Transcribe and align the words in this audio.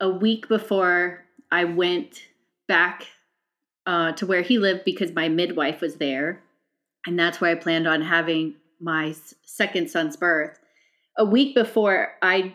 a 0.00 0.08
week 0.08 0.48
before 0.48 1.24
I 1.50 1.64
went 1.64 2.26
back 2.66 3.06
uh, 3.86 4.12
to 4.12 4.26
where 4.26 4.42
he 4.42 4.58
lived 4.58 4.84
because 4.84 5.12
my 5.12 5.28
midwife 5.28 5.80
was 5.80 5.96
there. 5.96 6.42
And 7.06 7.18
that's 7.18 7.40
where 7.40 7.50
I 7.50 7.54
planned 7.54 7.86
on 7.86 8.02
having 8.02 8.54
my 8.80 9.14
second 9.44 9.90
son's 9.90 10.16
birth. 10.16 10.58
A 11.16 11.24
week 11.24 11.54
before, 11.54 12.12
I 12.22 12.54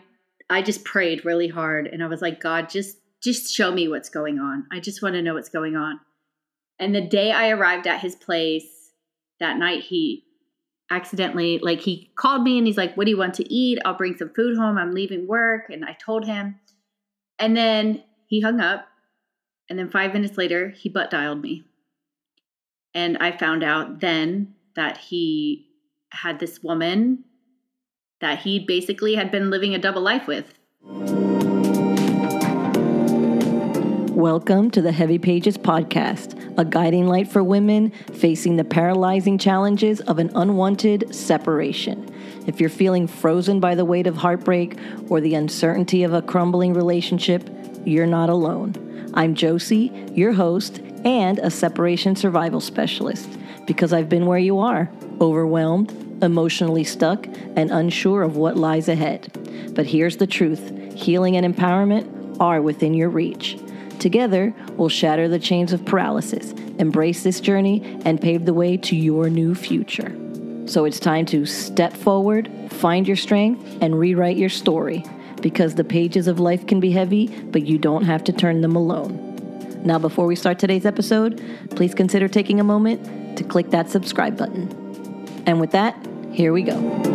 I 0.50 0.62
just 0.62 0.84
prayed 0.84 1.24
really 1.24 1.46
hard 1.46 1.86
and 1.86 2.02
I 2.02 2.08
was 2.08 2.20
like, 2.20 2.40
God, 2.40 2.68
just 2.68 2.96
just 3.22 3.52
show 3.54 3.70
me 3.70 3.88
what's 3.88 4.08
going 4.08 4.38
on. 4.38 4.66
I 4.72 4.80
just 4.80 5.02
want 5.02 5.14
to 5.14 5.22
know 5.22 5.34
what's 5.34 5.48
going 5.48 5.76
on. 5.76 6.00
And 6.78 6.94
the 6.94 7.00
day 7.00 7.30
I 7.30 7.50
arrived 7.50 7.86
at 7.86 8.00
his 8.00 8.16
place 8.16 8.90
that 9.38 9.58
night, 9.58 9.84
he 9.84 10.24
accidentally 10.90 11.58
like 11.62 11.80
he 11.80 12.10
called 12.16 12.42
me 12.42 12.58
and 12.58 12.66
he's 12.66 12.76
like, 12.76 12.96
"What 12.96 13.04
do 13.04 13.10
you 13.10 13.18
want 13.18 13.34
to 13.34 13.52
eat? 13.52 13.78
I'll 13.84 13.94
bring 13.94 14.16
some 14.16 14.30
food 14.30 14.56
home. 14.58 14.76
I'm 14.76 14.92
leaving 14.92 15.26
work." 15.26 15.70
And 15.70 15.84
I 15.84 15.96
told 16.04 16.26
him. 16.26 16.58
And 17.40 17.56
then 17.56 18.04
he 18.26 18.42
hung 18.42 18.60
up. 18.60 18.86
And 19.70 19.78
then 19.78 19.88
5 19.88 20.12
minutes 20.12 20.36
later, 20.36 20.68
he 20.68 20.90
butt 20.90 21.10
dialed 21.10 21.40
me. 21.40 21.64
And 22.92 23.16
I 23.16 23.34
found 23.34 23.64
out 23.64 24.00
then 24.00 24.56
that 24.76 24.98
he 24.98 25.66
had 26.10 26.38
this 26.38 26.62
woman 26.62 27.24
that 28.20 28.40
he 28.40 28.58
basically 28.58 29.14
had 29.14 29.30
been 29.30 29.48
living 29.48 29.74
a 29.74 29.78
double 29.78 30.02
life 30.02 30.26
with. 30.26 30.52
Welcome 34.14 34.70
to 34.72 34.82
the 34.82 34.92
Heavy 34.92 35.18
Pages 35.18 35.56
Podcast, 35.56 36.58
a 36.58 36.64
guiding 36.66 37.06
light 37.06 37.26
for 37.26 37.42
women 37.42 37.90
facing 38.12 38.56
the 38.56 38.64
paralyzing 38.64 39.38
challenges 39.38 40.02
of 40.02 40.18
an 40.18 40.30
unwanted 40.34 41.14
separation. 41.14 42.06
If 42.50 42.60
you're 42.60 42.68
feeling 42.68 43.06
frozen 43.06 43.60
by 43.60 43.76
the 43.76 43.84
weight 43.84 44.08
of 44.08 44.16
heartbreak 44.16 44.76
or 45.08 45.20
the 45.20 45.36
uncertainty 45.36 46.02
of 46.02 46.12
a 46.12 46.20
crumbling 46.20 46.74
relationship, 46.74 47.48
you're 47.84 48.08
not 48.08 48.28
alone. 48.28 49.12
I'm 49.14 49.36
Josie, 49.36 49.92
your 50.14 50.32
host, 50.32 50.80
and 51.04 51.38
a 51.38 51.48
separation 51.48 52.16
survival 52.16 52.60
specialist, 52.60 53.28
because 53.68 53.92
I've 53.92 54.08
been 54.08 54.26
where 54.26 54.40
you 54.40 54.58
are 54.58 54.90
overwhelmed, 55.20 55.92
emotionally 56.24 56.82
stuck, 56.82 57.24
and 57.54 57.70
unsure 57.70 58.22
of 58.22 58.36
what 58.36 58.56
lies 58.56 58.88
ahead. 58.88 59.30
But 59.76 59.86
here's 59.86 60.16
the 60.16 60.26
truth 60.26 60.96
healing 60.96 61.36
and 61.36 61.54
empowerment 61.54 62.40
are 62.40 62.60
within 62.60 62.94
your 62.94 63.10
reach. 63.10 63.60
Together, 64.00 64.52
we'll 64.72 64.88
shatter 64.88 65.28
the 65.28 65.38
chains 65.38 65.72
of 65.72 65.84
paralysis, 65.84 66.50
embrace 66.80 67.22
this 67.22 67.40
journey, 67.40 68.00
and 68.04 68.20
pave 68.20 68.44
the 68.44 68.54
way 68.54 68.76
to 68.76 68.96
your 68.96 69.30
new 69.30 69.54
future. 69.54 70.12
So 70.70 70.84
it's 70.84 71.00
time 71.00 71.26
to 71.26 71.46
step 71.46 71.96
forward, 71.96 72.48
find 72.70 73.04
your 73.04 73.16
strength, 73.16 73.78
and 73.82 73.98
rewrite 73.98 74.36
your 74.36 74.48
story. 74.48 75.04
Because 75.42 75.74
the 75.74 75.82
pages 75.82 76.28
of 76.28 76.38
life 76.38 76.64
can 76.68 76.78
be 76.78 76.92
heavy, 76.92 77.26
but 77.26 77.66
you 77.66 77.76
don't 77.76 78.04
have 78.04 78.22
to 78.22 78.32
turn 78.32 78.60
them 78.60 78.76
alone. 78.76 79.82
Now, 79.84 79.98
before 79.98 80.26
we 80.26 80.36
start 80.36 80.60
today's 80.60 80.86
episode, 80.86 81.42
please 81.70 81.92
consider 81.92 82.28
taking 82.28 82.60
a 82.60 82.64
moment 82.64 83.36
to 83.36 83.42
click 83.42 83.70
that 83.70 83.90
subscribe 83.90 84.36
button. 84.36 84.68
And 85.44 85.60
with 85.60 85.72
that, 85.72 85.96
here 86.32 86.52
we 86.52 86.62
go. 86.62 87.09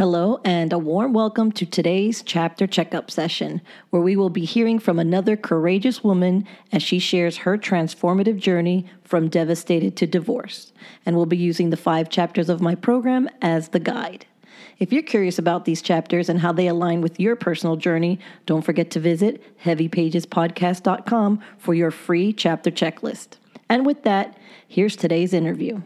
Hello, 0.00 0.40
and 0.46 0.72
a 0.72 0.78
warm 0.78 1.12
welcome 1.12 1.52
to 1.52 1.66
today's 1.66 2.22
chapter 2.22 2.66
checkup 2.66 3.10
session, 3.10 3.60
where 3.90 4.00
we 4.00 4.16
will 4.16 4.30
be 4.30 4.46
hearing 4.46 4.78
from 4.78 4.98
another 4.98 5.36
courageous 5.36 6.02
woman 6.02 6.46
as 6.72 6.82
she 6.82 6.98
shares 6.98 7.36
her 7.36 7.58
transformative 7.58 8.38
journey 8.38 8.86
from 9.04 9.28
devastated 9.28 9.98
to 9.98 10.06
divorce. 10.06 10.72
And 11.04 11.16
we'll 11.16 11.26
be 11.26 11.36
using 11.36 11.68
the 11.68 11.76
five 11.76 12.08
chapters 12.08 12.48
of 12.48 12.62
my 12.62 12.74
program 12.74 13.28
as 13.42 13.68
the 13.68 13.78
guide. 13.78 14.24
If 14.78 14.90
you're 14.90 15.02
curious 15.02 15.38
about 15.38 15.66
these 15.66 15.82
chapters 15.82 16.30
and 16.30 16.40
how 16.40 16.52
they 16.52 16.68
align 16.68 17.02
with 17.02 17.20
your 17.20 17.36
personal 17.36 17.76
journey, 17.76 18.18
don't 18.46 18.62
forget 18.62 18.90
to 18.92 19.00
visit 19.00 19.44
heavypagespodcast.com 19.64 21.42
for 21.58 21.74
your 21.74 21.90
free 21.90 22.32
chapter 22.32 22.70
checklist. 22.70 23.36
And 23.68 23.84
with 23.84 24.04
that, 24.04 24.38
here's 24.66 24.96
today's 24.96 25.34
interview. 25.34 25.82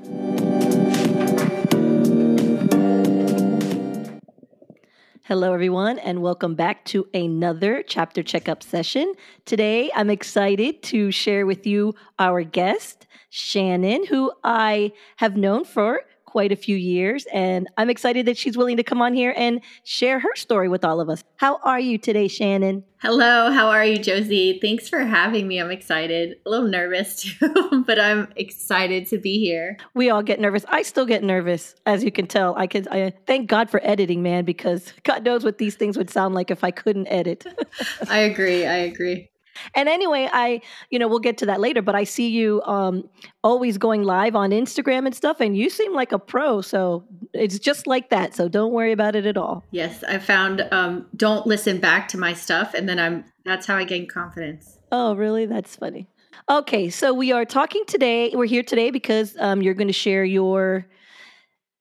Hello, 5.27 5.55
everyone, 5.55 5.99
and 6.01 6.21
welcome 6.21 6.55
back 6.55 6.85
to 6.85 7.09
another 7.15 7.83
chapter 7.83 8.23
checkup 8.23 8.63
session. 8.63 9.15
Today, 9.47 9.91
I'm 9.95 10.11
excited 10.11 10.83
to 10.83 11.11
share 11.11 11.47
with 11.47 11.67
you 11.67 11.95
our 12.19 12.43
guest, 12.43 13.07
Shannon, 13.31 14.05
who 14.05 14.31
I 14.45 14.93
have 15.17 15.35
known 15.35 15.65
for 15.65 16.03
quite 16.35 16.51
a 16.51 16.57
few 16.57 16.75
years. 16.75 17.27
And 17.33 17.69
I'm 17.77 17.89
excited 17.89 18.27
that 18.27 18.37
she's 18.37 18.57
willing 18.57 18.77
to 18.77 18.83
come 18.83 19.01
on 19.01 19.15
here 19.15 19.33
and 19.37 19.61
share 19.85 20.19
her 20.19 20.35
story 20.35 20.69
with 20.69 20.85
all 20.85 21.01
of 21.01 21.09
us. 21.09 21.23
How 21.37 21.61
are 21.63 21.79
you 21.79 21.97
today, 21.97 22.27
Shannon? 22.27 22.83
Hello, 22.99 23.53
how 23.53 23.69
are 23.69 23.85
you, 23.85 23.99
Josie? 23.99 24.59
Thanks 24.61 24.89
for 24.89 24.99
having 24.99 25.47
me. 25.47 25.61
I'm 25.61 25.71
excited. 25.71 26.39
A 26.45 26.51
little 26.51 26.67
nervous 26.67 27.23
too, 27.39 27.85
but 27.87 28.01
I'm 28.01 28.33
excited 28.35 29.07
to 29.11 29.19
be 29.19 29.39
here. 29.39 29.77
We 29.95 30.11
all 30.11 30.25
get 30.25 30.41
nervous. 30.41 30.65
I 30.69 30.83
still 30.83 31.07
get 31.07 31.23
nervous, 31.23 31.77
as 31.87 32.03
you 32.03 32.11
can 32.11 32.27
tell. 32.27 32.57
I 32.57 32.67
can 32.67 32.89
I 32.91 33.13
thank 33.29 33.49
God 33.49 33.71
for 33.71 33.81
editing, 33.85 34.21
man, 34.21 34.45
because 34.45 34.93
God 35.05 35.23
knows 35.23 35.45
what 35.45 35.59
these 35.59 35.77
things 35.77 35.97
would 35.97 36.11
sound 36.11 36.35
like 36.35 36.51
if 36.51 36.65
I 36.65 36.73
couldn't 36.73 37.07
edit. 37.07 37.47
I 38.11 38.19
agree. 38.19 38.67
I 38.67 38.79
agree. 38.79 39.31
And 39.75 39.89
anyway, 39.89 40.29
I, 40.33 40.61
you 40.91 40.99
know, 40.99 41.09
we'll 41.09 41.19
get 41.19 41.39
to 41.39 41.47
that 41.47 41.61
later, 41.61 41.83
but 41.83 41.95
I 41.95 42.05
see 42.05 42.29
you 42.29 42.63
um, 42.63 43.09
always 43.43 43.79
going 43.79 44.05
live 44.05 44.37
on 44.37 44.51
Instagram 44.51 45.07
and 45.07 45.15
stuff, 45.15 45.41
and 45.41 45.57
you 45.57 45.71
seem 45.71 45.95
like 45.95 46.13
a 46.13 46.19
pro. 46.19 46.61
So 46.61 47.05
it's 47.33 47.59
just 47.59 47.87
like 47.87 48.11
that. 48.11 48.35
So 48.35 48.49
don't 48.49 48.73
worry 48.73 48.93
about 48.93 49.17
it 49.17 49.27
at 49.27 49.37
all. 49.37 49.65
Yes, 49.71 50.03
I 50.05 50.19
found 50.19 50.67
um, 50.73 51.07
don't 51.17 51.47
listen 51.47 51.79
back 51.79 52.09
to 52.09 52.19
my 52.19 52.33
stuff, 52.33 52.75
and 52.75 52.89
then 52.89 52.99
I'm 52.99 53.25
that's 53.45 53.67
how 53.67 53.77
I 53.77 53.85
gain 53.85 54.07
confidence. 54.09 54.79
Oh, 54.91 55.15
really? 55.15 55.47
That's 55.47 55.77
funny. 55.77 56.09
Okay, 56.49 56.91
so 56.91 57.15
we 57.15 57.33
are 57.33 57.45
talking 57.45 57.85
today. 57.87 58.31
We're 58.35 58.47
here 58.47 58.63
today 58.63 58.91
because 58.91 59.37
um, 59.39 59.63
you're 59.63 59.75
going 59.75 59.89
to 59.89 59.93
share 59.93 60.25
your. 60.25 60.87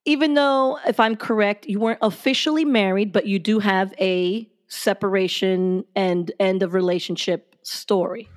Even 0.05 0.33
though, 0.33 0.79
if 0.85 0.99
I'm 0.99 1.15
correct, 1.15 1.65
you 1.65 1.79
weren't 1.79 1.99
officially 2.01 2.65
married, 2.65 3.13
but 3.13 3.25
you 3.25 3.39
do 3.39 3.59
have 3.59 3.93
a 3.99 4.49
separation 4.67 5.85
and 5.95 6.31
end 6.39 6.61
of 6.63 6.73
relationship 6.73 7.52
story. 7.63 8.29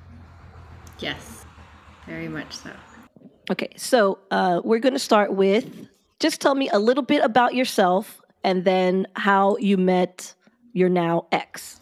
Yes, 0.99 1.45
very 2.07 2.29
much 2.29 2.57
so. 2.57 2.71
Okay, 3.51 3.69
so 3.77 4.19
uh, 4.31 4.61
we're 4.65 4.81
going 4.81 4.95
to 4.95 4.99
start 4.99 5.35
with 5.35 5.89
just 6.19 6.41
tell 6.41 6.55
me 6.55 6.69
a 6.71 6.79
little 6.79 7.03
bit 7.03 7.23
about 7.23 7.55
yourself 7.55 8.21
and 8.43 8.65
then 8.65 9.07
how 9.15 9.57
you 9.59 9.77
met 9.77 10.35
your 10.73 10.89
now 10.89 11.27
ex. 11.33 11.81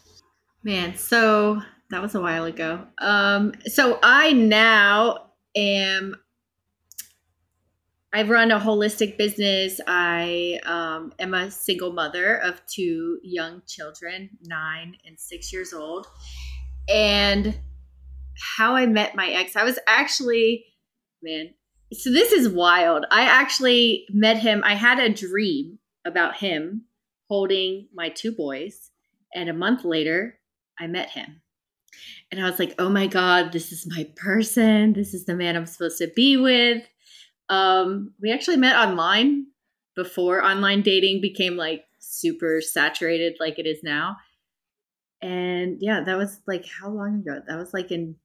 Man, 0.62 0.96
so 0.96 1.60
that 1.90 2.02
was 2.02 2.14
a 2.14 2.20
while 2.20 2.44
ago. 2.44 2.86
Um, 2.98 3.52
so 3.66 3.98
I 4.02 4.32
now 4.32 5.30
am. 5.54 6.16
I 8.12 8.22
run 8.22 8.52
a 8.52 8.60
holistic 8.60 9.18
business. 9.18 9.80
I 9.88 10.60
um, 10.64 11.12
am 11.18 11.34
a 11.34 11.50
single 11.50 11.92
mother 11.92 12.36
of 12.36 12.64
two 12.66 13.18
young 13.24 13.62
children, 13.66 14.30
nine 14.42 14.96
and 15.04 15.18
six 15.18 15.52
years 15.52 15.72
old 15.72 16.06
and 16.88 17.58
how 18.56 18.74
I 18.74 18.86
met 18.86 19.14
my 19.14 19.28
ex. 19.28 19.56
I 19.56 19.64
was 19.64 19.78
actually, 19.86 20.64
man, 21.22 21.50
so 21.92 22.10
this 22.10 22.32
is 22.32 22.48
wild. 22.48 23.06
I 23.10 23.22
actually 23.22 24.06
met 24.10 24.38
him. 24.38 24.62
I 24.64 24.74
had 24.74 24.98
a 24.98 25.12
dream 25.12 25.78
about 26.04 26.36
him 26.36 26.84
holding 27.28 27.88
my 27.94 28.08
two 28.08 28.32
boys. 28.32 28.90
And 29.34 29.48
a 29.48 29.54
month 29.54 29.84
later, 29.84 30.38
I 30.78 30.86
met 30.86 31.10
him. 31.10 31.40
And 32.30 32.44
I 32.44 32.50
was 32.50 32.58
like, 32.58 32.74
oh 32.78 32.88
my 32.88 33.06
God, 33.06 33.52
this 33.52 33.72
is 33.72 33.86
my 33.88 34.08
person. 34.16 34.92
This 34.92 35.14
is 35.14 35.24
the 35.24 35.34
man 35.34 35.56
I'm 35.56 35.66
supposed 35.66 35.98
to 35.98 36.10
be 36.14 36.36
with. 36.36 36.82
Um, 37.48 38.12
we 38.20 38.32
actually 38.32 38.56
met 38.56 38.76
online 38.76 39.46
before 39.94 40.44
online 40.44 40.82
dating 40.82 41.20
became 41.20 41.56
like 41.56 41.84
super 42.00 42.60
saturated 42.60 43.36
like 43.38 43.58
it 43.58 43.66
is 43.66 43.82
now. 43.82 44.16
And 45.24 45.78
yeah, 45.80 46.02
that 46.02 46.18
was 46.18 46.40
like 46.46 46.66
how 46.66 46.90
long 46.90 47.20
ago? 47.20 47.40
That 47.48 47.56
was 47.56 47.72
like 47.72 47.90
in 47.90 48.16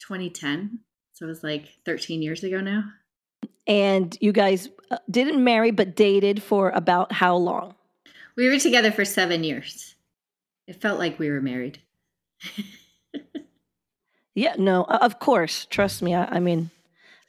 2010. 0.00 0.80
So 1.14 1.24
it 1.24 1.28
was 1.28 1.42
like 1.42 1.70
13 1.86 2.20
years 2.20 2.44
ago 2.44 2.60
now. 2.60 2.84
And 3.66 4.14
you 4.20 4.30
guys 4.30 4.68
uh, 4.90 4.98
didn't 5.10 5.42
marry, 5.42 5.70
but 5.70 5.96
dated 5.96 6.42
for 6.42 6.68
about 6.68 7.12
how 7.12 7.36
long? 7.36 7.74
We 8.36 8.50
were 8.50 8.58
together 8.58 8.92
for 8.92 9.06
seven 9.06 9.42
years. 9.42 9.94
It 10.66 10.82
felt 10.82 10.98
like 10.98 11.18
we 11.18 11.30
were 11.30 11.40
married. 11.40 11.78
yeah, 14.34 14.54
no, 14.58 14.84
of 14.84 15.18
course. 15.18 15.66
Trust 15.70 16.02
me. 16.02 16.14
I, 16.14 16.26
I 16.26 16.40
mean, 16.40 16.70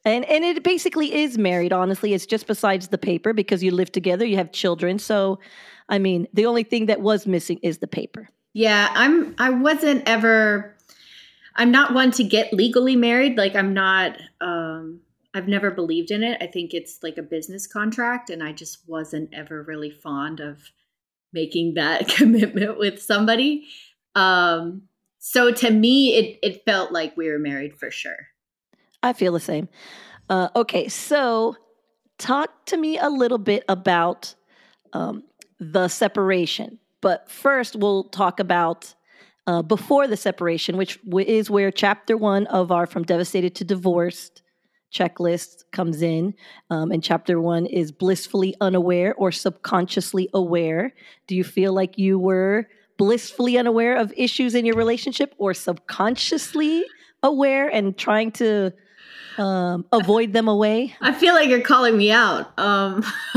and 0.03 0.25
and 0.25 0.43
it 0.43 0.61
basically 0.61 1.13
is 1.13 1.37
married. 1.37 1.71
Honestly, 1.71 2.13
it's 2.13 2.25
just 2.25 2.47
besides 2.47 2.89
the 2.89 2.97
paper 2.97 3.31
because 3.31 3.63
you 3.63 3.71
live 3.71 3.93
together, 3.93 4.25
you 4.25 4.35
have 4.35 4.51
children. 4.51 4.99
So, 4.99 5.39
I 5.87 5.99
mean, 5.99 6.27
the 6.33 6.47
only 6.47 6.63
thing 6.63 6.87
that 6.87 6.99
was 6.99 7.25
missing 7.25 7.59
is 7.63 7.77
the 7.77 7.87
paper. 7.87 8.27
Yeah, 8.53 8.89
I'm 8.93 9.35
I 9.37 9.49
wasn't 9.49 10.07
ever 10.07 10.75
I'm 11.55 11.71
not 11.71 11.93
one 11.93 12.11
to 12.11 12.23
get 12.23 12.53
legally 12.53 12.95
married. 12.95 13.37
Like 13.37 13.55
I'm 13.55 13.73
not 13.73 14.17
um 14.41 15.01
I've 15.33 15.47
never 15.47 15.71
believed 15.71 16.11
in 16.11 16.23
it. 16.23 16.37
I 16.41 16.47
think 16.47 16.73
it's 16.73 16.99
like 17.01 17.17
a 17.17 17.23
business 17.23 17.65
contract 17.65 18.29
and 18.29 18.43
I 18.43 18.51
just 18.51 18.87
wasn't 18.87 19.33
ever 19.33 19.63
really 19.63 19.89
fond 19.89 20.39
of 20.39 20.71
making 21.31 21.73
that 21.73 22.07
commitment 22.15 22.77
with 22.77 23.01
somebody. 23.01 23.65
Um, 24.15 24.83
so 25.17 25.51
to 25.51 25.71
me, 25.71 26.15
it 26.15 26.39
it 26.43 26.65
felt 26.65 26.91
like 26.91 27.17
we 27.17 27.29
were 27.29 27.39
married 27.39 27.79
for 27.79 27.89
sure. 27.89 28.27
I 29.01 29.13
feel 29.13 29.33
the 29.33 29.39
same. 29.39 29.67
Uh, 30.29 30.49
okay, 30.55 30.87
so 30.87 31.57
talk 32.17 32.65
to 32.67 32.77
me 32.77 32.97
a 32.97 33.09
little 33.09 33.37
bit 33.37 33.63
about 33.67 34.35
um, 34.93 35.23
the 35.59 35.87
separation. 35.87 36.79
But 37.03 37.29
first, 37.29 37.75
we'll 37.75 38.05
talk 38.05 38.39
about 38.39 38.95
uh, 39.45 39.61
before 39.61 40.07
the 40.07 40.15
separation, 40.15 40.77
which 40.77 40.97
is 41.27 41.49
where 41.49 41.69
chapter 41.69 42.15
one 42.15 42.47
of 42.47 42.71
our 42.71 42.85
From 42.85 43.03
Devastated 43.03 43.55
to 43.55 43.65
Divorced 43.65 44.41
checklist 44.89 45.65
comes 45.73 46.01
in. 46.01 46.33
Um, 46.69 46.91
and 46.91 47.03
chapter 47.03 47.41
one 47.41 47.65
is 47.65 47.91
blissfully 47.91 48.55
unaware 48.61 49.13
or 49.15 49.33
subconsciously 49.33 50.29
aware. 50.33 50.93
Do 51.27 51.35
you 51.35 51.43
feel 51.43 51.73
like 51.73 51.97
you 51.97 52.17
were 52.17 52.69
blissfully 52.97 53.57
unaware 53.57 53.97
of 53.97 54.13
issues 54.15 54.55
in 54.55 54.63
your 54.63 54.77
relationship 54.77 55.35
or 55.37 55.53
subconsciously 55.53 56.85
aware 57.21 57.67
and 57.67 57.97
trying 57.97 58.31
to 58.33 58.71
um, 59.37 59.83
avoid 59.91 60.31
them 60.31 60.47
away? 60.47 60.95
I 61.01 61.11
feel 61.11 61.33
like 61.33 61.49
you're 61.49 61.59
calling 61.59 61.97
me 61.97 62.11
out. 62.11 62.57
Um, 62.57 63.03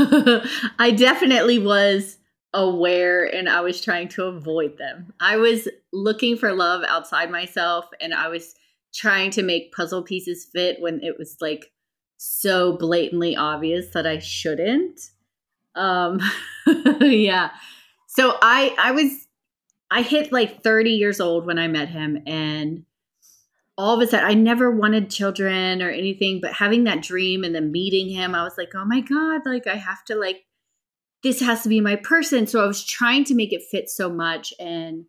I 0.79 0.95
definitely 0.95 1.59
was 1.59 2.16
aware 2.57 3.23
and 3.23 3.47
I 3.47 3.61
was 3.61 3.79
trying 3.79 4.07
to 4.09 4.23
avoid 4.23 4.79
them. 4.79 5.13
I 5.19 5.37
was 5.37 5.67
looking 5.93 6.35
for 6.37 6.53
love 6.53 6.83
outside 6.87 7.29
myself 7.29 7.85
and 8.01 8.15
I 8.15 8.29
was 8.29 8.55
trying 8.93 9.29
to 9.31 9.43
make 9.43 9.71
puzzle 9.71 10.01
pieces 10.01 10.45
fit 10.51 10.81
when 10.81 10.99
it 11.03 11.19
was 11.19 11.37
like 11.39 11.71
so 12.17 12.75
blatantly 12.75 13.35
obvious 13.35 13.89
that 13.93 14.07
I 14.07 14.17
shouldn't. 14.17 14.99
Um 15.75 16.19
yeah. 16.99 17.51
So 18.07 18.37
I 18.41 18.75
I 18.79 18.91
was 18.91 19.27
I 19.91 20.01
hit 20.01 20.31
like 20.31 20.63
30 20.63 20.89
years 20.89 21.21
old 21.21 21.45
when 21.45 21.59
I 21.59 21.67
met 21.67 21.89
him 21.89 22.23
and 22.25 22.85
all 23.77 23.93
of 23.93 24.01
a 24.01 24.09
sudden 24.09 24.25
I 24.25 24.33
never 24.33 24.71
wanted 24.71 25.11
children 25.11 25.83
or 25.83 25.91
anything 25.91 26.41
but 26.41 26.53
having 26.53 26.85
that 26.85 27.03
dream 27.03 27.43
and 27.43 27.53
then 27.53 27.71
meeting 27.71 28.09
him 28.09 28.33
I 28.33 28.41
was 28.41 28.57
like, 28.57 28.73
"Oh 28.73 28.83
my 28.83 29.01
god, 29.01 29.41
like 29.45 29.67
I 29.67 29.75
have 29.75 30.03
to 30.05 30.15
like 30.15 30.47
this 31.23 31.39
has 31.41 31.63
to 31.63 31.69
be 31.69 31.81
my 31.81 31.95
person." 31.97 32.47
So 32.47 32.63
I 32.63 32.67
was 32.67 32.83
trying 32.83 33.23
to 33.25 33.35
make 33.35 33.53
it 33.53 33.63
fit 33.71 33.89
so 33.89 34.09
much 34.09 34.53
and 34.59 35.05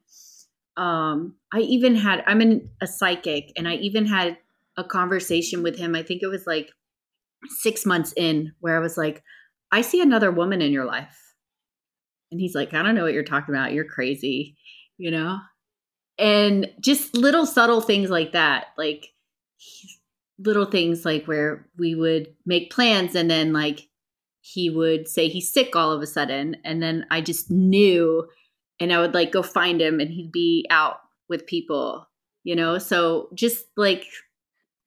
um 0.77 1.35
I 1.53 1.61
even 1.61 1.97
had 1.97 2.23
I'm 2.27 2.41
in 2.41 2.71
a 2.81 2.87
psychic 2.87 3.53
and 3.57 3.69
I 3.69 3.75
even 3.77 4.07
had 4.07 4.39
a 4.77 4.85
conversation 4.85 5.63
with 5.63 5.77
him. 5.79 5.95
I 5.95 6.03
think 6.03 6.23
it 6.23 6.29
was 6.29 6.47
like 6.47 6.71
6 7.61 7.87
months 7.87 8.13
in 8.17 8.53
where 8.61 8.77
I 8.77 8.81
was 8.81 8.97
like, 8.97 9.23
"I 9.73 9.83
see 9.83 10.01
another 10.01 10.31
woman 10.31 10.63
in 10.63 10.73
your 10.73 10.85
life." 10.85 11.17
And 12.31 12.41
he's 12.41 12.55
like, 12.55 12.75
"I 12.75 12.83
don't 12.83 12.95
know 12.95 13.05
what 13.05 13.15
you're 13.15 13.25
talking 13.25 13.55
about. 13.55 13.73
You're 13.73 13.85
crazy." 13.85 14.57
You 14.99 15.11
know? 15.13 15.39
and 16.19 16.71
just 16.81 17.17
little 17.17 17.47
subtle 17.47 17.81
things 17.81 18.11
like 18.11 18.33
that 18.33 18.69
like 18.77 19.13
little 20.39 20.67
things 20.67 21.05
like 21.05 21.27
where 21.27 21.67
we 21.79 21.95
would 21.95 22.29
make 22.47 22.73
plans 22.73 23.15
and 23.15 23.31
then 23.31 23.53
like 23.53 23.88
he 24.41 24.71
would 24.71 25.09
say 25.09 25.29
he's 25.29 25.53
sick 25.53 25.75
all 25.77 25.93
of 25.93 26.03
a 26.03 26.07
sudden 26.07 26.57
and 26.65 26.83
then 26.83 27.05
i 27.11 27.21
just 27.21 27.51
knew 27.51 28.27
and 28.81 28.93
i 28.93 29.01
would 29.01 29.15
like 29.15 29.33
go 29.33 29.43
find 29.43 29.81
him 29.81 30.01
and 30.01 30.11
he'd 30.11 30.33
be 30.33 30.67
out 30.71 31.01
with 31.29 31.47
people 31.47 32.09
you 32.49 32.57
know? 32.57 32.79
So 32.79 33.29
just 33.35 33.67
like 33.77 34.07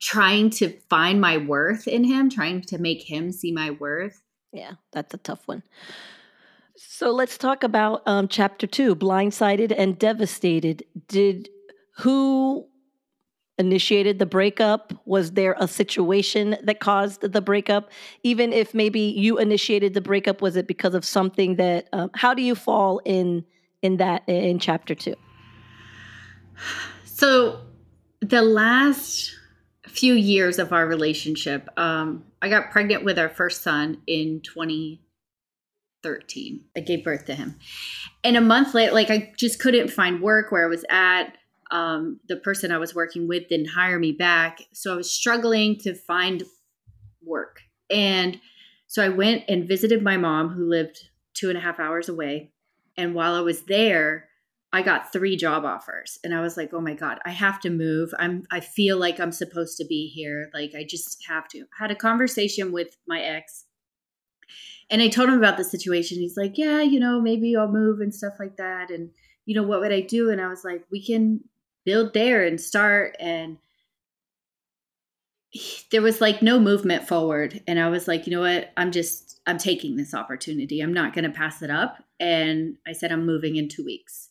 trying 0.01 0.49
to 0.49 0.75
find 0.89 1.21
my 1.21 1.37
worth 1.37 1.87
in 1.87 2.03
him 2.03 2.27
trying 2.27 2.61
to 2.63 2.79
make 2.79 3.03
him 3.03 3.31
see 3.31 3.51
my 3.51 3.69
worth. 3.69 4.23
Yeah 4.51 4.73
that's 4.91 5.13
a 5.13 5.17
tough 5.17 5.47
one. 5.47 5.61
So 6.75 7.11
let's 7.11 7.37
talk 7.37 7.63
about 7.63 8.01
um, 8.07 8.27
chapter 8.27 8.65
two 8.65 8.95
blindsided 8.95 9.73
and 9.77 9.99
devastated. 9.99 10.83
Did 11.07 11.49
who 11.97 12.67
initiated 13.57 14.19
the 14.19 14.25
breakup? 14.25 14.93
Was 15.05 15.31
there 15.31 15.55
a 15.59 15.67
situation 15.67 16.57
that 16.63 16.79
caused 16.79 17.21
the 17.21 17.41
breakup? 17.41 17.91
Even 18.23 18.53
if 18.53 18.73
maybe 18.73 18.99
you 18.99 19.37
initiated 19.37 19.93
the 19.93 20.01
breakup, 20.01 20.41
was 20.41 20.55
it 20.55 20.67
because 20.67 20.95
of 20.95 21.05
something 21.05 21.55
that? 21.55 21.87
Um, 21.93 22.09
how 22.15 22.33
do 22.33 22.41
you 22.41 22.55
fall 22.55 23.01
in 23.05 23.45
in 23.81 23.97
that 23.97 24.23
in 24.27 24.59
chapter 24.59 24.95
two? 24.95 25.15
So 27.05 27.61
the 28.21 28.41
last 28.41 29.31
few 29.87 30.13
years 30.13 30.59
of 30.59 30.71
our 30.71 30.87
relationship, 30.87 31.67
um, 31.77 32.23
I 32.41 32.49
got 32.49 32.71
pregnant 32.71 33.03
with 33.03 33.19
our 33.19 33.29
first 33.29 33.61
son 33.61 34.01
in 34.07 34.41
20 34.41 35.01
13. 36.03 36.61
I 36.75 36.79
gave 36.79 37.03
birth 37.03 37.25
to 37.25 37.35
him. 37.35 37.57
And 38.23 38.35
a 38.35 38.41
month 38.41 38.73
later, 38.73 38.93
like 38.93 39.09
I 39.09 39.31
just 39.37 39.59
couldn't 39.59 39.89
find 39.89 40.21
work 40.21 40.51
where 40.51 40.63
I 40.63 40.67
was 40.67 40.85
at. 40.89 41.37
Um, 41.71 42.19
the 42.27 42.37
person 42.37 42.71
I 42.71 42.77
was 42.77 42.93
working 42.93 43.27
with 43.27 43.47
didn't 43.47 43.69
hire 43.69 43.97
me 43.97 44.11
back. 44.11 44.59
So 44.73 44.93
I 44.93 44.97
was 44.97 45.11
struggling 45.11 45.77
to 45.79 45.95
find 45.95 46.43
work. 47.23 47.61
And 47.89 48.39
so 48.87 49.03
I 49.03 49.09
went 49.09 49.45
and 49.47 49.67
visited 49.67 50.03
my 50.03 50.17
mom, 50.17 50.49
who 50.49 50.67
lived 50.67 50.99
two 51.33 51.49
and 51.49 51.57
a 51.57 51.61
half 51.61 51.79
hours 51.79 52.09
away. 52.09 52.51
And 52.97 53.15
while 53.15 53.35
I 53.35 53.39
was 53.39 53.63
there, 53.63 54.27
I 54.73 54.81
got 54.81 55.11
three 55.11 55.35
job 55.35 55.65
offers 55.65 56.17
and 56.23 56.33
I 56.33 56.39
was 56.39 56.55
like, 56.55 56.73
"Oh 56.73 56.79
my 56.79 56.93
god, 56.93 57.19
I 57.25 57.31
have 57.31 57.59
to 57.61 57.69
move. 57.69 58.13
I'm 58.19 58.43
I 58.51 58.61
feel 58.61 58.97
like 58.97 59.19
I'm 59.19 59.33
supposed 59.33 59.77
to 59.77 59.85
be 59.85 60.07
here. 60.07 60.49
Like 60.53 60.73
I 60.75 60.85
just 60.85 61.25
have 61.27 61.49
to." 61.49 61.59
I 61.59 61.83
had 61.83 61.91
a 61.91 61.95
conversation 61.95 62.71
with 62.71 62.95
my 63.05 63.21
ex 63.21 63.65
and 64.91 65.01
I 65.01 65.07
told 65.07 65.29
him 65.29 65.37
about 65.37 65.55
the 65.55 65.63
situation. 65.63 66.17
He's 66.19 66.35
like, 66.35 66.57
yeah, 66.57 66.81
you 66.81 66.99
know, 66.99 67.21
maybe 67.21 67.55
I'll 67.55 67.71
move 67.71 68.01
and 68.01 68.13
stuff 68.13 68.33
like 68.39 68.57
that. 68.57 68.91
And, 68.91 69.09
you 69.45 69.55
know, 69.55 69.63
what 69.63 69.79
would 69.79 69.93
I 69.93 70.01
do? 70.01 70.29
And 70.29 70.41
I 70.41 70.49
was 70.49 70.65
like, 70.65 70.83
we 70.91 71.03
can 71.03 71.39
build 71.85 72.13
there 72.13 72.45
and 72.45 72.59
start. 72.59 73.15
And 73.19 73.57
there 75.91 76.01
was 76.01 76.21
like 76.21 76.41
no 76.41 76.59
movement 76.59 77.07
forward. 77.07 77.61
And 77.67 77.79
I 77.79 77.89
was 77.89 78.07
like, 78.07 78.25
you 78.25 78.33
know 78.33 78.41
what? 78.41 78.71
I'm 78.77 78.91
just, 78.91 79.39
I'm 79.45 79.57
taking 79.57 79.95
this 79.95 80.13
opportunity. 80.13 80.81
I'm 80.81 80.93
not 80.93 81.13
going 81.13 81.25
to 81.25 81.31
pass 81.31 81.61
it 81.61 81.69
up. 81.69 81.97
And 82.19 82.77
I 82.87 82.93
said, 82.93 83.11
I'm 83.11 83.25
moving 83.25 83.55
in 83.55 83.67
two 83.67 83.83
weeks. 83.83 84.29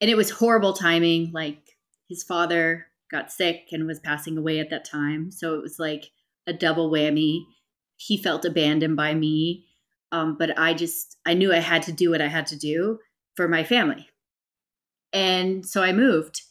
And 0.00 0.10
it 0.10 0.16
was 0.16 0.30
horrible 0.30 0.74
timing. 0.74 1.32
Like 1.32 1.60
his 2.08 2.22
father 2.22 2.86
got 3.10 3.32
sick 3.32 3.68
and 3.72 3.86
was 3.86 4.00
passing 4.00 4.36
away 4.36 4.60
at 4.60 4.70
that 4.70 4.84
time. 4.84 5.30
So 5.30 5.54
it 5.54 5.62
was 5.62 5.78
like 5.78 6.10
a 6.46 6.52
double 6.52 6.90
whammy. 6.90 7.40
He 7.96 8.16
felt 8.16 8.44
abandoned 8.44 8.96
by 8.96 9.14
me 9.14 9.64
um, 10.12 10.36
but 10.38 10.58
I 10.58 10.74
just, 10.74 11.16
I 11.26 11.34
knew 11.34 11.52
I 11.52 11.58
had 11.58 11.82
to 11.82 11.92
do 11.92 12.10
what 12.10 12.22
I 12.22 12.28
had 12.28 12.46
to 12.48 12.56
do 12.56 12.98
for 13.34 13.48
my 13.48 13.64
family. 13.64 14.08
And 15.12 15.66
so 15.66 15.82
I 15.82 15.92
moved. 15.92 16.42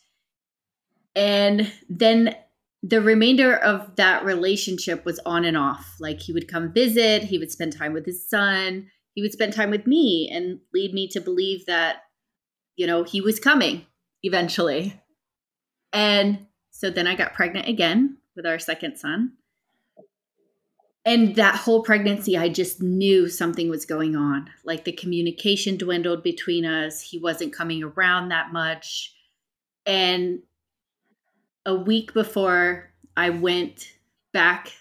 And 1.17 1.73
then 1.89 2.35
the 2.83 3.01
remainder 3.01 3.55
of 3.55 3.95
that 3.95 4.23
relationship 4.23 5.03
was 5.03 5.19
on 5.25 5.45
and 5.45 5.57
off. 5.57 5.95
Like 5.99 6.21
he 6.21 6.31
would 6.31 6.47
come 6.47 6.71
visit, 6.71 7.23
he 7.23 7.39
would 7.39 7.51
spend 7.51 7.75
time 7.75 7.91
with 7.91 8.05
his 8.05 8.29
son, 8.29 8.87
he 9.15 9.23
would 9.23 9.33
spend 9.33 9.53
time 9.53 9.71
with 9.71 9.87
me 9.87 10.29
and 10.31 10.59
lead 10.73 10.93
me 10.93 11.07
to 11.09 11.19
believe 11.19 11.65
that, 11.65 12.03
you 12.75 12.85
know, 12.85 13.03
he 13.03 13.19
was 13.19 13.39
coming 13.39 13.87
eventually. 14.21 15.01
And 15.91 16.45
so 16.69 16.91
then 16.91 17.07
I 17.07 17.15
got 17.15 17.33
pregnant 17.33 17.67
again 17.67 18.17
with 18.35 18.45
our 18.45 18.59
second 18.59 18.97
son 18.97 19.33
and 21.07 21.35
that 21.37 21.55
whole 21.55 21.81
pregnancy 21.81 22.37
i 22.37 22.49
just 22.49 22.81
knew 22.81 23.27
something 23.29 23.69
was 23.69 23.85
going 23.85 24.15
on 24.15 24.49
like 24.65 24.83
the 24.83 24.91
communication 24.91 25.77
dwindled 25.77 26.21
between 26.21 26.65
us 26.65 27.01
he 27.01 27.17
wasn't 27.17 27.53
coming 27.53 27.81
around 27.81 28.29
that 28.29 28.51
much 28.51 29.15
and 29.85 30.39
a 31.67 31.75
week 31.75 32.13
before 32.13 32.89
i 33.15 33.29
went 33.29 33.93
back 34.33 34.71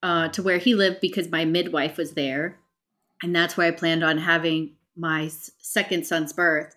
uh, 0.00 0.28
to 0.28 0.42
where 0.44 0.58
he 0.58 0.74
lived 0.74 1.00
because 1.00 1.28
my 1.28 1.44
midwife 1.44 1.96
was 1.96 2.12
there 2.12 2.58
and 3.22 3.34
that's 3.34 3.56
where 3.56 3.66
i 3.66 3.70
planned 3.70 4.04
on 4.04 4.18
having 4.18 4.74
my 4.96 5.30
second 5.58 6.06
son's 6.06 6.32
birth 6.32 6.76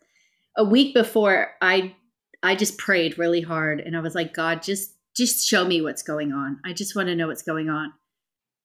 a 0.57 0.63
week 0.63 0.93
before 0.93 1.49
i 1.61 1.93
i 2.41 2.55
just 2.55 2.77
prayed 2.77 3.17
really 3.17 3.41
hard 3.41 3.81
and 3.81 3.97
i 3.97 3.99
was 3.99 4.15
like 4.15 4.33
god 4.33 4.63
just 4.63 4.93
just 5.15 5.45
show 5.45 5.65
me 5.65 5.81
what's 5.81 6.03
going 6.03 6.31
on 6.31 6.59
i 6.65 6.71
just 6.71 6.95
want 6.95 7.09
to 7.09 7.15
know 7.15 7.27
what's 7.27 7.43
going 7.43 7.69
on 7.69 7.91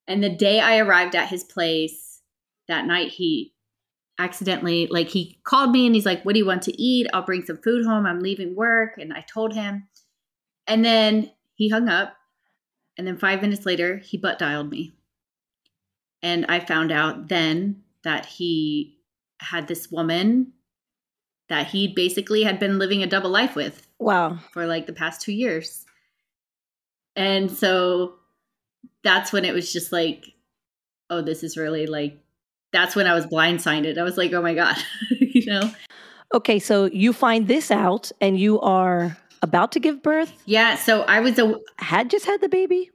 and 0.08 0.22
the 0.22 0.30
day 0.30 0.60
I 0.60 0.78
arrived 0.78 1.14
at 1.14 1.28
his 1.28 1.44
place 1.44 2.20
that 2.68 2.86
night, 2.86 3.12
he 3.12 3.54
accidentally, 4.18 4.86
like, 4.90 5.08
he 5.08 5.40
called 5.44 5.70
me 5.70 5.86
and 5.86 5.94
he's 5.94 6.06
like, 6.06 6.24
What 6.24 6.34
do 6.34 6.38
you 6.38 6.46
want 6.46 6.62
to 6.62 6.82
eat? 6.82 7.06
I'll 7.12 7.22
bring 7.22 7.44
some 7.44 7.58
food 7.58 7.84
home. 7.84 8.06
I'm 8.06 8.20
leaving 8.20 8.54
work. 8.54 8.98
And 8.98 9.12
I 9.12 9.24
told 9.32 9.54
him. 9.54 9.88
And 10.66 10.84
then 10.84 11.30
he 11.54 11.68
hung 11.68 11.88
up. 11.88 12.16
And 12.98 13.06
then 13.06 13.18
five 13.18 13.42
minutes 13.42 13.66
later, 13.66 13.98
he 13.98 14.16
butt 14.16 14.38
dialed 14.38 14.70
me. 14.70 14.94
And 16.22 16.46
I 16.48 16.60
found 16.60 16.90
out 16.90 17.28
then 17.28 17.82
that 18.04 18.26
he 18.26 18.98
had 19.40 19.68
this 19.68 19.90
woman 19.90 20.52
that 21.48 21.68
he 21.68 21.88
basically 21.88 22.42
had 22.42 22.58
been 22.58 22.78
living 22.78 23.02
a 23.02 23.06
double 23.06 23.30
life 23.30 23.54
with. 23.54 23.86
Wow. 23.98 24.38
For 24.52 24.66
like 24.66 24.86
the 24.86 24.92
past 24.92 25.20
two 25.20 25.32
years. 25.32 25.84
And 27.14 27.50
so 27.50 28.14
that's 29.04 29.32
when 29.32 29.44
it 29.44 29.54
was 29.54 29.72
just 29.72 29.92
like, 29.92 30.26
oh, 31.08 31.22
this 31.22 31.42
is 31.42 31.56
really 31.56 31.86
like, 31.86 32.18
that's 32.72 32.96
when 32.96 33.06
I 33.06 33.14
was 33.14 33.26
blindsided. 33.26 33.96
I 33.96 34.02
was 34.02 34.16
like, 34.16 34.32
oh 34.32 34.42
my 34.42 34.54
God, 34.54 34.76
you 35.10 35.46
know. 35.46 35.70
Okay, 36.34 36.58
so 36.58 36.86
you 36.86 37.12
find 37.12 37.46
this 37.46 37.70
out 37.70 38.10
and 38.20 38.38
you 38.38 38.60
are 38.60 39.16
about 39.46 39.72
to 39.72 39.80
give 39.80 40.02
birth? 40.02 40.42
Yeah, 40.44 40.74
so 40.74 41.02
I 41.02 41.20
was 41.20 41.38
a 41.38 41.60
had 41.78 42.10
just 42.10 42.26
had 42.26 42.40
the 42.40 42.48
baby? 42.48 42.90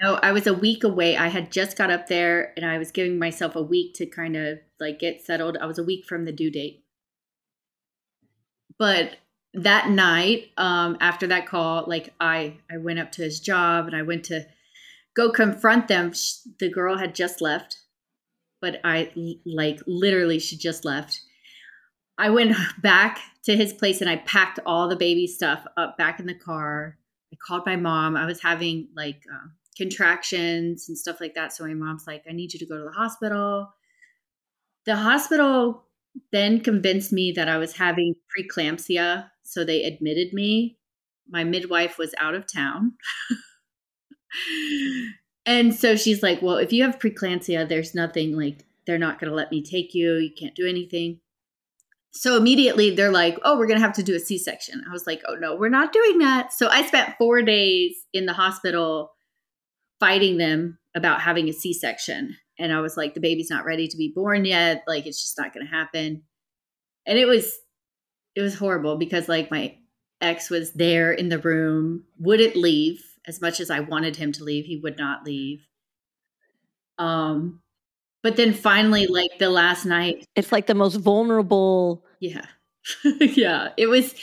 No, 0.00 0.14
I 0.14 0.32
was 0.32 0.46
a 0.46 0.54
week 0.54 0.84
away. 0.84 1.16
I 1.16 1.28
had 1.28 1.50
just 1.52 1.76
got 1.76 1.90
up 1.90 2.06
there 2.06 2.52
and 2.56 2.64
I 2.64 2.78
was 2.78 2.90
giving 2.90 3.18
myself 3.18 3.56
a 3.56 3.62
week 3.62 3.94
to 3.96 4.06
kind 4.06 4.36
of 4.36 4.58
like 4.80 4.98
get 4.98 5.24
settled. 5.24 5.58
I 5.60 5.66
was 5.66 5.78
a 5.78 5.84
week 5.84 6.06
from 6.06 6.24
the 6.24 6.32
due 6.32 6.50
date. 6.50 6.84
But 8.78 9.16
that 9.52 9.90
night, 9.90 10.50
um, 10.56 10.96
after 11.00 11.26
that 11.26 11.46
call, 11.46 11.84
like 11.86 12.12
I 12.20 12.56
I 12.70 12.78
went 12.78 12.98
up 12.98 13.12
to 13.12 13.22
his 13.22 13.40
job 13.40 13.86
and 13.86 13.94
I 13.94 14.02
went 14.02 14.24
to 14.26 14.46
go 15.14 15.30
confront 15.30 15.88
them. 15.88 16.12
The 16.58 16.70
girl 16.70 16.98
had 16.98 17.14
just 17.14 17.40
left, 17.40 17.78
but 18.60 18.80
I 18.84 19.12
like 19.44 19.80
literally 19.86 20.38
she 20.38 20.56
just 20.56 20.84
left. 20.84 21.20
I 22.18 22.30
went 22.30 22.56
back 22.82 23.20
to 23.44 23.56
his 23.56 23.72
place 23.72 24.00
and 24.00 24.10
I 24.10 24.16
packed 24.16 24.60
all 24.66 24.88
the 24.88 24.96
baby 24.96 25.26
stuff 25.26 25.66
up 25.76 25.98
back 25.98 26.20
in 26.20 26.26
the 26.26 26.34
car. 26.34 26.96
I 27.32 27.36
called 27.46 27.66
my 27.66 27.76
mom. 27.76 28.16
I 28.16 28.26
was 28.26 28.40
having 28.40 28.88
like 28.96 29.22
uh, 29.32 29.48
contractions 29.76 30.88
and 30.88 30.96
stuff 30.96 31.20
like 31.20 31.34
that. 31.34 31.52
So 31.52 31.66
my 31.66 31.74
mom's 31.74 32.06
like, 32.06 32.24
I 32.28 32.32
need 32.32 32.52
you 32.52 32.58
to 32.60 32.66
go 32.66 32.78
to 32.78 32.84
the 32.84 32.92
hospital. 32.92 33.74
The 34.86 34.96
hospital 34.96 35.84
then 36.32 36.60
convinced 36.60 37.12
me 37.12 37.32
that 37.32 37.48
I 37.48 37.58
was 37.58 37.76
having 37.76 38.14
preeclampsia. 38.36 39.28
So 39.42 39.64
they 39.64 39.82
admitted 39.82 40.32
me. 40.32 40.78
My 41.28 41.44
midwife 41.44 41.98
was 41.98 42.14
out 42.18 42.34
of 42.34 42.50
town. 42.50 42.94
and 45.46 45.74
so 45.74 45.96
she's 45.96 46.22
like, 46.22 46.42
Well, 46.42 46.56
if 46.56 46.72
you 46.72 46.84
have 46.84 46.98
preeclampsia, 46.98 47.68
there's 47.68 47.94
nothing 47.94 48.36
like, 48.36 48.64
they're 48.86 48.98
not 48.98 49.18
going 49.18 49.30
to 49.30 49.36
let 49.36 49.50
me 49.50 49.62
take 49.62 49.94
you. 49.94 50.14
You 50.14 50.30
can't 50.38 50.54
do 50.54 50.66
anything. 50.66 51.20
So 52.16 52.36
immediately 52.36 52.94
they're 52.94 53.10
like, 53.10 53.38
oh, 53.42 53.58
we're 53.58 53.66
going 53.66 53.78
to 53.78 53.84
have 53.84 53.96
to 53.96 54.02
do 54.02 54.14
a 54.14 54.20
C 54.20 54.38
section. 54.38 54.84
I 54.88 54.92
was 54.92 55.04
like, 55.06 55.20
oh, 55.28 55.34
no, 55.34 55.56
we're 55.56 55.68
not 55.68 55.92
doing 55.92 56.18
that. 56.18 56.52
So 56.52 56.68
I 56.68 56.86
spent 56.86 57.16
four 57.18 57.42
days 57.42 57.92
in 58.12 58.26
the 58.26 58.32
hospital 58.32 59.10
fighting 59.98 60.38
them 60.38 60.78
about 60.94 61.20
having 61.20 61.48
a 61.48 61.52
C 61.52 61.72
section. 61.72 62.36
And 62.56 62.72
I 62.72 62.80
was 62.80 62.96
like, 62.96 63.14
the 63.14 63.20
baby's 63.20 63.50
not 63.50 63.64
ready 63.64 63.88
to 63.88 63.96
be 63.96 64.12
born 64.14 64.44
yet. 64.44 64.84
Like, 64.86 65.06
it's 65.06 65.22
just 65.22 65.36
not 65.36 65.52
going 65.52 65.66
to 65.66 65.72
happen. 65.72 66.22
And 67.04 67.18
it 67.18 67.26
was, 67.26 67.52
it 68.36 68.42
was 68.42 68.54
horrible 68.54 68.96
because 68.96 69.28
like 69.28 69.50
my 69.50 69.76
ex 70.20 70.50
was 70.50 70.72
there 70.72 71.12
in 71.12 71.30
the 71.30 71.40
room, 71.40 72.04
wouldn't 72.18 72.54
leave 72.54 73.02
as 73.26 73.40
much 73.40 73.58
as 73.58 73.70
I 73.70 73.80
wanted 73.80 74.14
him 74.14 74.30
to 74.32 74.44
leave. 74.44 74.66
He 74.66 74.76
would 74.76 74.96
not 74.96 75.24
leave. 75.24 75.66
Um, 76.96 77.60
but 78.24 78.36
then 78.36 78.54
finally, 78.54 79.06
like 79.06 79.38
the 79.38 79.50
last 79.50 79.84
night, 79.84 80.26
it's 80.34 80.50
like 80.50 80.66
the 80.66 80.74
most 80.74 80.96
vulnerable. 80.96 82.06
Yeah, 82.20 82.46
yeah. 83.20 83.68
It 83.76 83.86
was. 83.86 84.14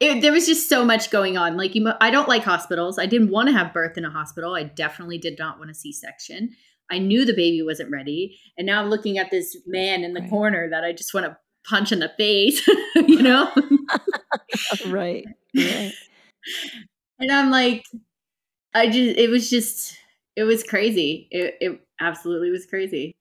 It, 0.00 0.22
there 0.22 0.32
was 0.32 0.44
just 0.44 0.68
so 0.68 0.84
much 0.84 1.10
going 1.10 1.38
on. 1.38 1.56
Like 1.56 1.76
you, 1.76 1.88
I 2.00 2.10
don't 2.10 2.28
like 2.28 2.42
hospitals. 2.42 2.98
I 2.98 3.06
didn't 3.06 3.30
want 3.30 3.48
to 3.48 3.54
have 3.54 3.72
birth 3.72 3.96
in 3.96 4.04
a 4.04 4.10
hospital. 4.10 4.56
I 4.56 4.64
definitely 4.64 5.18
did 5.18 5.38
not 5.38 5.58
want 5.58 5.70
a 5.70 5.74
C-section. 5.74 6.50
I 6.90 6.98
knew 6.98 7.24
the 7.24 7.32
baby 7.32 7.62
wasn't 7.62 7.92
ready, 7.92 8.36
and 8.58 8.66
now 8.66 8.82
I'm 8.82 8.90
looking 8.90 9.18
at 9.18 9.30
this 9.30 9.56
man 9.66 10.02
in 10.02 10.14
the 10.14 10.20
right. 10.22 10.30
corner 10.30 10.68
that 10.68 10.82
I 10.82 10.92
just 10.92 11.14
want 11.14 11.26
to 11.26 11.38
punch 11.64 11.92
in 11.92 12.00
the 12.00 12.10
face. 12.18 12.66
you 12.96 13.22
know, 13.22 13.52
right, 14.88 15.24
right. 15.56 15.92
And 17.20 17.30
I'm 17.30 17.50
like, 17.52 17.84
I 18.74 18.88
just, 18.88 19.16
it 19.16 19.30
was 19.30 19.48
just, 19.48 19.96
it 20.34 20.42
was 20.42 20.64
crazy. 20.64 21.28
It, 21.30 21.54
it 21.60 21.80
absolutely 22.00 22.50
was 22.50 22.66
crazy. 22.66 23.14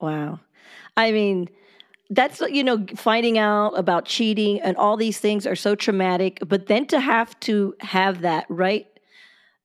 Wow. 0.00 0.40
I 0.96 1.12
mean, 1.12 1.48
that's 2.10 2.40
you 2.40 2.62
know 2.62 2.84
finding 2.96 3.38
out 3.38 3.70
about 3.78 4.04
cheating 4.04 4.60
and 4.60 4.76
all 4.76 4.96
these 4.96 5.18
things 5.18 5.46
are 5.46 5.56
so 5.56 5.74
traumatic 5.74 6.40
but 6.46 6.66
then 6.66 6.84
to 6.86 7.00
have 7.00 7.38
to 7.38 7.74
have 7.80 8.22
that 8.22 8.44
right 8.48 8.86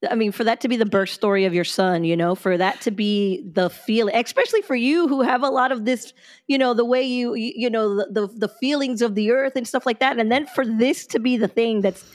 i 0.10 0.16
mean 0.16 0.32
for 0.32 0.44
that 0.44 0.62
to 0.62 0.68
be 0.68 0.78
the 0.78 0.86
birth 0.86 1.10
story 1.10 1.46
of 1.46 1.56
your 1.56 1.64
son 1.64 2.04
you 2.04 2.16
know 2.16 2.36
for 2.36 2.56
that 2.56 2.80
to 2.80 2.92
be 2.92 3.44
the 3.54 3.70
feeling 3.70 4.16
especially 4.16 4.62
for 4.62 4.76
you 4.76 5.08
who 5.08 5.24
have 5.24 5.42
a 5.42 5.50
lot 5.50 5.72
of 5.72 5.86
this 5.86 6.14
you 6.48 6.58
know 6.58 6.76
the 6.76 6.86
way 6.86 7.02
you 7.02 7.34
you 7.34 7.70
know 7.70 7.96
the, 7.96 8.08
the, 8.12 8.28
the 8.28 8.48
feelings 8.48 9.02
of 9.02 9.16
the 9.16 9.32
earth 9.32 9.54
and 9.56 9.68
stuff 9.68 9.86
like 9.86 10.00
that 10.00 10.20
and 10.20 10.32
then 10.32 10.46
for 10.46 10.66
this 10.66 11.08
to 11.08 11.20
be 11.20 11.38
the 11.38 11.48
thing 11.48 11.82
that's 11.82 12.06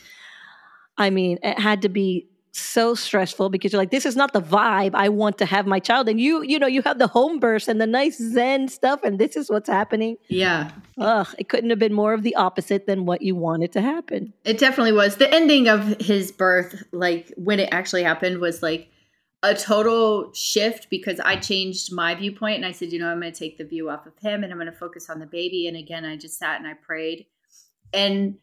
i 0.96 1.10
mean 1.10 1.38
it 1.42 1.58
had 1.58 1.82
to 1.82 1.88
be 1.88 2.29
so 2.52 2.94
stressful 2.94 3.48
because 3.48 3.72
you're 3.72 3.80
like 3.80 3.90
this 3.90 4.04
is 4.04 4.16
not 4.16 4.32
the 4.32 4.42
vibe 4.42 4.90
i 4.94 5.08
want 5.08 5.38
to 5.38 5.46
have 5.46 5.66
my 5.66 5.78
child 5.78 6.08
and 6.08 6.20
you 6.20 6.42
you 6.42 6.58
know 6.58 6.66
you 6.66 6.82
have 6.82 6.98
the 6.98 7.06
home 7.06 7.38
birth 7.38 7.68
and 7.68 7.80
the 7.80 7.86
nice 7.86 8.18
zen 8.18 8.68
stuff 8.68 9.00
and 9.04 9.18
this 9.18 9.36
is 9.36 9.50
what's 9.50 9.68
happening. 9.68 10.16
Yeah. 10.28 10.70
Ugh, 10.98 11.28
it 11.38 11.48
couldn't 11.48 11.70
have 11.70 11.78
been 11.78 11.92
more 11.92 12.12
of 12.12 12.22
the 12.22 12.34
opposite 12.36 12.86
than 12.86 13.06
what 13.06 13.22
you 13.22 13.34
wanted 13.34 13.72
to 13.72 13.80
happen. 13.80 14.32
It 14.44 14.58
definitely 14.58 14.92
was. 14.92 15.16
The 15.16 15.32
ending 15.32 15.68
of 15.68 16.00
his 16.00 16.32
birth 16.32 16.82
like 16.92 17.32
when 17.36 17.60
it 17.60 17.68
actually 17.72 18.02
happened 18.02 18.38
was 18.38 18.62
like 18.62 18.88
a 19.42 19.54
total 19.54 20.30
shift 20.34 20.90
because 20.90 21.18
i 21.20 21.34
changed 21.34 21.90
my 21.92 22.14
viewpoint 22.14 22.56
and 22.56 22.66
i 22.66 22.72
said 22.72 22.92
you 22.92 22.98
know 22.98 23.08
i'm 23.08 23.20
going 23.20 23.32
to 23.32 23.38
take 23.38 23.56
the 23.56 23.64
view 23.64 23.88
off 23.88 24.06
of 24.06 24.12
him 24.18 24.44
and 24.44 24.52
i'm 24.52 24.58
going 24.58 24.70
to 24.70 24.78
focus 24.78 25.08
on 25.08 25.18
the 25.18 25.26
baby. 25.26 25.66
And 25.66 25.76
again 25.76 26.04
i 26.04 26.16
just 26.16 26.38
sat 26.38 26.58
and 26.58 26.66
i 26.66 26.74
prayed. 26.74 27.26
And 27.92 28.38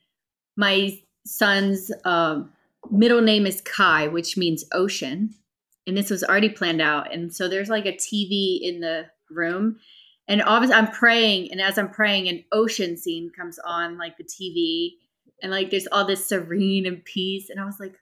my 0.56 1.00
son's 1.26 1.92
um 2.04 2.52
middle 2.91 3.22
name 3.22 3.46
is 3.46 3.62
Kai, 3.62 4.08
which 4.08 4.38
means 4.38 4.65
ocean. 4.72 5.36
And 5.86 5.98
this 5.98 6.10
was 6.10 6.24
already 6.24 6.50
planned 6.50 6.82
out. 6.82 7.13
And 7.13 7.34
so 7.34 7.48
there's 7.48 7.70
like 7.70 7.86
a 7.86 7.94
TV 7.94 8.60
in 8.62 8.82
the 8.82 9.06
room. 9.29 9.77
And 10.27 10.41
obviously 10.41 10.75
I'm 10.75 10.91
praying, 10.91 11.51
and 11.51 11.62
as 11.62 11.77
I'm 11.77 11.89
praying, 11.89 12.27
an 12.27 12.44
ocean 12.51 12.98
scene 12.98 13.32
comes 13.36 13.58
on 13.60 13.98
like 13.98 14.17
the 14.17 14.25
TV. 14.25 14.91
And 15.41 15.51
like 15.51 15.70
there's 15.70 15.88
all 15.88 16.06
this 16.06 16.27
serene 16.27 16.86
and 16.86 17.03
peace. 17.06 17.50
And 17.50 17.60
I 17.60 17.65
was 17.65 17.79
like, 17.79 17.96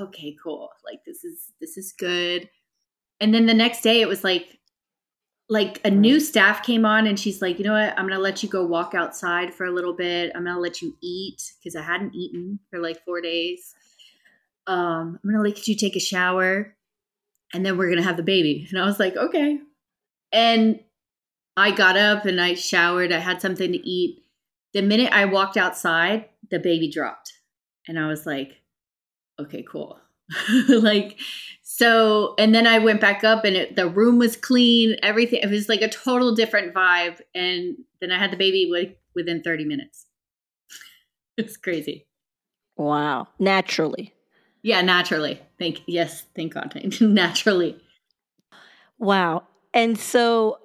okay, 0.00 0.36
cool. 0.42 0.70
Like 0.84 1.00
this 1.04 1.24
is 1.24 1.52
this 1.60 1.76
is 1.76 1.92
good. 1.92 2.48
And 3.20 3.34
then 3.34 3.46
the 3.46 3.54
next 3.54 3.82
day 3.82 4.00
it 4.00 4.08
was 4.08 4.22
like 4.22 4.58
like 5.48 5.80
a 5.84 5.90
new 5.90 6.18
staff 6.20 6.64
came 6.64 6.84
on 6.84 7.06
and 7.06 7.18
she's 7.18 7.40
like, 7.40 7.58
you 7.58 7.64
know 7.64 7.72
what? 7.72 7.98
I'm 7.98 8.06
gonna 8.06 8.20
let 8.20 8.42
you 8.42 8.48
go 8.48 8.64
walk 8.64 8.94
outside 8.94 9.54
for 9.54 9.64
a 9.64 9.72
little 9.72 9.94
bit. 9.94 10.32
I'm 10.34 10.44
gonna 10.44 10.60
let 10.60 10.82
you 10.82 10.96
eat 11.02 11.52
because 11.58 11.76
I 11.76 11.82
hadn't 11.82 12.14
eaten 12.14 12.60
for 12.70 12.78
like 12.78 13.04
four 13.04 13.20
days 13.20 13.74
um, 14.66 15.18
I'm 15.22 15.30
gonna 15.30 15.42
let 15.42 15.66
you 15.68 15.76
take 15.76 15.96
a 15.96 16.00
shower 16.00 16.74
and 17.52 17.64
then 17.64 17.76
we're 17.76 17.88
gonna 17.88 18.02
have 18.02 18.16
the 18.16 18.22
baby. 18.22 18.66
And 18.70 18.80
I 18.80 18.86
was 18.86 18.98
like, 18.98 19.16
okay. 19.16 19.58
And 20.32 20.80
I 21.56 21.70
got 21.70 21.96
up 21.96 22.24
and 22.26 22.40
I 22.40 22.54
showered, 22.54 23.12
I 23.12 23.18
had 23.18 23.40
something 23.40 23.72
to 23.72 23.88
eat. 23.88 24.22
The 24.74 24.82
minute 24.82 25.12
I 25.12 25.24
walked 25.24 25.56
outside, 25.56 26.26
the 26.50 26.58
baby 26.58 26.90
dropped. 26.90 27.32
And 27.88 27.98
I 27.98 28.08
was 28.08 28.26
like, 28.26 28.60
okay, 29.40 29.64
cool. 29.68 29.98
like, 30.68 31.18
so, 31.62 32.34
and 32.38 32.54
then 32.54 32.66
I 32.66 32.78
went 32.78 33.00
back 33.00 33.24
up 33.24 33.44
and 33.44 33.56
it, 33.56 33.76
the 33.76 33.88
room 33.88 34.18
was 34.18 34.36
clean, 34.36 34.96
everything. 35.02 35.40
It 35.42 35.50
was 35.50 35.68
like 35.68 35.82
a 35.82 35.88
total 35.88 36.34
different 36.34 36.74
vibe. 36.74 37.20
And 37.34 37.76
then 38.00 38.10
I 38.10 38.18
had 38.18 38.32
the 38.32 38.36
baby 38.36 38.70
within 39.14 39.42
30 39.42 39.64
minutes. 39.64 40.06
it's 41.36 41.56
crazy. 41.56 42.06
Wow. 42.76 43.28
Naturally. 43.38 44.12
Yeah, 44.62 44.82
naturally. 44.82 45.40
Thank 45.58 45.82
yes, 45.86 46.24
thank 46.34 46.54
God. 46.54 46.80
naturally. 47.00 47.78
Wow. 48.98 49.44
And 49.72 49.98
so 49.98 50.58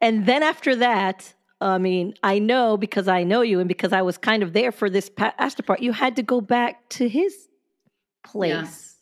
and 0.00 0.26
then 0.26 0.42
after 0.42 0.76
that, 0.76 1.34
I 1.60 1.78
mean, 1.78 2.14
I 2.22 2.38
know 2.38 2.76
because 2.76 3.08
I 3.08 3.22
know 3.24 3.42
you 3.42 3.60
and 3.60 3.68
because 3.68 3.92
I 3.92 4.02
was 4.02 4.18
kind 4.18 4.42
of 4.42 4.52
there 4.52 4.72
for 4.72 4.90
this 4.90 5.10
after 5.18 5.62
part, 5.62 5.80
you 5.80 5.92
had 5.92 6.16
to 6.16 6.22
go 6.22 6.40
back 6.40 6.88
to 6.90 7.08
his 7.08 7.48
place. 8.24 8.96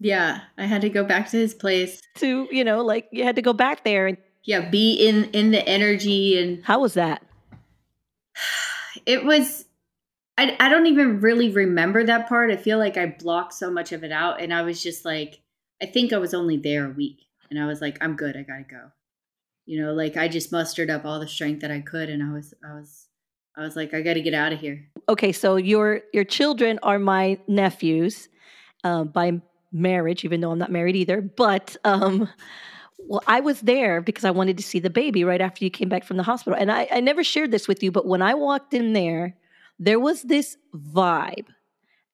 yeah, 0.00 0.40
I 0.56 0.66
had 0.66 0.80
to 0.82 0.88
go 0.88 1.04
back 1.04 1.28
to 1.30 1.36
his 1.36 1.54
place. 1.54 2.00
To, 2.16 2.48
you 2.50 2.64
know, 2.64 2.82
like 2.82 3.08
you 3.10 3.24
had 3.24 3.36
to 3.36 3.42
go 3.42 3.52
back 3.52 3.84
there 3.84 4.06
and 4.06 4.16
yeah, 4.44 4.68
be 4.70 4.94
in 4.94 5.24
in 5.32 5.50
the 5.50 5.66
energy 5.68 6.38
and 6.38 6.64
How 6.64 6.80
was 6.80 6.94
that? 6.94 7.22
It 9.06 9.24
was 9.24 9.64
I, 10.38 10.56
I 10.60 10.68
don't 10.68 10.86
even 10.86 11.20
really 11.20 11.50
remember 11.50 12.04
that 12.04 12.28
part. 12.28 12.52
I 12.52 12.56
feel 12.56 12.78
like 12.78 12.96
I 12.96 13.06
blocked 13.06 13.54
so 13.54 13.72
much 13.72 13.90
of 13.90 14.04
it 14.04 14.12
out. 14.12 14.40
And 14.40 14.54
I 14.54 14.62
was 14.62 14.80
just 14.80 15.04
like, 15.04 15.40
I 15.82 15.86
think 15.86 16.12
I 16.12 16.18
was 16.18 16.32
only 16.32 16.56
there 16.56 16.86
a 16.86 16.94
week. 16.94 17.22
And 17.50 17.60
I 17.60 17.66
was 17.66 17.80
like, 17.80 17.98
I'm 18.00 18.14
good. 18.14 18.36
I 18.36 18.42
got 18.42 18.58
to 18.58 18.62
go. 18.62 18.90
You 19.66 19.82
know, 19.82 19.92
like 19.92 20.16
I 20.16 20.28
just 20.28 20.52
mustered 20.52 20.90
up 20.90 21.04
all 21.04 21.18
the 21.18 21.26
strength 21.26 21.60
that 21.62 21.72
I 21.72 21.80
could. 21.80 22.08
And 22.08 22.22
I 22.22 22.32
was, 22.32 22.54
I 22.64 22.74
was, 22.74 23.08
I 23.56 23.62
was 23.62 23.74
like, 23.74 23.92
I 23.92 24.00
got 24.00 24.14
to 24.14 24.22
get 24.22 24.32
out 24.32 24.52
of 24.52 24.60
here. 24.60 24.86
Okay. 25.08 25.32
So 25.32 25.56
your, 25.56 26.02
your 26.14 26.24
children 26.24 26.78
are 26.84 27.00
my 27.00 27.38
nephews 27.48 28.28
uh, 28.84 29.02
by 29.04 29.42
marriage, 29.72 30.24
even 30.24 30.40
though 30.40 30.52
I'm 30.52 30.58
not 30.58 30.70
married 30.70 30.94
either. 30.94 31.20
But, 31.20 31.76
um, 31.82 32.28
well, 32.98 33.22
I 33.26 33.40
was 33.40 33.60
there 33.62 34.00
because 34.00 34.24
I 34.24 34.30
wanted 34.30 34.56
to 34.58 34.62
see 34.62 34.78
the 34.78 34.88
baby 34.88 35.24
right 35.24 35.40
after 35.40 35.64
you 35.64 35.70
came 35.70 35.88
back 35.88 36.04
from 36.04 36.16
the 36.16 36.22
hospital. 36.22 36.56
And 36.56 36.70
I, 36.70 36.86
I 36.92 37.00
never 37.00 37.24
shared 37.24 37.50
this 37.50 37.66
with 37.66 37.82
you, 37.82 37.90
but 37.90 38.06
when 38.06 38.22
I 38.22 38.34
walked 38.34 38.72
in 38.72 38.92
there, 38.92 39.36
there 39.78 40.00
was 40.00 40.22
this 40.22 40.56
vibe. 40.74 41.46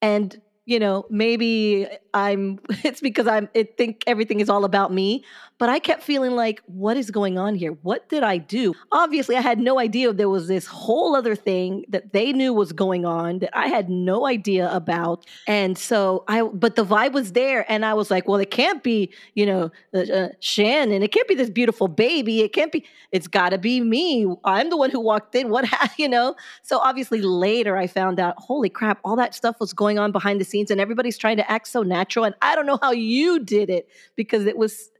And 0.02 0.40
you 0.66 0.78
know, 0.80 1.06
maybe 1.10 1.86
I'm 2.14 2.58
it's 2.84 3.00
because 3.00 3.26
I'm 3.26 3.48
I 3.54 3.64
think 3.76 4.04
everything 4.06 4.40
is 4.40 4.50
all 4.50 4.64
about 4.64 4.92
me, 4.92 5.24
but 5.58 5.68
I 5.68 5.78
kept 5.78 6.02
feeling 6.02 6.32
like 6.32 6.62
what 6.66 6.96
is 6.96 7.10
going 7.10 7.38
on 7.38 7.54
here? 7.54 7.72
What 7.82 8.08
did 8.08 8.22
I 8.22 8.38
do? 8.38 8.74
Obviously, 8.90 9.36
I 9.36 9.40
had 9.40 9.58
no 9.58 9.78
idea 9.78 10.12
there 10.12 10.28
was 10.28 10.48
this 10.48 10.66
whole 10.66 11.14
other 11.14 11.36
thing 11.36 11.84
that 11.88 12.12
they 12.12 12.32
knew 12.32 12.52
was 12.52 12.72
going 12.72 13.04
on 13.04 13.38
that 13.38 13.56
I 13.56 13.68
had 13.68 13.88
no 13.88 14.26
idea 14.26 14.70
about. 14.72 15.24
And 15.46 15.78
so 15.78 16.24
I 16.28 16.42
but 16.42 16.76
the 16.76 16.84
vibe 16.84 17.12
was 17.12 17.32
there 17.32 17.64
and 17.70 17.84
I 17.84 17.94
was 17.94 18.10
like, 18.10 18.26
well, 18.26 18.40
it 18.40 18.50
can't 18.50 18.82
be, 18.82 19.12
you 19.34 19.46
know, 19.46 19.70
uh, 19.94 19.98
uh, 19.98 20.28
Shannon. 20.40 21.02
It 21.02 21.12
can't 21.12 21.28
be 21.28 21.34
this 21.34 21.50
beautiful 21.50 21.88
baby. 21.88 22.40
It 22.40 22.52
can't 22.52 22.72
be 22.72 22.84
it's 23.12 23.28
got 23.28 23.50
to 23.50 23.58
be 23.58 23.80
me. 23.80 24.26
I'm 24.44 24.70
the 24.70 24.76
one 24.76 24.90
who 24.90 24.98
walked 24.98 25.34
in. 25.36 25.50
What 25.50 25.66
you 25.98 26.08
know? 26.08 26.34
So 26.62 26.78
obviously 26.78 27.22
later 27.22 27.76
I 27.76 27.86
found 27.86 28.18
out, 28.18 28.34
holy 28.38 28.68
crap, 28.68 28.98
all 29.04 29.14
that 29.16 29.34
stuff 29.34 29.60
was 29.60 29.72
going 29.72 30.00
on 30.00 30.10
behind 30.10 30.40
the 30.40 30.44
scenes 30.44 30.70
and 30.70 30.80
everybody's 30.80 31.16
trying 31.16 31.36
to 31.36 31.50
act 31.50 31.68
so 31.68 31.82
natural. 31.82 32.24
And 32.24 32.34
I 32.42 32.56
don't 32.56 32.66
know 32.66 32.78
how 32.82 32.90
you 32.90 33.38
did 33.38 33.70
it 33.70 33.88
because 34.16 34.46
it 34.46 34.58
was, 34.58 34.90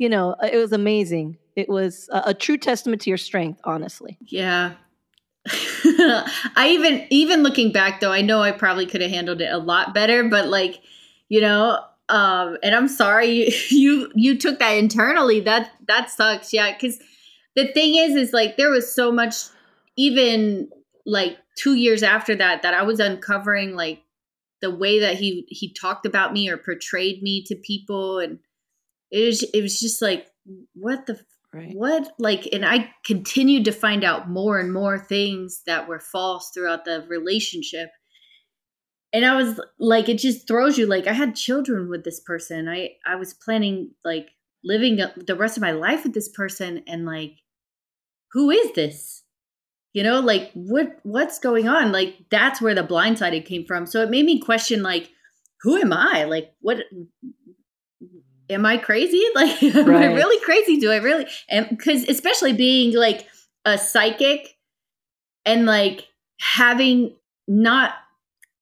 you 0.00 0.08
know, 0.08 0.34
uh, 0.42 0.48
it 0.50 0.56
was 0.56 0.72
amazing. 0.72 1.36
It 1.56 1.68
was 1.68 2.08
a, 2.10 2.22
a 2.28 2.34
true 2.34 2.56
testament 2.56 3.02
to 3.02 3.10
your 3.10 3.18
strength, 3.18 3.60
honestly. 3.64 4.16
Yeah. 4.26 4.72
I 5.46 6.68
even 6.70 7.06
even 7.10 7.42
looking 7.42 7.70
back 7.70 8.00
though, 8.00 8.10
I 8.10 8.22
know 8.22 8.40
I 8.40 8.50
probably 8.50 8.86
could 8.86 9.02
have 9.02 9.10
handled 9.10 9.42
it 9.42 9.52
a 9.52 9.58
lot 9.58 9.92
better, 9.92 10.24
but 10.24 10.48
like, 10.48 10.80
you 11.28 11.42
know, 11.42 11.78
um 12.08 12.56
and 12.62 12.74
I'm 12.74 12.88
sorry 12.88 13.52
you 13.68 14.10
you 14.14 14.38
took 14.38 14.58
that 14.58 14.72
internally. 14.72 15.40
That 15.40 15.70
that 15.86 16.10
sucks. 16.10 16.52
Yeah, 16.54 16.76
cuz 16.78 16.98
the 17.54 17.68
thing 17.68 17.94
is 17.94 18.16
is 18.16 18.32
like 18.32 18.56
there 18.56 18.70
was 18.70 18.90
so 18.90 19.12
much 19.12 19.34
even 19.96 20.70
like 21.04 21.36
2 21.58 21.74
years 21.74 22.02
after 22.02 22.34
that 22.36 22.62
that 22.62 22.72
I 22.72 22.84
was 22.84 23.00
uncovering 23.00 23.76
like 23.76 24.02
the 24.62 24.74
way 24.74 25.00
that 25.00 25.16
he 25.16 25.44
he 25.48 25.74
talked 25.74 26.06
about 26.06 26.32
me 26.32 26.48
or 26.48 26.56
portrayed 26.56 27.22
me 27.22 27.42
to 27.44 27.54
people 27.54 28.18
and 28.18 28.38
it 29.10 29.26
was 29.26 29.42
it 29.42 29.62
was 29.62 29.80
just 29.80 30.00
like 30.00 30.26
what 30.74 31.06
the 31.06 31.20
right. 31.52 31.72
what 31.74 32.12
like 32.18 32.48
and 32.52 32.64
i 32.64 32.90
continued 33.04 33.64
to 33.64 33.72
find 33.72 34.04
out 34.04 34.30
more 34.30 34.58
and 34.58 34.72
more 34.72 34.98
things 34.98 35.62
that 35.66 35.88
were 35.88 36.00
false 36.00 36.50
throughout 36.52 36.84
the 36.84 37.04
relationship. 37.08 37.90
And 39.12 39.24
i 39.24 39.34
was 39.34 39.60
like 39.78 40.08
it 40.08 40.18
just 40.18 40.46
throws 40.46 40.78
you 40.78 40.86
like 40.86 41.06
i 41.06 41.12
had 41.12 41.34
children 41.34 41.88
with 41.88 42.04
this 42.04 42.20
person. 42.20 42.68
I 42.68 42.90
i 43.06 43.16
was 43.16 43.34
planning 43.34 43.92
like 44.04 44.28
living 44.62 45.00
the 45.26 45.36
rest 45.36 45.56
of 45.56 45.62
my 45.62 45.72
life 45.72 46.04
with 46.04 46.14
this 46.14 46.28
person 46.28 46.82
and 46.86 47.06
like 47.06 47.32
who 48.32 48.50
is 48.50 48.72
this? 48.72 49.24
You 49.92 50.04
know 50.04 50.20
like 50.20 50.52
what 50.54 50.98
what's 51.02 51.40
going 51.40 51.66
on? 51.66 51.90
Like 51.90 52.16
that's 52.30 52.60
where 52.60 52.74
the 52.74 52.84
blindsided 52.84 53.44
came 53.46 53.64
from. 53.66 53.86
So 53.86 54.02
it 54.02 54.10
made 54.10 54.24
me 54.24 54.38
question 54.38 54.82
like 54.82 55.10
who 55.62 55.76
am 55.76 55.92
i? 55.92 56.24
Like 56.24 56.52
what 56.60 56.78
am 58.50 58.66
i 58.66 58.76
crazy? 58.76 59.22
Like 59.34 59.62
am 59.62 59.88
right. 59.88 60.02
i 60.02 60.12
really 60.12 60.44
crazy? 60.44 60.78
Do 60.78 60.90
i 60.90 60.96
really 60.96 61.26
and 61.48 61.68
because 61.68 62.04
especially 62.08 62.52
being 62.52 62.94
like 62.94 63.26
a 63.64 63.78
psychic 63.78 64.56
and 65.44 65.66
like 65.66 66.08
having 66.40 67.14
not 67.46 67.94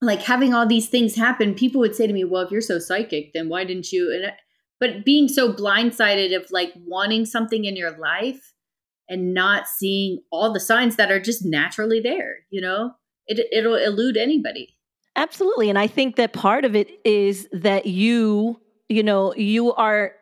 like 0.00 0.22
having 0.22 0.54
all 0.54 0.66
these 0.66 0.88
things 0.88 1.16
happen 1.16 1.54
people 1.54 1.80
would 1.80 1.94
say 1.94 2.06
to 2.06 2.12
me 2.12 2.24
well 2.24 2.42
if 2.42 2.50
you're 2.50 2.60
so 2.60 2.78
psychic 2.78 3.32
then 3.32 3.48
why 3.48 3.64
didn't 3.64 3.92
you? 3.92 4.12
And 4.12 4.32
but 4.80 5.04
being 5.04 5.28
so 5.28 5.52
blindsided 5.52 6.36
of 6.36 6.50
like 6.50 6.72
wanting 6.86 7.24
something 7.24 7.64
in 7.64 7.76
your 7.76 7.90
life 7.98 8.54
and 9.08 9.34
not 9.34 9.66
seeing 9.66 10.20
all 10.30 10.52
the 10.52 10.60
signs 10.60 10.96
that 10.96 11.10
are 11.10 11.20
just 11.20 11.44
naturally 11.44 12.00
there 12.00 12.36
you 12.50 12.60
know? 12.60 12.92
It, 13.26 13.46
it'll 13.52 13.74
elude 13.74 14.16
anybody. 14.16 14.76
Absolutely 15.16 15.68
and 15.68 15.78
i 15.78 15.86
think 15.86 16.16
that 16.16 16.32
part 16.32 16.64
of 16.64 16.76
it 16.76 17.00
is 17.04 17.48
that 17.52 17.86
you 17.86 18.60
you 18.88 19.02
know 19.02 19.34
you 19.34 19.72
are 19.74 20.12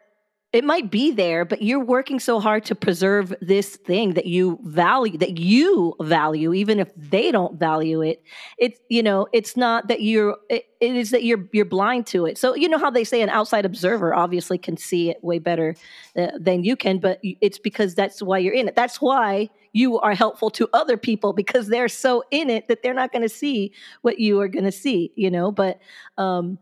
it 0.53 0.65
might 0.65 0.91
be 0.91 1.11
there 1.11 1.45
but 1.45 1.61
you're 1.61 1.85
working 1.85 2.19
so 2.19 2.41
hard 2.41 2.65
to 2.65 2.75
preserve 2.75 3.35
this 3.43 3.77
thing 3.77 4.15
that 4.15 4.27
you 4.27 4.59
value 4.63 5.19
that 5.19 5.39
you 5.39 5.95
value 6.01 6.55
even 6.55 6.79
if 6.81 6.91
they 6.97 7.31
don't 7.31 7.59
value 7.59 8.01
it. 8.01 8.23
It's 8.57 8.79
you 8.89 9.03
know 9.03 9.27
it's 9.33 9.57
not 9.57 9.89
that 9.89 10.03
you're 10.03 10.37
it, 10.49 10.65
it 10.81 10.97
is 10.97 11.11
that 11.11 11.25
you're 11.25 11.47
you're 11.52 11.67
blind 11.67 12.07
to 12.09 12.25
it. 12.26 12.39
So 12.39 12.55
you 12.55 12.69
know 12.69 12.79
how 12.79 12.91
they 12.91 13.05
say 13.05 13.21
an 13.21 13.29
outside 13.29 13.67
observer 13.67 14.15
obviously 14.15 14.57
can 14.57 14.76
see 14.76 15.11
it 15.11 15.23
way 15.23 15.39
better 15.39 15.75
uh, 16.17 16.29
than 16.39 16.65
you 16.65 16.75
can 16.75 17.00
but 17.00 17.19
it's 17.23 17.59
because 17.59 17.95
that's 17.95 18.23
why 18.23 18.39
you're 18.39 18.55
in 18.55 18.69
it. 18.69 18.76
That's 18.76 19.00
why 19.00 19.50
you 19.73 19.99
are 19.99 20.15
helpful 20.15 20.49
to 20.50 20.71
other 20.73 20.97
people 20.97 21.35
because 21.35 21.69
they're 21.69 21.89
so 21.89 22.25
in 22.31 22.49
it 22.49 22.69
that 22.69 22.83
they're 22.83 22.95
not 22.95 23.13
going 23.13 23.21
to 23.21 23.29
see 23.29 23.73
what 24.00 24.19
you 24.21 24.41
are 24.41 24.49
going 24.49 24.65
to 24.65 24.73
see 24.73 25.13
you 25.17 25.31
know? 25.31 25.52
But 25.52 25.81
um 26.17 26.59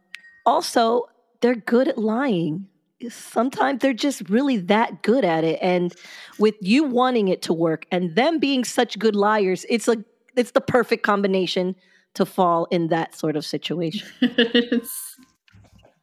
also 0.47 1.07
they're 1.45 1.55
good 1.55 1.89
at 1.89 1.99
lying. 1.99 2.67
Sometimes 3.11 3.81
they're 3.81 3.93
just 3.93 4.31
really 4.31 4.57
that 4.57 5.03
good 5.03 5.27
at 5.27 5.45
it 5.45 5.59
and 5.61 5.95
with 6.39 6.55
you 6.63 6.85
wanting 6.85 7.29
it 7.29 7.43
to 7.43 7.53
work 7.53 7.85
and 7.93 8.15
them 8.15 8.39
being 8.39 8.65
such 8.65 8.99
good 8.99 9.15
liars 9.15 9.67
it's 9.69 9.87
a 9.87 10.03
it's 10.37 10.53
the 10.53 10.63
perfect 10.63 11.03
combination 11.03 11.77
to 12.15 12.25
fall 12.25 12.67
in 12.71 12.89
that 12.89 13.15
sort 13.15 13.37
of 13.37 13.45
situation. 13.45 14.09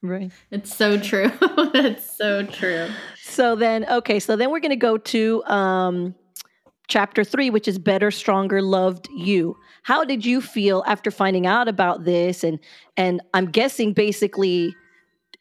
Right. 0.04 0.32
it's 0.50 0.76
so 0.76 1.00
true. 1.00 1.32
That's 1.74 2.18
so 2.18 2.44
true. 2.44 2.88
So 3.22 3.56
then 3.56 3.86
okay 3.90 4.20
so 4.20 4.36
then 4.36 4.52
we're 4.52 4.60
going 4.60 4.72
to 4.72 4.76
go 4.76 4.98
to 4.98 5.44
um 5.46 6.16
chapter 6.88 7.24
3 7.24 7.50
which 7.52 7.68
is 7.68 7.80
better 7.80 8.12
stronger 8.12 8.62
loved 8.62 9.10
you. 9.16 9.56
How 9.84 10.04
did 10.04 10.24
you 10.26 10.42
feel 10.42 10.84
after 10.86 11.10
finding 11.10 11.48
out 11.48 11.68
about 11.68 12.04
this? 12.04 12.44
And 12.44 12.60
and 12.98 13.22
i'm 13.34 13.46
guessing 13.46 13.94
basically 13.94 14.76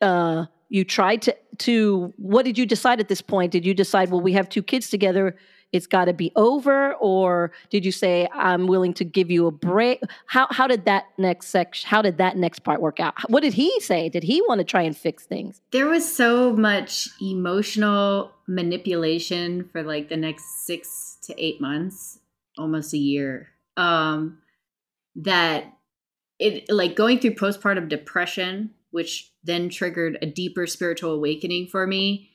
uh 0.00 0.46
you 0.68 0.84
tried 0.84 1.22
to 1.22 1.36
to 1.58 2.12
what 2.16 2.44
did 2.44 2.56
you 2.56 2.66
decide 2.66 3.00
at 3.00 3.08
this 3.08 3.20
point? 3.20 3.52
Did 3.52 3.66
you 3.66 3.74
decide 3.74 4.10
well 4.10 4.20
we 4.20 4.32
have 4.32 4.48
two 4.48 4.62
kids 4.62 4.90
together 4.90 5.36
it's 5.72 5.86
got 5.86 6.06
to 6.06 6.12
be 6.12 6.32
over? 6.36 6.94
Or 6.94 7.52
did 7.70 7.84
you 7.84 7.92
say 7.92 8.28
i'm 8.34 8.66
willing 8.66 8.94
to 8.94 9.04
give 9.04 9.30
you 9.30 9.46
a 9.46 9.50
break? 9.50 10.02
How 10.26 10.46
how 10.50 10.66
did 10.66 10.84
that 10.84 11.04
next 11.18 11.48
section 11.48 11.88
how 11.88 12.02
did 12.02 12.18
that 12.18 12.36
next 12.36 12.60
part 12.60 12.80
work 12.80 13.00
out? 13.00 13.14
What 13.30 13.42
did 13.42 13.54
he 13.54 13.78
say? 13.80 14.08
Did 14.08 14.22
he 14.22 14.42
want 14.42 14.58
to 14.58 14.64
try 14.64 14.82
and 14.82 14.96
fix 14.96 15.24
things? 15.24 15.60
There 15.70 15.86
was 15.86 16.10
so 16.10 16.52
much 16.52 17.08
emotional 17.20 18.32
manipulation 18.46 19.68
for 19.70 19.82
like 19.82 20.08
the 20.08 20.16
next 20.16 20.66
6 20.66 21.18
to 21.22 21.44
8 21.44 21.60
months 21.60 22.18
almost 22.58 22.92
a 22.92 22.98
year 22.98 23.48
um 23.76 24.38
that 25.14 25.72
it 26.40 26.68
like 26.68 26.96
going 26.96 27.20
through 27.20 27.34
postpartum 27.34 27.88
depression 27.88 28.70
which 28.90 29.29
then 29.42 29.68
triggered 29.68 30.18
a 30.20 30.26
deeper 30.26 30.66
spiritual 30.66 31.12
awakening 31.12 31.66
for 31.68 31.86
me. 31.86 32.30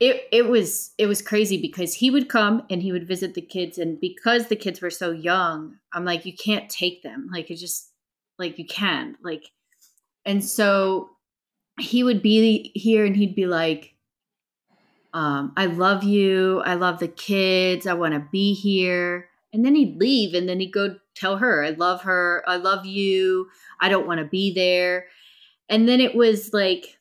It 0.00 0.24
it 0.32 0.48
was 0.48 0.92
it 0.98 1.06
was 1.06 1.22
crazy 1.22 1.60
because 1.60 1.94
he 1.94 2.10
would 2.10 2.28
come 2.28 2.64
and 2.70 2.82
he 2.82 2.92
would 2.92 3.06
visit 3.06 3.34
the 3.34 3.42
kids. 3.42 3.78
And 3.78 4.00
because 4.00 4.48
the 4.48 4.56
kids 4.56 4.80
were 4.80 4.90
so 4.90 5.10
young 5.10 5.76
i'm 5.92 6.04
like 6.04 6.26
you 6.26 6.34
can't 6.34 6.70
take 6.70 7.02
them. 7.02 7.28
Like 7.32 7.50
it 7.50 7.56
just 7.56 7.90
like 8.38 8.58
you 8.58 8.66
can 8.66 9.16
like 9.22 9.50
and 10.24 10.44
so 10.44 11.10
he 11.80 12.02
would 12.04 12.22
be 12.22 12.72
here 12.74 13.04
and 13.04 13.16
he'd 13.16 13.34
be 13.34 13.46
like 13.46 13.94
um 15.14 15.52
i 15.56 15.66
love 15.66 16.04
you. 16.04 16.60
I 16.60 16.74
love 16.74 16.98
the 16.98 17.08
kids. 17.08 17.86
I 17.86 17.94
want 17.94 18.14
to 18.14 18.26
be 18.32 18.54
here. 18.54 19.28
And 19.52 19.64
then 19.64 19.74
he'd 19.74 19.98
leave 19.98 20.34
and 20.34 20.48
then 20.48 20.60
he'd 20.60 20.72
go 20.72 20.96
tell 21.14 21.36
her 21.36 21.64
i 21.64 21.70
love 21.70 22.02
her. 22.02 22.42
I 22.46 22.56
love 22.56 22.86
you. 22.86 23.48
I 23.80 23.88
don't 23.88 24.06
want 24.06 24.18
to 24.18 24.24
be 24.26 24.52
there 24.52 25.06
and 25.68 25.88
then 25.88 26.00
it 26.00 26.14
was 26.14 26.52
like, 26.52 26.98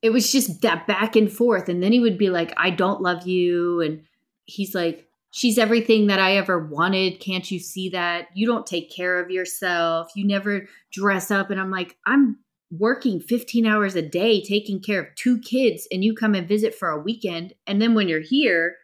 it 0.00 0.10
was 0.10 0.32
just 0.32 0.62
that 0.62 0.86
back 0.86 1.16
and 1.16 1.32
forth. 1.32 1.68
And 1.68 1.82
then 1.82 1.92
he 1.92 2.00
would 2.00 2.18
be 2.18 2.30
like, 2.30 2.52
I 2.56 2.70
don't 2.70 3.02
love 3.02 3.26
you. 3.26 3.80
And 3.80 4.02
he's 4.44 4.74
like, 4.74 5.08
she's 5.30 5.58
everything 5.58 6.08
that 6.08 6.18
I 6.18 6.36
ever 6.36 6.58
wanted. 6.58 7.20
Can't 7.20 7.48
you 7.50 7.58
see 7.58 7.88
that? 7.90 8.28
You 8.34 8.46
don't 8.46 8.66
take 8.66 8.94
care 8.94 9.20
of 9.20 9.30
yourself. 9.30 10.10
You 10.14 10.26
never 10.26 10.66
dress 10.92 11.30
up. 11.30 11.50
And 11.50 11.60
I'm 11.60 11.70
like, 11.70 11.96
I'm 12.06 12.38
working 12.70 13.20
15 13.20 13.66
hours 13.66 13.94
a 13.94 14.02
day 14.02 14.42
taking 14.42 14.80
care 14.80 15.02
of 15.02 15.14
two 15.14 15.38
kids 15.40 15.86
and 15.92 16.02
you 16.02 16.14
come 16.14 16.34
and 16.34 16.48
visit 16.48 16.74
for 16.74 16.88
a 16.88 16.98
weekend 16.98 17.52
and 17.66 17.82
then 17.82 17.92
when 17.92 18.08
you're 18.08 18.22
here 18.22 18.76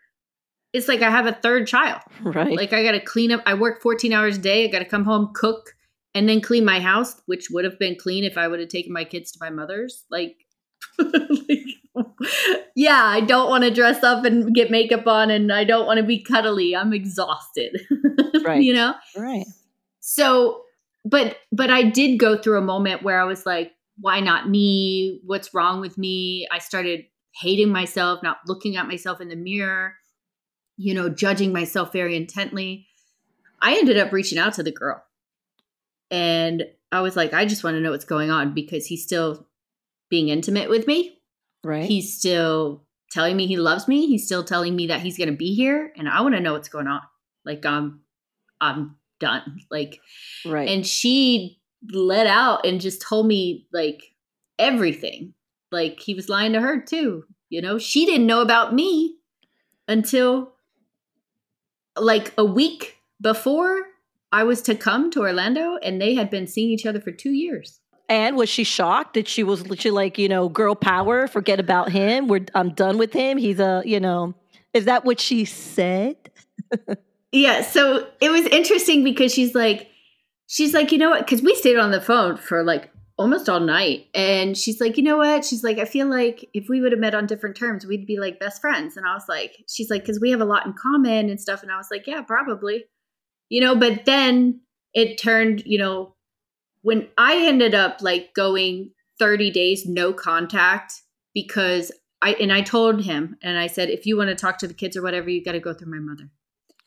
it's 0.73 0.89
like 0.89 1.03
I 1.03 1.11
have 1.11 1.27
a 1.27 1.33
third 1.33 1.67
child. 1.67 2.03
Right. 2.23 2.57
Like 2.57 2.73
I 2.73 2.83
got 2.83 2.93
to 2.93 3.01
clean 3.01 3.33
up. 3.33 3.43
I 3.47 3.55
work 3.55 3.81
14 3.81 4.13
hours 4.13 4.37
a 4.37 4.41
day. 4.41 4.65
I 4.65 4.69
got 4.69 4.81
to 4.81 4.85
come 4.85 5.05
home, 5.05 5.31
cook, 5.35 5.75
and 6.19 6.29
then 6.29 6.41
clean 6.41 6.65
my 6.65 6.81
house, 6.81 7.15
which 7.27 7.49
would 7.49 7.65
have 7.65 7.79
been 7.79 7.95
clean 7.95 8.25
if 8.25 8.37
I 8.37 8.49
would 8.49 8.59
have 8.59 8.69
taken 8.69 8.93
my 8.93 9.05
kids 9.05 9.31
to 9.33 9.39
my 9.41 9.51
mother's. 9.51 10.05
Like, 10.11 10.37
like 10.99 11.77
yeah, 12.75 13.05
I 13.05 13.21
don't 13.21 13.49
want 13.49 13.63
to 13.63 13.71
dress 13.71 14.03
up 14.03 14.25
and 14.25 14.53
get 14.53 14.69
makeup 14.69 15.07
on, 15.07 15.31
and 15.31 15.53
I 15.53 15.63
don't 15.63 15.87
want 15.87 15.99
to 15.99 16.03
be 16.03 16.21
cuddly. 16.21 16.75
I'm 16.75 16.93
exhausted. 16.93 17.81
right. 18.45 18.61
You 18.61 18.75
know. 18.75 18.95
Right. 19.17 19.47
So, 20.01 20.63
but 21.05 21.37
but 21.53 21.71
I 21.71 21.85
did 21.85 22.19
go 22.19 22.37
through 22.37 22.59
a 22.59 22.63
moment 22.63 23.05
where 23.05 23.21
I 23.21 23.25
was 23.25 23.47
like, 23.47 23.71
why 24.01 24.19
not 24.19 24.49
me? 24.49 25.21
What's 25.25 25.55
wrong 25.55 25.81
with 25.81 25.97
me? 25.97 26.49
I 26.51 26.59
started 26.59 27.05
hating 27.41 27.69
myself, 27.69 28.25
not 28.25 28.39
looking 28.49 28.77
at 28.77 28.89
myself 28.89 29.21
in 29.21 29.29
the 29.29 29.37
mirror, 29.37 29.95
you 30.77 30.95
know, 30.95 31.09
judging 31.09 31.53
myself 31.53 31.93
very 31.93 32.17
intently. 32.17 32.89
I 33.63 33.77
ended 33.77 33.99
up 33.99 34.13
reaching 34.13 34.39
out 34.39 34.55
to 34.55 34.65
the 34.65 34.73
girl 34.73 35.05
And 36.11 36.65
I 36.91 37.01
was 37.01 37.17
like, 37.17 37.35
I 37.35 37.45
just 37.45 37.65
want 37.65 37.75
to 37.75 37.81
know 37.81 37.91
what's 37.91 38.05
going 38.05 38.31
on 38.31 38.55
because 38.55 38.87
he's 38.87 39.03
still 39.03 39.47
being 40.09 40.29
intimate 40.29 40.71
with 40.71 40.87
me. 40.87 41.19
Right. 41.65 41.85
He's 41.85 42.17
still 42.17 42.85
telling 43.11 43.37
me 43.37 43.47
he 43.47 43.57
loves 43.57 43.89
me. 43.89 44.07
He's 44.07 44.25
still 44.25 44.45
telling 44.45 44.77
me 44.77 44.87
that 44.87 45.01
he's 45.01 45.19
going 45.19 45.31
to 45.31 45.37
be 45.37 45.55
here 45.55 45.93
and 45.97 46.09
I 46.09 46.21
want 46.21 46.35
to 46.35 46.41
know 46.41 46.53
what's 46.53 46.69
going 46.69 46.87
on. 46.87 47.01
Like 47.45 47.65
I'm 47.65 48.01
I'm 48.61 48.97
done. 49.21 49.61
Like 49.71 50.01
right. 50.47 50.69
and 50.69 50.87
she 50.87 51.61
let 51.91 52.27
out 52.27 52.67
and 52.67 52.81
just 52.81 53.03
told 53.03 53.27
me 53.27 53.67
like 53.73 54.03
everything. 54.59 55.35
Like 55.71 56.01
he 56.01 56.15
was 56.15 56.29
lying 56.29 56.53
to 56.53 56.61
her 56.61 56.81
too. 56.81 57.25
You 57.51 57.63
know, 57.63 57.79
she 57.79 58.05
didn't 58.05 58.27
know 58.27 58.41
about 58.41 58.75
me 58.75 59.17
until 59.87 60.53
like 61.97 62.33
a 62.37 62.45
week 62.45 62.99
before 63.21 63.88
I 64.33 64.45
was 64.45 64.63
to 64.63 64.75
come 64.75 65.11
to 65.13 65.21
Orlando 65.21 65.77
and 65.83 66.01
they 66.01 66.15
had 66.15 66.31
been 66.31 66.47
seeing 66.47 66.71
each 66.71 66.87
other 66.87 67.01
for 67.01 67.13
2 67.13 67.31
years. 67.31 67.81
And 68.09 68.37
was 68.37 68.49
she 68.49 68.65
shocked 68.65 69.15
that 69.15 69.29
she 69.29 69.43
was 69.43 69.65
she 69.79 69.91
like, 69.91 70.19
you 70.19 70.29
know, 70.29 70.49
girl 70.49 70.75
power, 70.75 71.27
forget 71.27 71.61
about 71.61 71.91
him. 71.91 72.27
We're 72.27 72.47
I'm 72.55 72.71
done 72.71 72.97
with 72.99 73.13
him. 73.13 73.37
He's 73.37 73.61
a, 73.61 73.83
you 73.85 74.01
know, 74.01 74.35
is 74.73 74.87
that 74.87 75.05
what 75.05 75.21
she 75.21 75.45
said? 75.45 76.17
yeah, 77.33 77.63
so 77.63 78.07
it 78.21 78.31
was 78.31 78.47
interesting 78.47 79.05
because 79.05 79.33
she's 79.33 79.55
like 79.55 79.89
she's 80.47 80.73
like, 80.73 80.91
"You 80.91 80.99
know 80.99 81.11
what? 81.11 81.27
Cuz 81.27 81.43
we 81.43 81.55
stayed 81.55 81.77
on 81.77 81.91
the 81.91 82.01
phone 82.01 82.37
for 82.37 82.65
like 82.65 82.91
almost 83.19 83.49
all 83.49 83.61
night. 83.61 84.07
And 84.15 84.57
she's 84.57 84.81
like, 84.81 84.97
"You 84.97 85.03
know 85.03 85.19
what?" 85.19 85.45
She's 85.45 85.65
like, 85.65 85.79
"I 85.79 85.85
feel 85.85 86.07
like 86.07 86.49
if 86.55 86.69
we 86.69 86.81
would 86.81 86.93
have 86.93 87.01
met 87.01 87.15
on 87.15 87.27
different 87.27 87.57
terms, 87.57 87.85
we'd 87.85 88.07
be 88.07 88.19
like 88.19 88.41
best 88.41 88.61
friends." 88.61 88.97
And 88.97 89.07
I 89.07 89.13
was 89.13 89.25
like, 89.29 89.65
she's 89.69 89.91
like, 89.91 90.07
"Cuz 90.07 90.19
we 90.21 90.31
have 90.31 90.41
a 90.41 90.47
lot 90.47 90.67
in 90.67 90.73
common 90.73 91.29
and 91.29 91.41
stuff." 91.41 91.63
And 91.63 91.71
I 91.71 91.77
was 91.77 91.89
like, 91.91 92.07
"Yeah, 92.07 92.23
probably." 92.23 92.85
You 93.49 93.61
know, 93.61 93.75
but 93.75 94.05
then 94.05 94.61
it 94.95 95.19
turned, 95.19 95.63
you 95.65 95.79
know, 95.79 96.15
when 96.83 97.09
I 97.17 97.47
ended 97.47 97.75
up 97.75 97.99
like 98.01 98.35
going 98.35 98.93
30 99.19 99.51
days 99.51 99.87
no 99.87 100.13
contact 100.13 101.03
because 101.35 101.93
I 102.23 102.33
and 102.35 102.53
I 102.53 102.63
told 102.63 103.05
him 103.05 103.37
and 103.43 103.59
I 103.59 103.67
said 103.67 103.91
if 103.91 104.07
you 104.07 104.17
want 104.17 104.29
to 104.31 104.35
talk 104.35 104.59
to 104.59 104.69
the 104.69 104.75
kids 104.75 104.97
or 104.97 105.03
whatever 105.03 105.31
you 105.31 105.45
got 105.45 105.53
to 105.53 105.61
go 105.61 105.73
through 105.73 105.91
my 105.91 106.01
mother. 106.01 106.31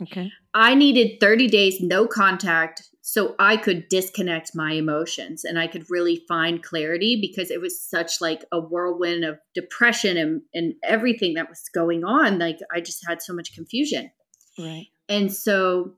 Okay. 0.01 0.31
I 0.53 0.73
needed 0.73 1.19
30 1.19 1.47
days 1.47 1.79
no 1.79 2.07
contact 2.07 2.83
so 3.01 3.35
I 3.39 3.57
could 3.57 3.87
disconnect 3.89 4.55
my 4.55 4.73
emotions 4.73 5.43
and 5.43 5.59
I 5.59 5.67
could 5.67 5.89
really 5.89 6.23
find 6.27 6.63
clarity 6.63 7.19
because 7.21 7.51
it 7.51 7.61
was 7.61 7.79
such 7.79 8.19
like 8.19 8.43
a 8.51 8.59
whirlwind 8.59 9.23
of 9.23 9.39
depression 9.53 10.17
and 10.17 10.41
and 10.53 10.73
everything 10.83 11.35
that 11.35 11.49
was 11.49 11.63
going 11.73 12.03
on 12.03 12.39
like 12.39 12.59
I 12.73 12.81
just 12.81 13.05
had 13.07 13.21
so 13.21 13.33
much 13.33 13.53
confusion. 13.53 14.11
Right. 14.57 14.87
And 15.07 15.31
so 15.31 15.93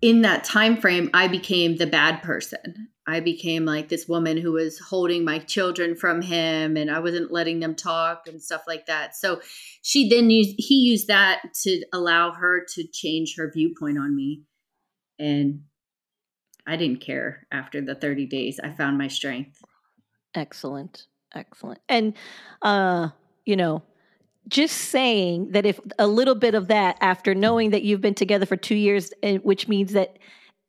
in 0.00 0.22
that 0.22 0.44
time 0.44 0.80
frame 0.80 1.10
i 1.12 1.28
became 1.28 1.76
the 1.76 1.86
bad 1.86 2.22
person. 2.22 2.88
I 3.06 3.20
became 3.20 3.64
like 3.64 3.88
this 3.88 4.06
woman 4.06 4.36
who 4.36 4.52
was 4.52 4.78
holding 4.78 5.24
my 5.24 5.38
children 5.38 5.94
from 5.94 6.22
him 6.22 6.76
and 6.76 6.90
i 6.90 6.98
wasn't 6.98 7.30
letting 7.32 7.60
them 7.60 7.74
talk 7.74 8.26
and 8.26 8.42
stuff 8.42 8.62
like 8.66 8.86
that. 8.86 9.14
So 9.14 9.40
she 9.82 10.08
then 10.08 10.30
used 10.30 10.54
he 10.58 10.76
used 10.76 11.08
that 11.08 11.42
to 11.64 11.84
allow 11.92 12.32
her 12.32 12.64
to 12.74 12.86
change 12.86 13.36
her 13.36 13.50
viewpoint 13.52 13.98
on 13.98 14.16
me. 14.16 14.42
And 15.18 15.62
i 16.66 16.76
didn't 16.76 17.00
care 17.00 17.46
after 17.52 17.80
the 17.80 17.94
30 17.94 18.26
days. 18.26 18.60
I 18.62 18.70
found 18.70 18.96
my 18.96 19.08
strength. 19.08 19.62
Excellent. 20.34 21.06
Excellent. 21.34 21.80
And 21.88 22.14
uh 22.62 23.10
you 23.44 23.56
know 23.56 23.82
just 24.48 24.76
saying 24.76 25.52
that 25.52 25.66
if 25.66 25.78
a 25.98 26.06
little 26.06 26.34
bit 26.34 26.54
of 26.54 26.68
that 26.68 26.96
after 27.00 27.34
knowing 27.34 27.70
that 27.70 27.82
you've 27.82 28.00
been 28.00 28.14
together 28.14 28.46
for 28.46 28.56
two 28.56 28.74
years, 28.74 29.12
which 29.42 29.68
means 29.68 29.92
that 29.92 30.18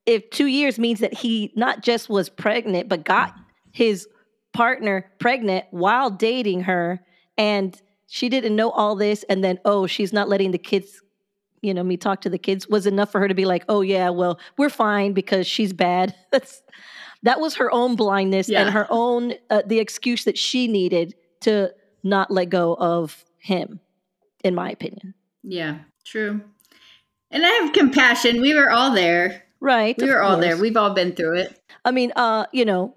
if 0.05 0.29
two 0.31 0.47
years 0.47 0.77
means 0.77 0.99
that 0.99 1.13
he 1.13 1.53
not 1.55 1.81
just 1.81 2.09
was 2.09 2.29
pregnant, 2.29 2.89
but 2.89 3.03
got 3.03 3.33
his 3.71 4.07
partner 4.53 5.09
pregnant 5.19 5.65
while 5.71 6.09
dating 6.09 6.61
her, 6.61 6.99
and 7.37 7.79
she 8.07 8.27
didn't 8.27 8.55
know 8.55 8.71
all 8.71 8.95
this, 8.95 9.23
and 9.29 9.43
then, 9.43 9.59
oh, 9.65 9.87
she's 9.87 10.11
not 10.11 10.27
letting 10.27 10.51
the 10.51 10.57
kids, 10.57 11.01
you 11.61 11.73
know, 11.73 11.83
me 11.83 11.95
talk 11.95 12.21
to 12.21 12.29
the 12.29 12.39
kids, 12.39 12.67
was 12.67 12.87
enough 12.87 13.11
for 13.11 13.19
her 13.19 13.27
to 13.27 13.35
be 13.35 13.45
like, 13.45 13.63
oh, 13.69 13.81
yeah, 13.81 14.09
well, 14.09 14.39
we're 14.57 14.69
fine 14.69 15.13
because 15.13 15.45
she's 15.45 15.73
bad. 15.73 16.15
That's 16.31 16.61
that 17.23 17.39
was 17.39 17.55
her 17.55 17.71
own 17.71 17.95
blindness 17.95 18.49
yeah. 18.49 18.61
and 18.61 18.69
her 18.71 18.87
own 18.89 19.33
uh, 19.49 19.61
the 19.65 19.79
excuse 19.79 20.23
that 20.23 20.37
she 20.37 20.67
needed 20.67 21.15
to 21.41 21.71
not 22.01 22.31
let 22.31 22.49
go 22.49 22.75
of 22.75 23.25
him, 23.39 23.80
in 24.43 24.56
my 24.56 24.71
opinion. 24.71 25.13
Yeah, 25.43 25.80
true. 26.06 26.41
And 27.32 27.45
I 27.45 27.49
have 27.49 27.73
compassion. 27.73 28.41
We 28.41 28.54
were 28.54 28.71
all 28.71 28.93
there. 28.93 29.43
Right. 29.60 29.97
We 29.97 30.10
were 30.10 30.21
all 30.21 30.38
there. 30.38 30.58
We've 30.58 30.78
all 30.78 30.93
been 30.93 31.13
through 31.13 31.39
it. 31.39 31.60
I 31.86 31.91
mean, 31.91 32.12
uh, 32.15 32.45
you 32.54 32.65
know, 32.65 32.95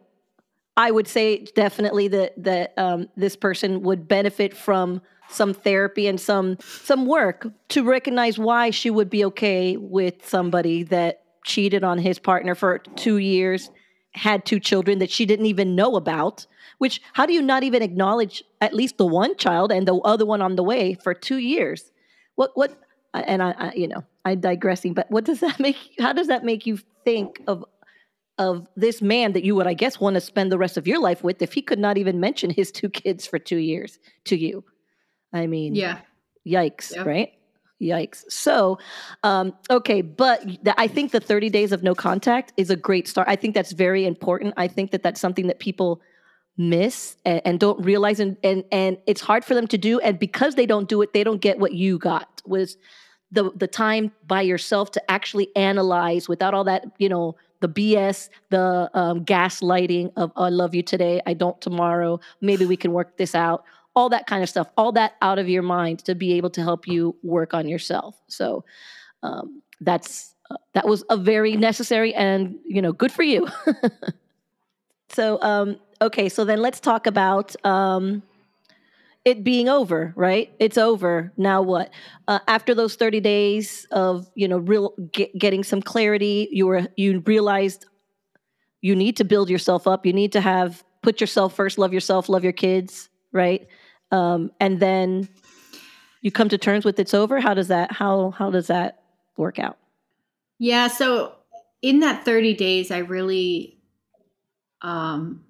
I 0.77 0.91
would 0.91 1.09
say 1.09 1.45
definitely 1.55 2.09
that 2.09 2.43
that 2.43 2.73
um, 2.79 3.09
this 3.17 3.37
person 3.37 3.83
would 3.83 4.09
benefit 4.09 4.57
from 4.57 5.03
some 5.29 5.55
therapy 5.55 6.07
and 6.07 6.21
some 6.21 6.57
some 6.61 7.07
work 7.07 7.47
to 7.71 7.85
recognize 7.85 8.39
why 8.39 8.71
she 8.71 8.91
would 8.91 9.11
be 9.11 9.25
okay 9.27 9.77
with 9.77 10.27
somebody 10.27 10.83
that 10.85 11.23
cheated 11.45 11.85
on 11.85 11.99
his 11.99 12.19
partner 12.19 12.55
for 12.55 12.79
two 12.97 13.19
years, 13.19 13.71
had 14.13 14.45
two 14.45 14.61
children 14.61 14.99
that 15.01 15.11
she 15.11 15.27
didn't 15.27 15.47
even 15.47 15.75
know 15.75 15.97
about, 15.97 16.47
which 16.83 17.01
how 17.13 17.25
do 17.25 17.33
you 17.33 17.41
not 17.41 17.63
even 17.63 17.81
acknowledge 17.81 18.43
at 18.61 18.75
least 18.75 18.99
the 18.99 19.07
one 19.07 19.37
child 19.37 19.71
and 19.71 19.87
the 19.87 19.95
other 19.99 20.27
one 20.27 20.43
on 20.43 20.57
the 20.57 20.65
way 20.65 20.95
for 20.95 21.15
two 21.15 21.39
years? 21.39 21.93
What 22.35 22.51
what? 22.55 22.77
And 23.15 23.41
I, 23.41 23.55
I 23.57 23.73
you 23.75 23.87
know 23.87 24.03
I'm 24.25 24.41
digressing, 24.41 24.93
but 24.93 25.09
what 25.09 25.25
does 25.25 25.39
that 25.39 25.61
make? 25.61 25.77
How 26.01 26.13
does 26.13 26.27
that 26.27 26.45
make 26.45 26.67
you 26.67 26.81
think 27.05 27.41
of 27.47 27.65
of 28.37 28.67
this 28.75 29.01
man 29.01 29.33
that 29.35 29.45
you 29.45 29.55
would 29.55 29.69
I 29.69 29.75
guess 29.75 30.01
want 30.01 30.15
to 30.15 30.21
spend 30.21 30.51
the 30.51 30.59
rest 30.59 30.77
of 30.77 30.89
your 30.89 30.99
life 30.99 31.23
with 31.23 31.41
if 31.41 31.53
he 31.53 31.63
could 31.63 31.79
not 31.79 31.99
even 31.99 32.19
mention 32.19 32.51
his 32.51 32.73
two 32.73 32.89
kids 32.89 33.29
for 33.29 33.39
two 33.39 33.59
years 33.59 34.01
to 34.25 34.37
you? 34.37 34.65
I 35.33 35.47
mean, 35.47 35.77
yeah, 35.77 36.01
yikes, 36.45 36.97
yep. 36.97 37.07
right? 37.07 37.33
Yikes. 37.81 38.25
So, 38.29 38.79
um, 39.23 39.53
okay, 39.71 40.03
but 40.03 40.43
th- 40.43 40.77
I 40.77 40.89
think 40.89 41.13
the 41.13 41.21
30 41.21 41.49
days 41.49 41.71
of 41.71 41.85
no 41.85 41.95
contact 41.95 42.53
is 42.57 42.71
a 42.71 42.77
great 42.77 43.07
start. 43.07 43.29
I 43.29 43.37
think 43.37 43.55
that's 43.55 43.73
very 43.73 44.05
important. 44.05 44.55
I 44.57 44.67
think 44.67 44.91
that 44.91 45.05
that's 45.05 45.21
something 45.21 45.47
that 45.47 45.59
people 45.61 46.01
miss 46.57 47.17
and, 47.25 47.41
and, 47.45 47.61
don't 47.61 47.83
realize 47.83 48.21
and, 48.21 48.37
and 48.43 48.65
and 48.71 48.99
it's 49.07 49.21
hard 49.21 49.45
for 49.45 49.55
them 49.55 49.67
to 49.69 49.79
do. 49.79 49.99
And 50.01 50.19
because 50.19 50.55
they 50.55 50.67
don't 50.67 50.89
do 50.89 51.03
it 51.03 51.13
they 51.13 51.25
don't 51.25 51.41
get 51.41 51.59
what 51.59 51.73
you 51.73 51.99
got 51.99 52.43
was 52.45 52.77
the 53.31 53.51
the 53.57 53.67
time 53.67 54.13
by 54.27 54.43
yourself 54.43 54.91
to 54.93 55.11
actually 55.11 55.55
analyze 55.57 56.29
without 56.29 56.53
all 56.55 56.65
that 56.65 56.85
you 56.99 57.09
know 57.09 57.37
the 57.61 57.69
bs 57.69 58.29
the 58.51 58.91
um, 58.93 59.25
gaslighting 59.25 60.13
of 60.17 60.33
oh, 60.37 60.45
i 60.45 60.49
love 60.49 60.75
you 60.75 60.83
today. 60.83 61.21
I 61.27 61.35
don't 61.35 61.61
tomorrow. 61.61 62.21
Maybe 62.41 62.67
we 62.67 62.77
can 62.77 62.93
work 62.93 63.17
this 63.17 63.35
out. 63.35 63.65
All 63.95 64.09
that 64.11 64.27
kind 64.27 64.43
of 64.43 64.49
stuff 64.49 64.69
all 64.77 64.93
that 64.93 65.15
out 65.23 65.39
of 65.39 65.49
your 65.49 65.63
mind 65.63 66.05
to 66.05 66.15
be 66.15 66.35
able 66.35 66.51
to 66.51 66.63
help 66.63 66.87
you 66.87 67.17
work 67.23 67.55
on 67.55 67.67
yourself. 67.69 68.21
So 68.27 68.65
um, 69.23 69.63
that's 69.81 70.35
uh, 70.51 70.57
that 70.75 70.87
was 70.87 71.03
a 71.09 71.17
very 71.17 71.57
necessary 71.57 72.15
and 72.15 72.59
you 72.67 72.83
know 72.83 72.93
good 72.93 73.13
for 73.13 73.23
you. 73.23 73.49
So 75.13 75.39
um 75.43 75.77
okay, 76.03 76.29
so 76.29 76.45
then 76.45 76.61
let's 76.61 76.81
talk 76.81 77.07
about 77.07 77.55
um, 77.65 78.23
it 79.25 79.45
being 79.45 79.69
over, 79.69 80.13
right? 80.17 80.53
It's 80.59 80.77
over. 80.77 81.33
Now 81.37 81.63
what? 81.63 81.91
Uh, 82.27 82.41
after 82.49 82.75
those 82.75 82.97
30 82.97 83.21
days 83.21 83.87
of, 83.93 84.29
you 84.35 84.49
know, 84.49 84.59
real 84.59 84.95
get, 85.13 85.37
getting 85.39 85.63
some 85.63 85.81
clarity, 85.81 86.49
you 86.51 86.67
were 86.67 86.87
you 86.97 87.21
realized 87.21 87.87
you 88.81 88.97
need 88.97 89.17
to 89.19 89.25
build 89.25 89.49
yourself 89.49 89.87
up. 89.87 90.05
You 90.05 90.13
need 90.13 90.33
to 90.33 90.41
have 90.41 90.85
put 91.03 91.21
yourself 91.21 91.55
first, 91.55 91.79
love 91.79 91.93
yourself, 91.93 92.29
love 92.29 92.43
your 92.43 92.53
kids, 92.53 93.09
right? 93.33 93.67
Um, 94.11 94.51
and 94.61 94.81
then 94.81 95.29
you 96.21 96.33
come 96.33 96.49
to 96.49 96.59
terms 96.59 96.85
with 96.85 96.99
it's 96.99 97.15
over. 97.15 97.41
How 97.41 97.55
does 97.55 97.69
that 97.69 97.93
how 97.93 98.31
how 98.33 98.51
does 98.51 98.67
that 98.67 99.03
work 99.37 99.59
out? 99.59 99.79
Yeah, 100.59 100.89
so 100.89 101.35
in 101.81 102.01
that 102.01 102.25
30 102.25 102.55
days 102.55 102.91
I 102.91 102.99
really 102.99 103.79
um 104.81 105.45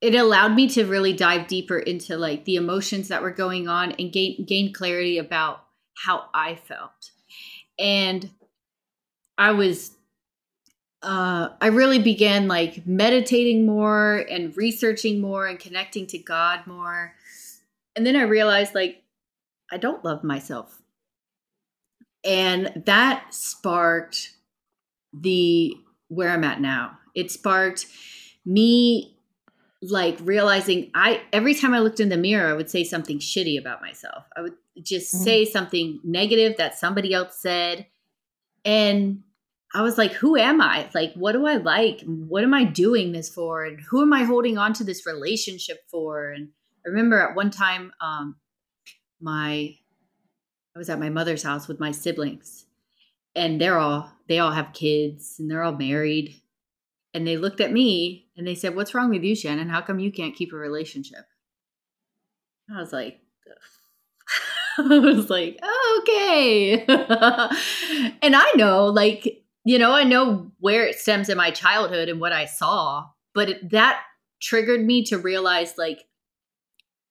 it 0.00 0.14
allowed 0.14 0.54
me 0.54 0.68
to 0.68 0.84
really 0.84 1.12
dive 1.12 1.46
deeper 1.46 1.78
into 1.78 2.16
like 2.16 2.44
the 2.44 2.56
emotions 2.56 3.08
that 3.08 3.22
were 3.22 3.30
going 3.30 3.68
on 3.68 3.92
and 3.92 4.12
gain 4.12 4.44
gain 4.44 4.72
clarity 4.72 5.18
about 5.18 5.64
how 6.04 6.24
I 6.34 6.56
felt. 6.56 7.10
And 7.78 8.30
I 9.38 9.52
was 9.52 9.92
uh 11.02 11.50
I 11.60 11.68
really 11.68 11.98
began 11.98 12.48
like 12.48 12.86
meditating 12.86 13.64
more 13.64 14.24
and 14.30 14.56
researching 14.56 15.20
more 15.20 15.46
and 15.46 15.58
connecting 15.58 16.06
to 16.08 16.18
God 16.18 16.66
more. 16.66 17.14
And 17.94 18.06
then 18.06 18.16
I 18.16 18.22
realized 18.22 18.74
like 18.74 19.02
I 19.70 19.78
don't 19.78 20.04
love 20.04 20.22
myself. 20.22 20.82
And 22.22 22.82
that 22.86 23.32
sparked 23.32 24.32
the 25.12 25.74
where 26.08 26.30
I'm 26.30 26.44
at 26.44 26.60
now. 26.60 26.98
It 27.14 27.30
sparked 27.30 27.86
me 28.44 29.15
like 29.82 30.18
realizing 30.22 30.90
I 30.94 31.22
every 31.32 31.54
time 31.54 31.74
I 31.74 31.80
looked 31.80 32.00
in 32.00 32.08
the 32.08 32.16
mirror, 32.16 32.48
I 32.48 32.54
would 32.54 32.70
say 32.70 32.84
something 32.84 33.18
shitty 33.18 33.58
about 33.58 33.80
myself. 33.80 34.24
I 34.36 34.42
would 34.42 34.54
just 34.82 35.14
mm-hmm. 35.14 35.24
say 35.24 35.44
something 35.44 36.00
negative 36.04 36.56
that 36.58 36.78
somebody 36.78 37.12
else 37.12 37.38
said. 37.38 37.86
And 38.64 39.22
I 39.74 39.82
was 39.82 39.98
like, 39.98 40.12
who 40.12 40.36
am 40.36 40.60
I? 40.60 40.88
Like, 40.94 41.12
what 41.14 41.32
do 41.32 41.46
I 41.46 41.56
like? 41.56 42.02
What 42.02 42.44
am 42.44 42.54
I 42.54 42.64
doing 42.64 43.12
this 43.12 43.28
for? 43.28 43.64
And 43.64 43.80
who 43.80 44.02
am 44.02 44.12
I 44.12 44.24
holding 44.24 44.58
on 44.58 44.72
to 44.74 44.84
this 44.84 45.06
relationship 45.06 45.80
for? 45.90 46.30
And 46.30 46.48
I 46.84 46.88
remember 46.88 47.20
at 47.20 47.36
one 47.36 47.50
time, 47.50 47.92
um, 48.00 48.36
my 49.20 49.76
I 50.74 50.78
was 50.78 50.90
at 50.90 51.00
my 51.00 51.08
mother's 51.08 51.42
house 51.42 51.68
with 51.68 51.80
my 51.80 51.90
siblings, 51.90 52.66
and 53.34 53.60
they're 53.60 53.78
all 53.78 54.12
they 54.28 54.38
all 54.38 54.52
have 54.52 54.72
kids 54.72 55.36
and 55.38 55.50
they're 55.50 55.62
all 55.62 55.76
married. 55.76 56.40
And 57.14 57.26
they 57.26 57.38
looked 57.38 57.60
at 57.60 57.72
me 57.72 58.25
and 58.36 58.46
they 58.46 58.54
said, 58.54 58.76
What's 58.76 58.94
wrong 58.94 59.10
with 59.10 59.22
you, 59.22 59.34
Shannon? 59.34 59.68
How 59.68 59.80
come 59.80 59.98
you 59.98 60.12
can't 60.12 60.34
keep 60.34 60.52
a 60.52 60.56
relationship? 60.56 61.24
I 62.74 62.80
was 62.80 62.92
like, 62.92 63.20
I 64.78 64.98
was 64.98 65.30
like, 65.30 65.58
oh, 65.62 66.02
okay. 66.02 66.84
and 68.22 68.36
I 68.36 68.52
know, 68.56 68.86
like, 68.86 69.42
you 69.64 69.78
know, 69.78 69.92
I 69.92 70.04
know 70.04 70.50
where 70.58 70.84
it 70.84 70.98
stems 70.98 71.28
in 71.28 71.36
my 71.36 71.50
childhood 71.50 72.08
and 72.08 72.20
what 72.20 72.32
I 72.32 72.44
saw, 72.44 73.06
but 73.34 73.50
it, 73.50 73.70
that 73.70 74.02
triggered 74.40 74.84
me 74.84 75.02
to 75.04 75.18
realize, 75.18 75.78
like, 75.78 76.04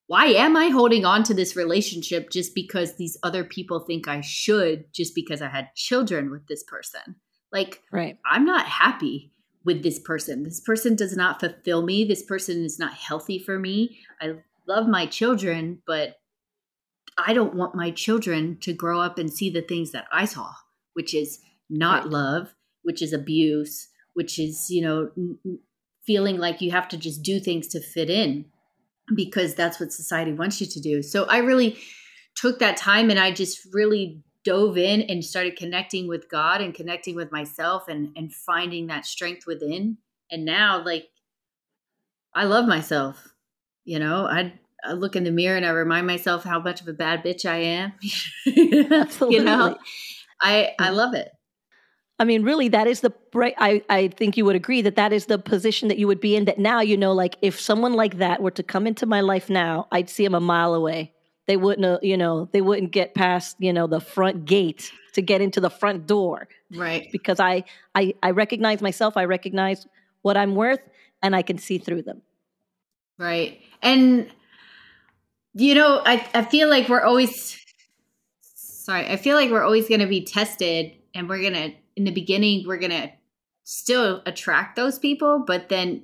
why 0.07 0.27
am 0.27 0.55
I 0.55 0.67
holding 0.67 1.05
on 1.05 1.23
to 1.23 1.33
this 1.33 1.55
relationship 1.55 2.29
just 2.29 2.53
because 2.53 2.95
these 2.95 3.17
other 3.23 3.43
people 3.43 3.79
think 3.79 4.07
I 4.07 4.21
should, 4.21 4.93
just 4.93 5.15
because 5.15 5.41
I 5.41 5.47
had 5.47 5.73
children 5.75 6.29
with 6.29 6.45
this 6.47 6.63
person? 6.63 7.15
Like, 7.51 7.81
right. 7.91 8.19
I'm 8.29 8.45
not 8.45 8.67
happy 8.67 9.31
with 9.65 9.83
this 9.83 9.99
person. 9.99 10.43
This 10.43 10.59
person 10.59 10.95
does 10.95 11.17
not 11.17 11.39
fulfill 11.39 11.81
me. 11.81 12.05
This 12.05 12.23
person 12.23 12.63
is 12.63 12.79
not 12.79 12.93
healthy 12.93 13.39
for 13.39 13.59
me. 13.59 13.99
I 14.21 14.35
love 14.67 14.87
my 14.87 15.07
children, 15.07 15.81
but 15.85 16.17
I 17.17 17.33
don't 17.33 17.55
want 17.55 17.75
my 17.75 17.91
children 17.91 18.57
to 18.61 18.73
grow 18.73 19.01
up 19.01 19.17
and 19.17 19.33
see 19.33 19.49
the 19.49 19.61
things 19.61 19.91
that 19.91 20.05
I 20.11 20.25
saw, 20.25 20.51
which 20.93 21.13
is 21.13 21.39
not 21.69 22.03
right. 22.03 22.11
love, 22.11 22.55
which 22.83 23.01
is 23.01 23.11
abuse, 23.11 23.87
which 24.13 24.37
is, 24.37 24.69
you 24.69 24.81
know, 24.81 25.09
n- 25.17 25.59
feeling 26.05 26.37
like 26.37 26.61
you 26.61 26.71
have 26.71 26.87
to 26.89 26.97
just 26.97 27.23
do 27.23 27.39
things 27.39 27.67
to 27.69 27.81
fit 27.81 28.09
in 28.09 28.45
because 29.15 29.55
that's 29.55 29.79
what 29.79 29.91
society 29.91 30.33
wants 30.33 30.61
you 30.61 30.67
to 30.67 30.79
do. 30.79 31.01
So 31.01 31.25
I 31.25 31.37
really 31.37 31.77
took 32.35 32.59
that 32.59 32.77
time 32.77 33.09
and 33.09 33.19
I 33.19 33.31
just 33.31 33.67
really 33.73 34.21
dove 34.45 34.77
in 34.77 35.01
and 35.01 35.25
started 35.25 35.57
connecting 35.57 36.07
with 36.07 36.29
God 36.29 36.61
and 36.61 36.73
connecting 36.73 37.15
with 37.15 37.31
myself 37.31 37.87
and 37.89 38.13
and 38.15 38.33
finding 38.33 38.87
that 38.87 39.05
strength 39.05 39.45
within. 39.45 39.97
And 40.31 40.45
now 40.45 40.83
like 40.83 41.09
I 42.33 42.45
love 42.45 42.67
myself. 42.67 43.33
You 43.83 43.99
know, 43.99 44.25
I 44.25 44.53
I 44.83 44.93
look 44.93 45.15
in 45.15 45.23
the 45.23 45.31
mirror 45.31 45.57
and 45.57 45.65
I 45.65 45.69
remind 45.69 46.07
myself 46.07 46.43
how 46.43 46.59
much 46.59 46.81
of 46.81 46.87
a 46.87 46.93
bad 46.93 47.23
bitch 47.23 47.49
I 47.49 47.57
am. 47.57 47.93
Absolutely. 48.91 49.37
you 49.37 49.43
know, 49.43 49.77
I 50.41 50.73
I 50.79 50.89
mm. 50.89 50.95
love 50.95 51.13
it. 51.13 51.31
I 52.17 52.23
mean, 52.23 52.43
really, 52.43 52.69
that 52.69 52.87
is 52.87 53.01
the 53.01 53.11
I 53.35 53.81
I 53.89 54.07
think 54.09 54.37
you 54.37 54.45
would 54.45 54.55
agree 54.55 54.81
that 54.83 54.95
that 54.95 55.11
is 55.11 55.25
the 55.25 55.39
position 55.39 55.89
that 55.89 55.97
you 55.97 56.07
would 56.07 56.21
be 56.21 56.35
in. 56.35 56.45
That 56.45 56.59
now 56.59 56.81
you 56.81 56.95
know, 56.95 57.13
like 57.13 57.35
if 57.41 57.59
someone 57.59 57.93
like 57.93 58.19
that 58.19 58.41
were 58.41 58.51
to 58.51 58.63
come 58.63 58.87
into 58.87 59.05
my 59.05 59.21
life 59.21 59.49
now, 59.49 59.87
I'd 59.91 60.09
see 60.09 60.23
him 60.23 60.35
a 60.35 60.39
mile 60.39 60.73
away. 60.73 61.14
They 61.47 61.57
wouldn't, 61.57 61.85
uh, 61.85 61.99
you 62.01 62.17
know, 62.17 62.49
they 62.51 62.61
wouldn't 62.61 62.91
get 62.91 63.13
past 63.13 63.55
you 63.59 63.73
know 63.73 63.87
the 63.87 63.99
front 63.99 64.45
gate 64.45 64.91
to 65.13 65.21
get 65.21 65.41
into 65.41 65.61
the 65.61 65.69
front 65.69 66.07
door, 66.07 66.47
right? 66.73 67.07
Because 67.11 67.39
I 67.39 67.63
I 67.93 68.13
I 68.23 68.31
recognize 68.31 68.81
myself. 68.81 69.17
I 69.17 69.25
recognize 69.25 69.87
what 70.21 70.37
I'm 70.37 70.55
worth, 70.55 70.81
and 71.21 71.35
I 71.35 71.41
can 71.41 71.57
see 71.57 71.77
through 71.77 72.03
them. 72.03 72.21
Right, 73.17 73.61
and 73.81 74.29
you 75.53 75.73
know, 75.73 76.01
I, 76.05 76.27
I 76.33 76.43
feel 76.43 76.69
like 76.69 76.89
we're 76.89 77.03
always 77.03 77.57
sorry, 78.41 79.07
I 79.07 79.15
feel 79.15 79.35
like 79.35 79.49
we're 79.49 79.63
always 79.63 79.87
going 79.87 80.01
to 80.01 80.07
be 80.07 80.23
tested 80.23 80.91
and 81.13 81.29
we're 81.29 81.41
going 81.41 81.53
to 81.53 81.73
in 81.95 82.03
the 82.03 82.11
beginning 82.11 82.65
we're 82.67 82.77
going 82.77 82.91
to 82.91 83.09
still 83.63 84.21
attract 84.25 84.75
those 84.75 84.99
people, 84.99 85.43
but 85.45 85.69
then 85.69 86.03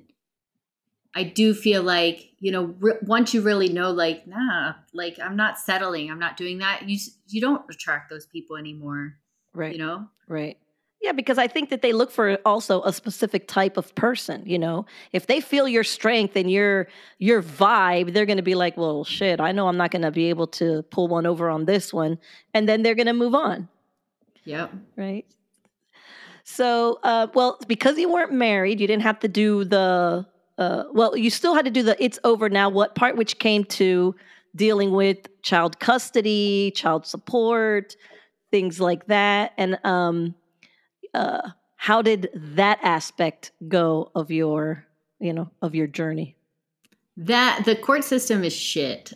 I 1.14 1.24
do 1.24 1.54
feel 1.54 1.82
like, 1.82 2.30
you 2.38 2.50
know, 2.52 2.74
re- 2.78 2.98
once 3.02 3.34
you 3.34 3.42
really 3.42 3.68
know 3.68 3.90
like, 3.90 4.26
nah, 4.26 4.74
like 4.92 5.18
I'm 5.22 5.36
not 5.36 5.58
settling, 5.58 6.10
I'm 6.10 6.18
not 6.18 6.36
doing 6.36 6.58
that, 6.58 6.88
you 6.88 6.98
you 7.28 7.40
don't 7.40 7.62
attract 7.70 8.10
those 8.10 8.26
people 8.26 8.56
anymore. 8.56 9.14
Right. 9.54 9.72
You 9.72 9.78
know? 9.78 10.08
Right. 10.26 10.58
Yeah, 11.02 11.12
because 11.12 11.36
I 11.36 11.48
think 11.48 11.70
that 11.70 11.82
they 11.82 11.92
look 11.92 12.12
for 12.12 12.38
also 12.46 12.80
a 12.84 12.92
specific 12.92 13.48
type 13.48 13.76
of 13.76 13.92
person, 13.96 14.44
you 14.46 14.56
know. 14.56 14.86
If 15.12 15.26
they 15.26 15.40
feel 15.40 15.66
your 15.66 15.82
strength 15.82 16.36
and 16.36 16.48
your 16.48 16.86
your 17.18 17.42
vibe, 17.42 18.12
they're 18.12 18.24
going 18.24 18.36
to 18.36 18.42
be 18.42 18.54
like, 18.54 18.76
"Well, 18.76 19.02
shit, 19.02 19.40
I 19.40 19.50
know 19.50 19.66
I'm 19.66 19.76
not 19.76 19.90
going 19.90 20.02
to 20.02 20.12
be 20.12 20.30
able 20.30 20.46
to 20.48 20.84
pull 20.84 21.08
one 21.08 21.26
over 21.26 21.50
on 21.50 21.64
this 21.64 21.92
one." 21.92 22.18
And 22.54 22.68
then 22.68 22.82
they're 22.82 22.94
going 22.94 23.08
to 23.08 23.12
move 23.14 23.34
on. 23.34 23.68
Yep. 24.44 24.72
Right? 24.96 25.26
So, 26.44 27.00
uh, 27.02 27.26
well, 27.34 27.58
because 27.66 27.98
you 27.98 28.12
weren't 28.12 28.32
married, 28.32 28.80
you 28.80 28.86
didn't 28.86 29.02
have 29.02 29.18
to 29.20 29.28
do 29.28 29.64
the 29.64 30.24
uh, 30.58 30.84
well, 30.92 31.16
you 31.16 31.30
still 31.30 31.54
had 31.54 31.64
to 31.64 31.70
do 31.70 31.82
the 31.82 32.02
it's 32.02 32.18
over 32.24 32.48
now 32.48 32.68
what 32.68 32.94
part 32.94 33.16
which 33.16 33.38
came 33.38 33.64
to 33.64 34.14
dealing 34.54 34.92
with 34.92 35.18
child 35.42 35.80
custody, 35.80 36.72
child 36.74 37.06
support, 37.06 37.96
things 38.50 38.80
like 38.80 39.06
that. 39.06 39.52
And 39.56 39.78
um 39.84 40.34
uh, 41.14 41.50
how 41.76 42.00
did 42.00 42.30
that 42.34 42.78
aspect 42.82 43.52
go 43.68 44.10
of 44.14 44.30
your 44.30 44.86
you 45.18 45.32
know 45.32 45.50
of 45.62 45.74
your 45.74 45.86
journey? 45.86 46.36
That 47.16 47.64
the 47.66 47.76
court 47.76 48.04
system 48.04 48.44
is 48.44 48.54
shit. 48.54 49.12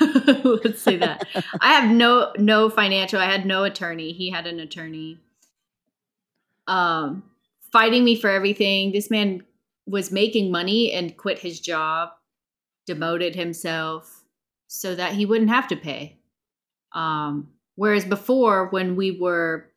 Let's 0.44 0.82
say 0.82 0.96
that. 0.96 1.26
I 1.60 1.72
have 1.72 1.90
no 1.90 2.32
no 2.36 2.68
financial 2.68 3.20
i 3.20 3.26
had 3.26 3.46
no 3.46 3.64
attorney. 3.64 4.12
He 4.12 4.30
had 4.30 4.46
an 4.46 4.60
attorney 4.60 5.18
um 6.66 7.22
fighting 7.70 8.02
me 8.04 8.16
for 8.16 8.30
everything. 8.30 8.92
This 8.92 9.10
man 9.10 9.42
was 9.90 10.12
making 10.12 10.50
money 10.50 10.92
and 10.92 11.16
quit 11.16 11.40
his 11.40 11.60
job 11.60 12.10
demoted 12.86 13.34
himself 13.34 14.24
so 14.66 14.94
that 14.94 15.12
he 15.12 15.26
wouldn't 15.26 15.50
have 15.50 15.68
to 15.68 15.76
pay 15.76 16.18
um 16.94 17.48
whereas 17.76 18.04
before 18.04 18.68
when 18.70 18.96
we 18.96 19.10
were 19.10 19.70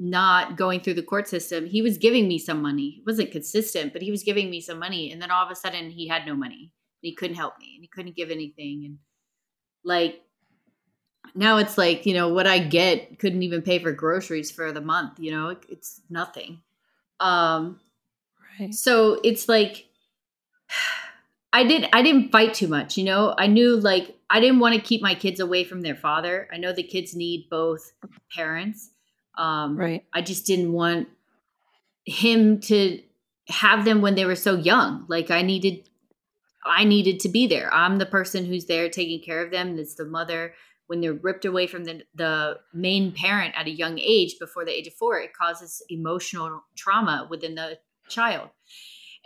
not 0.00 0.56
going 0.56 0.80
through 0.80 0.94
the 0.94 1.02
court 1.02 1.28
system, 1.28 1.66
he 1.66 1.82
was 1.82 1.98
giving 1.98 2.26
me 2.26 2.38
some 2.38 2.62
money. 2.62 2.96
It 2.98 3.06
wasn't 3.06 3.30
consistent, 3.30 3.92
but 3.92 4.00
he 4.00 4.10
was 4.10 4.22
giving 4.22 4.48
me 4.48 4.60
some 4.62 4.78
money. 4.78 5.12
And 5.12 5.20
then 5.20 5.30
all 5.30 5.44
of 5.44 5.50
a 5.50 5.54
sudden 5.54 5.90
he 5.90 6.08
had 6.08 6.26
no 6.26 6.34
money. 6.34 6.72
he 7.02 7.14
couldn't 7.14 7.36
help 7.36 7.58
me 7.58 7.72
and 7.74 7.82
he 7.82 7.88
couldn't 7.88 8.16
give 8.16 8.30
anything. 8.30 8.84
And 8.86 8.98
like 9.84 10.22
now 11.34 11.58
it's 11.58 11.76
like, 11.76 12.06
you 12.06 12.14
know, 12.14 12.28
what 12.32 12.46
I 12.46 12.58
get 12.58 13.18
couldn't 13.18 13.42
even 13.42 13.62
pay 13.62 13.78
for 13.78 13.92
groceries 13.92 14.50
for 14.50 14.72
the 14.72 14.80
month, 14.80 15.18
you 15.18 15.30
know, 15.30 15.54
it's 15.68 16.00
nothing. 16.08 16.62
Um 17.20 17.80
right. 18.60 18.74
so 18.74 19.20
it's 19.24 19.48
like 19.48 19.86
I 21.52 21.64
did 21.64 21.88
I 21.92 22.02
didn't 22.02 22.30
fight 22.30 22.54
too 22.54 22.68
much, 22.68 22.96
you 22.96 23.04
know. 23.04 23.34
I 23.36 23.46
knew 23.46 23.76
like 23.76 24.16
I 24.28 24.38
didn't 24.38 24.60
want 24.60 24.74
to 24.76 24.80
keep 24.80 25.02
my 25.02 25.14
kids 25.14 25.40
away 25.40 25.64
from 25.64 25.80
their 25.80 25.96
father. 25.96 26.48
I 26.52 26.58
know 26.58 26.72
the 26.72 26.82
kids 26.82 27.16
need 27.16 27.48
both 27.50 27.92
parents 28.34 28.90
um, 29.40 29.76
right. 29.76 30.04
I 30.12 30.20
just 30.20 30.46
didn't 30.46 30.72
want 30.72 31.08
him 32.04 32.60
to 32.60 33.00
have 33.48 33.84
them 33.84 34.02
when 34.02 34.14
they 34.14 34.26
were 34.26 34.36
so 34.36 34.54
young. 34.54 35.06
Like 35.08 35.30
I 35.30 35.42
needed, 35.42 35.88
I 36.64 36.84
needed 36.84 37.20
to 37.20 37.28
be 37.28 37.46
there. 37.46 37.72
I'm 37.72 37.96
the 37.96 38.06
person 38.06 38.44
who's 38.44 38.66
there 38.66 38.88
taking 38.88 39.22
care 39.22 39.42
of 39.42 39.50
them. 39.50 39.78
It's 39.78 39.94
the 39.94 40.04
mother 40.04 40.54
when 40.88 41.00
they're 41.00 41.14
ripped 41.14 41.44
away 41.44 41.66
from 41.66 41.84
the, 41.84 42.02
the 42.14 42.58
main 42.74 43.12
parent 43.12 43.54
at 43.56 43.66
a 43.66 43.70
young 43.70 43.98
age 43.98 44.36
before 44.38 44.64
the 44.64 44.76
age 44.76 44.86
of 44.86 44.94
four. 44.94 45.18
It 45.18 45.32
causes 45.32 45.82
emotional 45.88 46.64
trauma 46.76 47.26
within 47.30 47.54
the 47.54 47.78
child. 48.10 48.50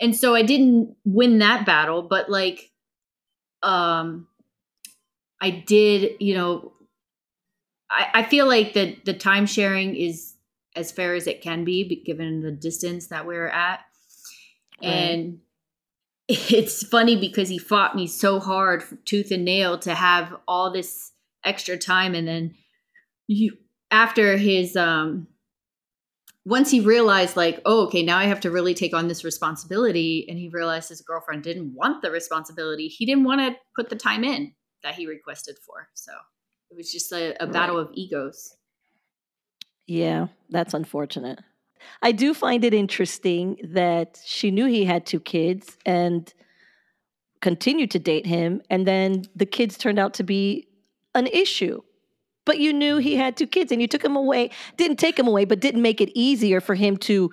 And 0.01 0.14
so 0.14 0.35
I 0.35 0.42
didn't 0.42 0.97
win 1.05 1.38
that 1.38 1.66
battle, 1.66 2.03
but 2.03 2.29
like, 2.29 2.70
um, 3.62 4.27
I 5.40 5.51
did, 5.51 6.12
you 6.20 6.35
know, 6.35 6.73
I, 7.90 8.09
I 8.14 8.23
feel 8.25 8.47
like 8.47 8.73
the 8.73 8.97
the 9.05 9.14
time 9.14 9.47
sharing 9.47 9.94
is 9.94 10.35
as 10.77 10.90
fair 10.90 11.14
as 11.14 11.27
it 11.27 11.42
can 11.42 11.64
be, 11.64 12.03
given 12.05 12.40
the 12.40 12.51
distance 12.51 13.09
that 13.09 13.27
we're 13.27 13.49
at. 13.49 13.81
Right. 14.83 14.88
And 14.88 15.38
it's 16.29 16.85
funny 16.87 17.16
because 17.16 17.49
he 17.49 17.59
fought 17.59 17.94
me 17.94 18.07
so 18.07 18.40
hard, 18.40 18.83
tooth 19.05 19.31
and 19.31 19.44
nail, 19.44 19.79
to 19.81 19.94
have 19.94 20.35
all 20.49 20.73
this 20.73 21.12
extra 21.44 21.77
time, 21.77 22.14
and 22.14 22.27
then 22.27 22.55
you 23.27 23.57
after 23.90 24.37
his 24.37 24.77
um 24.77 25.29
once 26.44 26.70
he 26.70 26.80
realized 26.80 27.37
like 27.37 27.61
oh 27.64 27.87
okay 27.87 28.02
now 28.02 28.18
i 28.18 28.24
have 28.24 28.40
to 28.40 28.50
really 28.50 28.74
take 28.74 28.94
on 28.94 29.09
this 29.09 29.24
responsibility 29.24 30.26
and 30.28 30.38
he 30.38 30.48
realized 30.48 30.88
his 30.88 31.00
girlfriend 31.00 31.42
didn't 31.42 31.74
want 31.74 32.02
the 32.02 32.11
responsibility 32.11 32.88
he 32.88 33.07
didn't 33.07 33.24
want 33.24 33.40
to 33.40 33.57
put 33.76 33.88
the 33.88 33.96
time 33.96 34.24
in 34.24 34.52
that 34.83 34.94
he 34.94 35.07
requested 35.07 35.57
for 35.66 35.88
so 35.94 36.12
it 36.74 36.78
was 36.78 36.90
just 36.90 37.12
a, 37.12 37.40
a 37.40 37.46
battle 37.46 37.76
right. 37.76 37.88
of 37.88 37.90
egos. 37.94 38.57
Yeah, 39.87 40.26
that's 40.50 40.74
unfortunate. 40.74 41.38
I 42.02 42.11
do 42.11 42.35
find 42.35 42.64
it 42.64 42.74
interesting 42.74 43.59
that 43.62 44.18
she 44.24 44.50
knew 44.50 44.66
he 44.66 44.85
had 44.85 45.07
two 45.07 45.20
kids 45.20 45.76
and 45.87 46.35
continued 47.40 47.92
to 47.92 48.00
date 48.00 48.26
him, 48.26 48.61
and 48.70 48.88
then 48.88 49.24
the 49.37 49.46
kids 49.46 49.78
turned 49.78 50.00
out 50.00 50.14
to 50.14 50.24
be 50.24 50.66
an 51.14 51.28
issue. 51.28 51.80
But 52.44 52.59
you 52.59 52.72
knew 52.72 52.98
he 52.98 53.16
had 53.16 53.37
two 53.37 53.46
kids 53.46 53.72
and 53.72 53.80
you 53.80 53.88
took 53.88 54.04
him 54.04 54.16
away 54.16 54.50
didn't 54.76 54.98
take 54.98 55.18
him 55.18 55.26
away 55.26 55.44
but 55.44 55.61
didn't 55.61 55.83
make 55.83 56.00
it 56.00 56.11
easier 56.14 56.61
for 56.61 56.74
him 56.74 56.96
to 56.96 57.30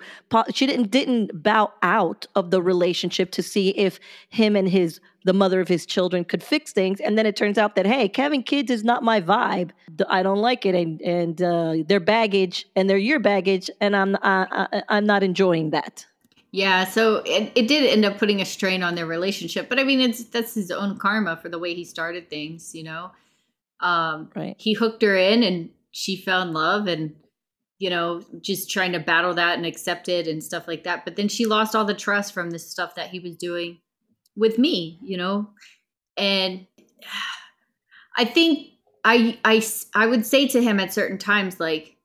she 0.52 0.66
didn't 0.66 0.90
didn't 0.90 1.42
bow 1.42 1.72
out 1.82 2.26
of 2.34 2.50
the 2.50 2.62
relationship 2.62 3.30
to 3.30 3.42
see 3.42 3.70
if 3.70 3.98
him 4.28 4.56
and 4.56 4.68
his 4.68 5.00
the 5.24 5.32
mother 5.32 5.60
of 5.60 5.68
his 5.68 5.86
children 5.86 6.24
could 6.24 6.42
fix 6.42 6.72
things. 6.72 7.00
And 7.00 7.16
then 7.16 7.26
it 7.26 7.36
turns 7.36 7.58
out 7.58 7.76
that 7.76 7.86
hey 7.86 8.10
having 8.14 8.42
kids 8.42 8.70
is 8.70 8.84
not 8.84 9.02
my 9.02 9.20
vibe. 9.20 9.70
I 10.08 10.22
don't 10.22 10.38
like 10.38 10.66
it. 10.66 10.74
And 10.74 11.00
and 11.02 11.42
uh, 11.42 11.76
their 11.86 12.00
baggage 12.00 12.66
and 12.76 12.88
they're 12.88 12.98
your 12.98 13.20
baggage 13.20 13.70
and 13.80 13.96
i'm 13.96 14.16
I, 14.22 14.66
I, 14.72 14.82
i'm 14.88 15.06
not 15.06 15.22
enjoying 15.22 15.70
that. 15.70 16.06
Yeah, 16.54 16.84
so 16.84 17.22
it, 17.24 17.50
it 17.54 17.66
did 17.66 17.88
end 17.88 18.04
up 18.04 18.18
putting 18.18 18.42
a 18.42 18.44
strain 18.44 18.82
on 18.82 18.94
their 18.94 19.06
relationship, 19.06 19.70
but 19.70 19.80
I 19.80 19.84
mean, 19.84 20.02
it's 20.02 20.24
that's 20.24 20.52
his 20.52 20.70
own 20.70 20.98
karma 20.98 21.38
for 21.38 21.48
the 21.48 21.58
way 21.58 21.72
he 21.72 21.82
started 21.82 22.28
things, 22.28 22.74
you 22.74 22.82
know. 22.82 23.10
Um, 23.82 24.30
right. 24.34 24.56
He 24.58 24.72
hooked 24.72 25.02
her 25.02 25.16
in, 25.16 25.42
and 25.42 25.70
she 25.90 26.16
fell 26.16 26.42
in 26.42 26.52
love, 26.52 26.86
and 26.86 27.14
you 27.78 27.90
know, 27.90 28.22
just 28.40 28.70
trying 28.70 28.92
to 28.92 29.00
battle 29.00 29.34
that 29.34 29.56
and 29.56 29.66
accept 29.66 30.08
it 30.08 30.28
and 30.28 30.42
stuff 30.42 30.68
like 30.68 30.84
that. 30.84 31.04
But 31.04 31.16
then 31.16 31.26
she 31.26 31.46
lost 31.46 31.74
all 31.74 31.84
the 31.84 31.94
trust 31.94 32.32
from 32.32 32.50
the 32.50 32.58
stuff 32.60 32.94
that 32.94 33.10
he 33.10 33.18
was 33.18 33.36
doing 33.36 33.80
with 34.36 34.56
me, 34.56 35.00
you 35.02 35.16
know, 35.16 35.50
and 36.16 36.66
I 38.16 38.24
think 38.24 38.68
I 39.04 39.38
I 39.44 39.62
I 39.94 40.06
would 40.06 40.24
say 40.24 40.46
to 40.48 40.62
him 40.62 40.78
at 40.78 40.92
certain 40.92 41.18
times 41.18 41.58
like, 41.58 41.96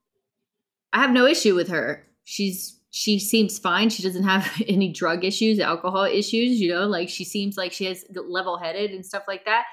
I 0.94 1.00
have 1.00 1.12
no 1.12 1.26
issue 1.26 1.54
with 1.54 1.68
her. 1.68 2.08
She's 2.24 2.80
she 2.90 3.20
seems 3.20 3.60
fine. 3.60 3.90
She 3.92 4.02
doesn't 4.02 4.24
have 4.24 4.50
any 4.68 4.92
drug 4.92 5.24
issues, 5.24 5.60
alcohol 5.60 6.06
issues, 6.06 6.60
you 6.60 6.70
know, 6.74 6.88
like 6.88 7.10
she 7.10 7.24
seems 7.24 7.56
like 7.56 7.72
she 7.72 7.86
has 7.86 8.04
level 8.16 8.58
headed 8.58 8.92
and 8.92 9.06
stuff 9.06 9.24
like 9.28 9.46
that. 9.46 9.66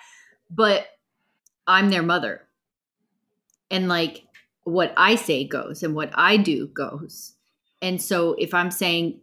But 0.50 0.86
I'm 1.66 1.90
their 1.90 2.02
mother. 2.02 2.42
And 3.70 3.88
like 3.88 4.24
what 4.64 4.92
I 4.96 5.16
say 5.16 5.46
goes 5.46 5.82
and 5.82 5.94
what 5.94 6.10
I 6.14 6.36
do 6.36 6.68
goes. 6.68 7.34
And 7.82 8.00
so 8.00 8.34
if 8.38 8.54
I'm 8.54 8.70
saying, 8.70 9.20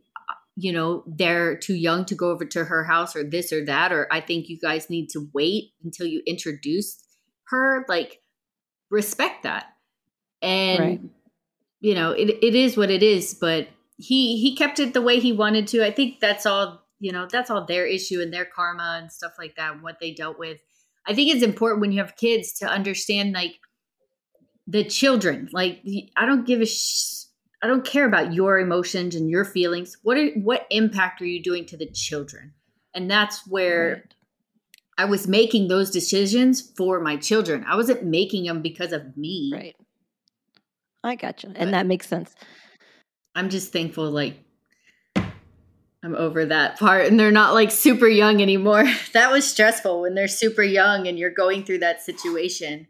you 0.55 0.73
know, 0.73 1.03
they're 1.07 1.55
too 1.55 1.75
young 1.75 2.05
to 2.05 2.15
go 2.15 2.29
over 2.29 2.45
to 2.45 2.65
her 2.65 2.83
house 2.83 3.15
or 3.15 3.23
this 3.23 3.51
or 3.53 3.65
that, 3.65 3.91
or 3.91 4.07
I 4.11 4.21
think 4.21 4.49
you 4.49 4.59
guys 4.59 4.89
need 4.89 5.09
to 5.11 5.29
wait 5.33 5.71
until 5.83 6.05
you 6.05 6.21
introduce 6.27 7.01
her, 7.45 7.85
like 7.87 8.21
respect 8.89 9.43
that. 9.43 9.67
And, 10.41 10.79
right. 10.79 11.01
you 11.79 11.95
know, 11.95 12.11
it, 12.11 12.29
it 12.43 12.55
is 12.55 12.75
what 12.75 12.91
it 12.91 13.01
is, 13.01 13.33
but 13.33 13.69
he 14.01 14.37
he 14.37 14.55
kept 14.55 14.79
it 14.79 14.93
the 14.93 15.01
way 15.01 15.19
he 15.19 15.31
wanted 15.31 15.67
to. 15.67 15.85
I 15.85 15.91
think 15.91 16.19
that's 16.19 16.45
all 16.45 16.81
you 16.99 17.11
know. 17.11 17.27
That's 17.31 17.49
all 17.49 17.65
their 17.65 17.85
issue 17.85 18.21
and 18.21 18.33
their 18.33 18.45
karma 18.45 18.99
and 19.01 19.11
stuff 19.11 19.33
like 19.37 19.55
that. 19.55 19.73
And 19.73 19.83
what 19.83 19.99
they 19.99 20.11
dealt 20.11 20.39
with. 20.39 20.57
I 21.07 21.13
think 21.13 21.33
it's 21.33 21.43
important 21.43 21.81
when 21.81 21.91
you 21.91 21.99
have 21.99 22.15
kids 22.15 22.53
to 22.59 22.67
understand 22.67 23.33
like 23.33 23.55
the 24.67 24.83
children. 24.83 25.49
Like 25.51 25.81
I 26.15 26.25
don't 26.25 26.45
give 26.45 26.61
a. 26.61 26.65
Sh- 26.65 27.25
I 27.63 27.67
don't 27.67 27.85
care 27.85 28.07
about 28.07 28.33
your 28.33 28.57
emotions 28.57 29.13
and 29.13 29.29
your 29.29 29.45
feelings. 29.45 29.97
What 30.01 30.17
are 30.17 30.29
what 30.31 30.65
impact 30.71 31.21
are 31.21 31.27
you 31.27 31.43
doing 31.43 31.65
to 31.67 31.77
the 31.77 31.85
children? 31.85 32.53
And 32.95 33.09
that's 33.09 33.45
where 33.47 33.93
right. 33.93 34.13
I 34.97 35.05
was 35.05 35.27
making 35.27 35.67
those 35.67 35.91
decisions 35.91 36.61
for 36.75 36.99
my 36.99 37.17
children. 37.17 37.63
I 37.67 37.75
wasn't 37.75 38.03
making 38.03 38.45
them 38.45 38.61
because 38.61 38.93
of 38.93 39.15
me. 39.15 39.51
Right. 39.53 39.75
I 41.03 41.15
got 41.15 41.43
you. 41.43 41.53
And 41.55 41.73
that 41.73 41.85
makes 41.85 42.07
sense. 42.07 42.35
I'm 43.35 43.49
just 43.49 43.71
thankful 43.71 44.09
like 44.11 44.43
I'm 46.03 46.15
over 46.15 46.45
that 46.45 46.79
part 46.79 47.05
and 47.05 47.19
they're 47.19 47.31
not 47.31 47.53
like 47.53 47.69
super 47.69 48.07
young 48.07 48.41
anymore. 48.41 48.85
that 49.13 49.31
was 49.31 49.45
stressful 49.45 50.01
when 50.01 50.15
they're 50.15 50.27
super 50.27 50.63
young 50.63 51.07
and 51.07 51.17
you're 51.17 51.29
going 51.29 51.63
through 51.63 51.79
that 51.79 52.01
situation. 52.01 52.87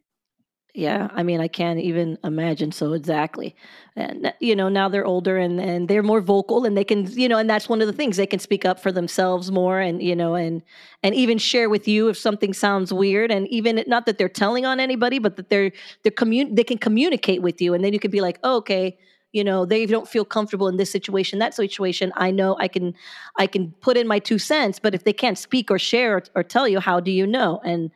Yeah, 0.74 1.10
I 1.14 1.24
mean, 1.24 1.42
I 1.42 1.50
can't 1.50 1.82
even 1.82 2.18
imagine 2.24 2.72
so 2.72 2.94
exactly. 2.94 3.58
And 3.98 4.34
you 4.40 4.56
know, 4.56 4.70
now 4.70 4.88
they're 4.88 5.06
older 5.06 5.38
and 5.38 5.60
and 5.60 5.90
they're 5.90 6.02
more 6.02 6.22
vocal 6.22 6.64
and 6.64 6.78
they 6.78 6.86
can, 6.86 7.12
you 7.12 7.28
know, 7.28 7.38
and 7.38 7.50
that's 7.50 7.68
one 7.68 7.82
of 7.82 7.88
the 7.88 7.94
things 7.94 8.16
they 8.16 8.26
can 8.26 8.40
speak 8.40 8.64
up 8.64 8.80
for 8.80 8.90
themselves 8.90 9.52
more 9.52 9.82
and 9.82 10.02
you 10.02 10.16
know 10.16 10.36
and 10.36 10.62
and 11.04 11.14
even 11.14 11.38
share 11.38 11.70
with 11.70 11.90
you 11.90 12.08
if 12.08 12.18
something 12.18 12.54
sounds 12.54 12.94
weird 12.94 13.32
and 13.32 13.50
even 13.50 13.84
not 13.86 14.06
that 14.06 14.18
they're 14.18 14.30
telling 14.30 14.66
on 14.66 14.80
anybody, 14.80 15.20
but 15.20 15.36
that 15.36 15.50
they're 15.50 15.74
they're 16.04 16.12
commun- 16.14 16.56
they 16.56 16.64
can 16.64 16.78
communicate 16.78 17.42
with 17.42 17.62
you 17.62 17.74
and 17.74 17.84
then 17.84 17.92
you 17.92 18.00
can 18.00 18.12
be 18.12 18.22
like, 18.22 18.40
oh, 18.42 18.56
"Okay, 18.58 18.98
you 19.32 19.44
know 19.44 19.66
they 19.66 19.86
don't 19.86 20.08
feel 20.08 20.26
comfortable 20.26 20.68
in 20.68 20.78
this 20.78 20.92
situation 20.92 21.40
that 21.40 21.54
situation 21.54 22.12
i 22.16 22.30
know 22.30 22.58
i 22.60 22.68
can 22.68 22.94
i 23.38 23.48
can 23.48 23.72
put 23.82 23.96
in 23.96 24.08
my 24.08 24.20
two 24.20 24.38
cents 24.38 24.80
but 24.80 24.94
if 24.94 25.04
they 25.04 25.14
can't 25.14 25.38
speak 25.38 25.72
or 25.72 25.80
share 25.80 26.18
or, 26.18 26.24
or 26.36 26.44
tell 26.44 26.68
you 26.68 26.80
how 26.80 27.00
do 27.00 27.12
you 27.12 27.26
know? 27.26 27.62
And 27.64 27.92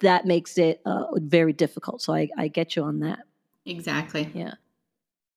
that 0.00 0.26
makes 0.26 0.58
it 0.58 0.80
uh, 0.84 1.06
very 1.14 1.52
difficult. 1.52 2.02
So 2.02 2.12
I, 2.14 2.28
I 2.36 2.48
get 2.48 2.76
you 2.76 2.82
on 2.82 3.00
that. 3.00 3.20
Exactly. 3.64 4.30
Yeah. 4.34 4.54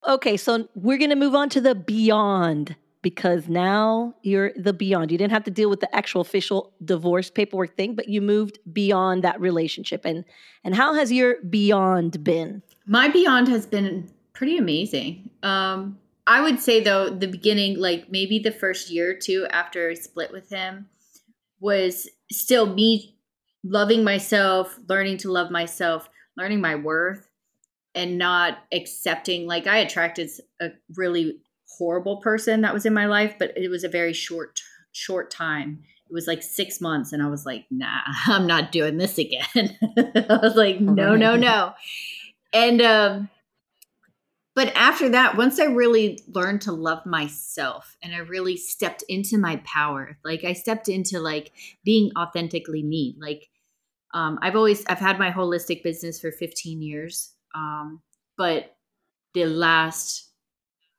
Okay 0.07 0.37
so 0.37 0.67
we're 0.75 0.97
going 0.97 1.09
to 1.09 1.15
move 1.15 1.35
on 1.35 1.49
to 1.49 1.61
the 1.61 1.75
beyond 1.75 2.75
because 3.01 3.49
now 3.49 4.15
you're 4.21 4.51
the 4.55 4.71
beyond. 4.73 5.11
You 5.11 5.17
didn't 5.17 5.33
have 5.33 5.43
to 5.43 5.51
deal 5.51 5.69
with 5.69 5.81
the 5.81 5.93
actual 5.93 6.21
official 6.21 6.73
divorce 6.83 7.29
paperwork 7.29 7.75
thing 7.77 7.95
but 7.95 8.09
you 8.09 8.21
moved 8.21 8.59
beyond 8.71 9.23
that 9.23 9.39
relationship. 9.39 10.05
And 10.05 10.25
and 10.63 10.75
how 10.75 10.93
has 10.93 11.11
your 11.11 11.41
beyond 11.43 12.23
been? 12.23 12.61
My 12.85 13.07
beyond 13.07 13.47
has 13.47 13.65
been 13.65 14.09
pretty 14.43 14.57
amazing. 14.57 15.29
Um, 15.41 15.99
I 16.27 16.41
would 16.41 16.59
say 16.59 16.83
though, 16.83 17.09
the 17.09 17.29
beginning, 17.29 17.79
like 17.79 18.11
maybe 18.11 18.39
the 18.39 18.51
first 18.51 18.89
year 18.89 19.11
or 19.11 19.13
two 19.13 19.47
after 19.49 19.89
I 19.89 19.93
split 19.93 20.33
with 20.33 20.49
him, 20.49 20.89
was 21.61 22.09
still 22.29 22.65
me 22.65 23.15
loving 23.63 24.03
myself, 24.03 24.77
learning 24.89 25.19
to 25.19 25.31
love 25.31 25.49
myself, 25.49 26.09
learning 26.35 26.59
my 26.59 26.75
worth, 26.75 27.29
and 27.95 28.17
not 28.17 28.57
accepting. 28.73 29.47
Like 29.47 29.65
I 29.65 29.77
attracted 29.77 30.29
a 30.59 30.71
really 30.93 31.37
horrible 31.77 32.17
person 32.17 32.59
that 32.63 32.73
was 32.73 32.85
in 32.85 32.93
my 32.93 33.05
life, 33.05 33.35
but 33.39 33.57
it 33.57 33.69
was 33.69 33.85
a 33.85 33.89
very 33.89 34.11
short, 34.11 34.59
short 34.91 35.31
time. 35.31 35.83
It 36.09 36.13
was 36.13 36.27
like 36.27 36.43
six 36.43 36.81
months, 36.81 37.13
and 37.13 37.23
I 37.23 37.29
was 37.29 37.45
like, 37.45 37.63
"Nah, 37.71 38.01
I'm 38.27 38.45
not 38.45 38.73
doing 38.73 38.97
this 38.97 39.17
again." 39.17 39.47
I 39.97 40.39
was 40.43 40.57
like, 40.57 40.81
"No, 40.81 41.15
no, 41.15 41.37
no," 41.37 41.75
and 42.51 42.81
um, 42.81 43.29
but 44.55 44.71
after 44.75 45.09
that 45.09 45.37
once 45.37 45.59
i 45.59 45.65
really 45.65 46.19
learned 46.27 46.61
to 46.61 46.71
love 46.71 47.05
myself 47.05 47.97
and 48.01 48.13
i 48.13 48.19
really 48.19 48.57
stepped 48.57 49.03
into 49.09 49.37
my 49.37 49.57
power 49.65 50.17
like 50.23 50.43
i 50.43 50.53
stepped 50.53 50.89
into 50.89 51.19
like 51.19 51.51
being 51.83 52.11
authentically 52.17 52.83
me 52.83 53.15
like 53.19 53.49
um, 54.13 54.37
i've 54.41 54.55
always 54.55 54.85
i've 54.85 54.99
had 54.99 55.17
my 55.19 55.31
holistic 55.31 55.83
business 55.83 56.19
for 56.19 56.31
15 56.31 56.81
years 56.81 57.33
um, 57.55 58.01
but 58.37 58.75
the 59.33 59.45
last 59.45 60.29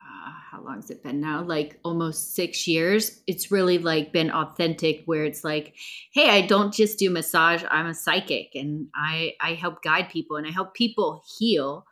uh, 0.04 0.30
how 0.50 0.62
long 0.62 0.76
has 0.76 0.90
it 0.90 1.02
been 1.02 1.20
now? 1.20 1.42
Like 1.42 1.80
almost 1.84 2.34
six 2.34 2.68
years 2.68 3.22
it's 3.26 3.50
really 3.50 3.78
like 3.78 4.12
been 4.12 4.30
authentic 4.30 5.02
where 5.06 5.24
it's 5.24 5.44
like 5.44 5.74
hey 6.12 6.28
i 6.28 6.46
don't 6.46 6.74
just 6.74 6.98
do 6.98 7.10
massage 7.10 7.64
i'm 7.70 7.86
a 7.86 7.94
psychic 7.94 8.50
and 8.54 8.88
i 8.94 9.32
i 9.40 9.54
help 9.54 9.82
guide 9.82 10.08
people 10.10 10.36
and 10.36 10.46
i 10.46 10.50
help 10.50 10.74
people 10.74 11.22
heal 11.38 11.86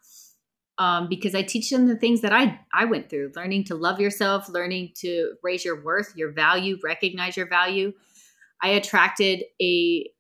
um, 0.83 1.09
because 1.09 1.33
I 1.37 1.43
teach 1.43 1.71
them 1.71 1.87
the 1.87 1.95
things 1.95 2.23
that 2.23 2.33
I 2.33 2.59
I 2.75 2.87
went 2.87 3.09
through, 3.09 3.31
learning 3.37 3.63
to 3.65 3.77
love 3.77 4.01
yourself, 4.01 4.49
learning 4.49 4.91
to 4.97 5.35
raise 5.41 5.65
your 5.65 5.81
worth, 5.81 6.13
your 6.17 6.33
value, 6.33 6.77
recognize 6.83 7.37
your 7.37 7.49
value. 7.49 7.93
I 8.61 8.71
attracted 8.71 9.45
a 9.63 10.11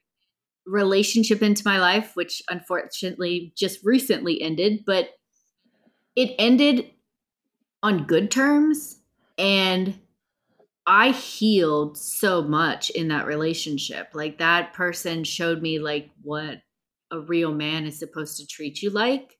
relationship 0.64 1.42
into 1.42 1.64
my 1.64 1.80
life, 1.80 2.12
which 2.14 2.42
unfortunately 2.48 3.52
just 3.56 3.84
recently 3.84 4.40
ended, 4.40 4.84
but 4.86 5.08
it 6.14 6.36
ended 6.38 6.92
on 7.82 8.04
good 8.04 8.30
terms 8.30 8.98
and 9.36 9.98
I 10.86 11.10
healed 11.10 11.98
so 11.98 12.40
much 12.40 12.90
in 12.90 13.08
that 13.08 13.26
relationship. 13.26 14.10
Like 14.14 14.38
that 14.38 14.74
person 14.74 15.24
showed 15.24 15.60
me 15.60 15.80
like 15.80 16.10
what 16.22 16.58
a 17.10 17.18
real 17.18 17.52
man 17.52 17.84
is 17.84 17.98
supposed 17.98 18.38
to 18.38 18.46
treat 18.46 18.80
you 18.80 18.90
like 18.90 19.38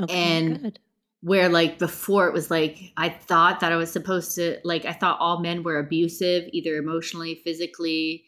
Okay, 0.00 0.14
and 0.14 0.62
good. 0.62 0.78
where 1.20 1.48
like 1.48 1.78
before 1.78 2.26
it 2.26 2.32
was 2.32 2.50
like 2.50 2.92
I 2.96 3.08
thought 3.08 3.60
that 3.60 3.72
I 3.72 3.76
was 3.76 3.92
supposed 3.92 4.34
to 4.36 4.58
like 4.64 4.84
I 4.84 4.92
thought 4.92 5.20
all 5.20 5.40
men 5.40 5.62
were 5.62 5.78
abusive, 5.78 6.48
either 6.52 6.76
emotionally, 6.76 7.40
physically, 7.44 8.24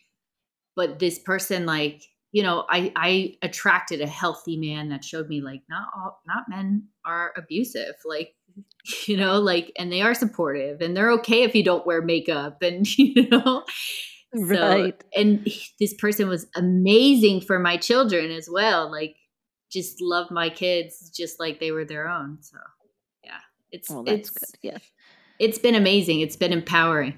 but 0.76 0.98
this 0.98 1.18
person 1.18 1.66
like 1.66 2.02
you 2.32 2.42
know 2.42 2.64
I 2.68 2.92
I 2.96 3.36
attracted 3.42 4.00
a 4.00 4.06
healthy 4.06 4.56
man 4.56 4.88
that 4.90 5.04
showed 5.04 5.28
me 5.28 5.40
like 5.40 5.62
not 5.68 5.88
all 5.96 6.20
not 6.26 6.48
men 6.48 6.88
are 7.04 7.32
abusive 7.36 7.94
like 8.04 8.34
you 9.06 9.16
know 9.16 9.40
like 9.40 9.72
and 9.78 9.90
they 9.90 10.02
are 10.02 10.14
supportive 10.14 10.80
and 10.80 10.96
they're 10.96 11.12
okay 11.12 11.42
if 11.44 11.54
you 11.54 11.64
don't 11.64 11.86
wear 11.86 12.02
makeup 12.02 12.62
and 12.62 12.98
you 12.98 13.28
know 13.28 13.64
right 14.34 15.00
so, 15.00 15.20
and 15.20 15.48
this 15.78 15.94
person 15.94 16.28
was 16.28 16.46
amazing 16.56 17.40
for 17.40 17.58
my 17.58 17.76
children 17.76 18.30
as 18.30 18.48
well 18.50 18.90
like 18.90 19.16
just 19.74 20.00
love 20.00 20.30
my 20.30 20.48
kids 20.48 21.10
just 21.10 21.40
like 21.40 21.60
they 21.60 21.72
were 21.72 21.84
their 21.84 22.08
own. 22.08 22.38
So 22.40 22.56
yeah, 23.24 23.40
it's 23.70 23.90
well, 23.90 24.04
it's, 24.06 24.30
good. 24.30 24.48
Yes, 24.62 24.80
it's 25.38 25.58
been 25.58 25.74
amazing. 25.74 26.20
It's 26.20 26.36
been 26.36 26.52
empowering, 26.52 27.14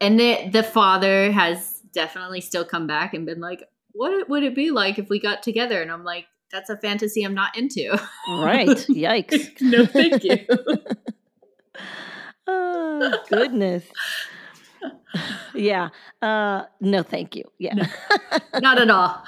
and 0.00 0.18
the 0.18 0.50
the 0.52 0.62
father 0.62 1.32
has 1.32 1.80
definitely 1.92 2.40
still 2.40 2.64
come 2.64 2.86
back 2.86 3.14
and 3.14 3.24
been 3.24 3.40
like, 3.40 3.62
"What 3.92 4.28
would 4.28 4.42
it 4.42 4.54
be 4.54 4.70
like 4.70 4.98
if 4.98 5.08
we 5.08 5.20
got 5.20 5.42
together?" 5.42 5.80
And 5.80 5.90
I'm 5.90 6.04
like, 6.04 6.26
that's 6.50 6.70
a 6.70 6.76
fantasy 6.76 7.22
I'm 7.22 7.34
not 7.34 7.56
into. 7.56 7.90
Right. 8.28 8.68
Yikes. 8.68 9.60
no, 9.60 9.86
thank 9.86 10.24
you. 10.24 10.38
oh, 12.46 13.18
goodness. 13.28 13.84
yeah. 15.54 15.90
Uh, 16.20 16.64
no, 16.80 17.02
thank 17.02 17.36
you. 17.36 17.44
Yeah. 17.58 17.74
No, 17.74 17.84
not 18.60 18.80
at 18.80 18.90
all. 18.90 19.22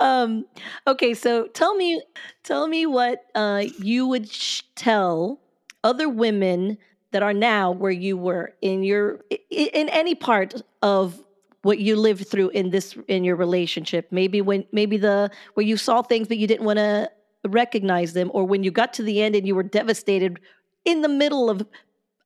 Um, 0.00 0.44
okay, 0.86 1.14
so 1.14 1.46
tell 1.48 1.74
me, 1.74 2.02
tell 2.42 2.68
me 2.68 2.86
what 2.86 3.24
uh, 3.34 3.64
you 3.78 4.06
would 4.06 4.30
sh- 4.30 4.62
tell 4.74 5.40
other 5.84 6.08
women 6.08 6.78
that 7.10 7.22
are 7.22 7.32
now 7.32 7.70
where 7.70 7.90
you 7.90 8.16
were 8.16 8.54
in 8.60 8.82
your 8.82 9.20
in 9.50 9.88
any 9.88 10.14
part 10.14 10.60
of 10.82 11.22
what 11.62 11.78
you 11.78 11.96
lived 11.96 12.28
through 12.28 12.50
in 12.50 12.70
this 12.70 12.96
in 13.08 13.24
your 13.24 13.36
relationship. 13.36 14.08
Maybe 14.10 14.40
when 14.40 14.64
maybe 14.72 14.96
the 14.96 15.30
where 15.54 15.66
you 15.66 15.76
saw 15.76 16.02
things 16.02 16.28
but 16.28 16.38
you 16.38 16.46
didn't 16.46 16.66
want 16.66 16.78
to 16.78 17.10
recognize 17.46 18.12
them 18.12 18.30
or 18.34 18.44
when 18.44 18.62
you 18.62 18.70
got 18.70 18.92
to 18.94 19.02
the 19.02 19.22
end 19.22 19.34
and 19.34 19.46
you 19.46 19.54
were 19.54 19.62
devastated 19.62 20.38
in 20.84 21.02
the 21.02 21.08
middle 21.08 21.48
of 21.48 21.66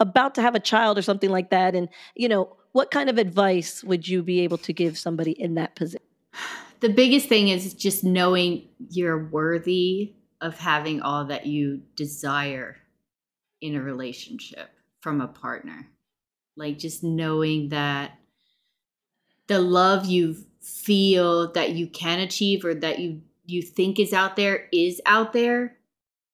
about 0.01 0.35
to 0.35 0.43
have 0.43 0.55
a 0.55 0.61
child 0.61 0.99
or 0.99 1.03
something 1.03 1.31
like 1.31 1.51
that 1.51 1.75
and 1.75 1.89
you 2.17 2.29
know 2.29 2.57
what 2.73 2.91
kind 2.91 3.11
of 3.11 3.19
advice 3.19 3.85
would 3.85 4.09
you 4.09 4.23
be 4.23 4.41
able 4.41 4.59
to 4.59 4.73
give 4.73 4.99
somebody 4.99 5.33
in 5.33 5.55
that 5.55 5.77
position 5.77 6.03
the 6.83 6.89
biggest 6.89 7.29
thing 7.29 7.49
is 7.49 7.73
just 7.75 8.03
knowing 8.03 8.69
you're 8.91 9.29
worthy 9.29 10.15
of 10.41 10.59
having 10.59 11.01
all 11.01 11.25
that 11.27 11.47
you 11.47 11.81
desire 11.95 12.77
in 13.61 13.77
a 13.77 13.81
relationship 13.81 14.69
from 15.01 15.21
a 15.21 15.29
partner. 15.29 15.87
Like 16.57 16.79
just 16.79 17.05
knowing 17.05 17.69
that 17.69 18.19
the 19.47 19.61
love 19.61 20.07
you 20.07 20.37
feel 20.61 21.53
that 21.53 21.71
you 21.71 21.87
can 21.87 22.19
achieve 22.19 22.65
or 22.65 22.75
that 22.75 22.99
you 22.99 23.23
you 23.47 23.63
think 23.63 23.99
is 23.99 24.13
out 24.13 24.37
there 24.37 24.69
is 24.73 25.01
out 25.07 25.33
there, 25.33 25.77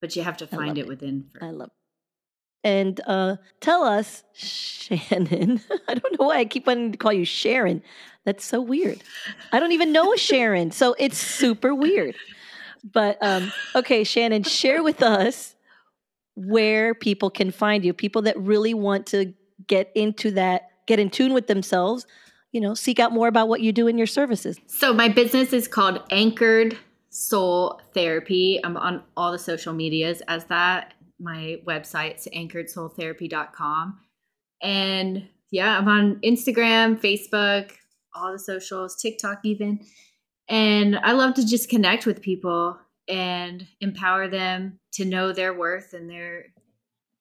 but 0.00 0.16
you 0.16 0.22
have 0.22 0.38
to 0.38 0.46
find 0.46 0.78
it, 0.78 0.82
it, 0.82 0.88
within. 0.88 1.26
I 1.40 1.50
love. 1.50 1.70
And 2.64 3.00
uh, 3.06 3.36
tell 3.60 3.84
us, 3.84 4.24
Shannon. 4.34 5.60
I 5.88 5.94
don't 5.94 6.18
know 6.18 6.26
why 6.26 6.38
I 6.38 6.44
keep 6.44 6.66
wanting 6.66 6.92
to 6.92 6.98
call 6.98 7.12
you 7.12 7.24
Sharon. 7.24 7.82
That's 8.24 8.44
so 8.44 8.60
weird. 8.60 9.02
I 9.52 9.60
don't 9.60 9.72
even 9.72 9.92
know 9.92 10.12
a 10.12 10.18
Sharon, 10.18 10.70
so 10.70 10.94
it's 10.98 11.16
super 11.16 11.74
weird. 11.74 12.14
But 12.84 13.18
um, 13.22 13.52
okay, 13.74 14.04
Shannon, 14.04 14.42
share 14.42 14.82
with 14.82 15.02
us 15.02 15.54
where 16.34 16.94
people 16.94 17.30
can 17.30 17.50
find 17.50 17.84
you, 17.84 17.92
people 17.92 18.22
that 18.22 18.38
really 18.38 18.74
want 18.74 19.06
to 19.06 19.34
get 19.66 19.90
into 19.94 20.30
that, 20.32 20.70
get 20.86 20.98
in 20.98 21.10
tune 21.10 21.32
with 21.32 21.46
themselves, 21.46 22.06
you 22.52 22.60
know, 22.60 22.74
seek 22.74 22.98
out 22.98 23.12
more 23.12 23.28
about 23.28 23.48
what 23.48 23.60
you 23.60 23.72
do 23.72 23.88
in 23.88 23.98
your 23.98 24.06
services. 24.06 24.58
So 24.66 24.92
my 24.92 25.08
business 25.08 25.52
is 25.52 25.68
called 25.68 26.00
Anchored 26.10 26.78
Soul 27.10 27.80
Therapy. 27.94 28.60
I'm 28.62 28.76
on 28.76 29.02
all 29.16 29.32
the 29.32 29.38
social 29.38 29.72
medias 29.72 30.22
as 30.28 30.44
that. 30.46 30.94
My 31.20 31.58
website's 31.66 32.28
anchoredsoultherapy.com. 32.34 34.00
And 34.62 35.28
yeah, 35.50 35.78
I'm 35.78 35.88
on 35.88 36.20
Instagram, 36.24 37.00
Facebook, 37.00 37.72
all 38.14 38.32
the 38.32 38.38
socials, 38.38 38.96
TikTok 39.00 39.40
even. 39.44 39.80
And 40.48 40.98
I 40.98 41.12
love 41.12 41.34
to 41.34 41.46
just 41.46 41.68
connect 41.68 42.06
with 42.06 42.22
people 42.22 42.78
and 43.08 43.66
empower 43.80 44.28
them 44.28 44.78
to 44.92 45.04
know 45.04 45.32
their 45.32 45.54
worth 45.54 45.92
and 45.92 46.10
their 46.10 46.46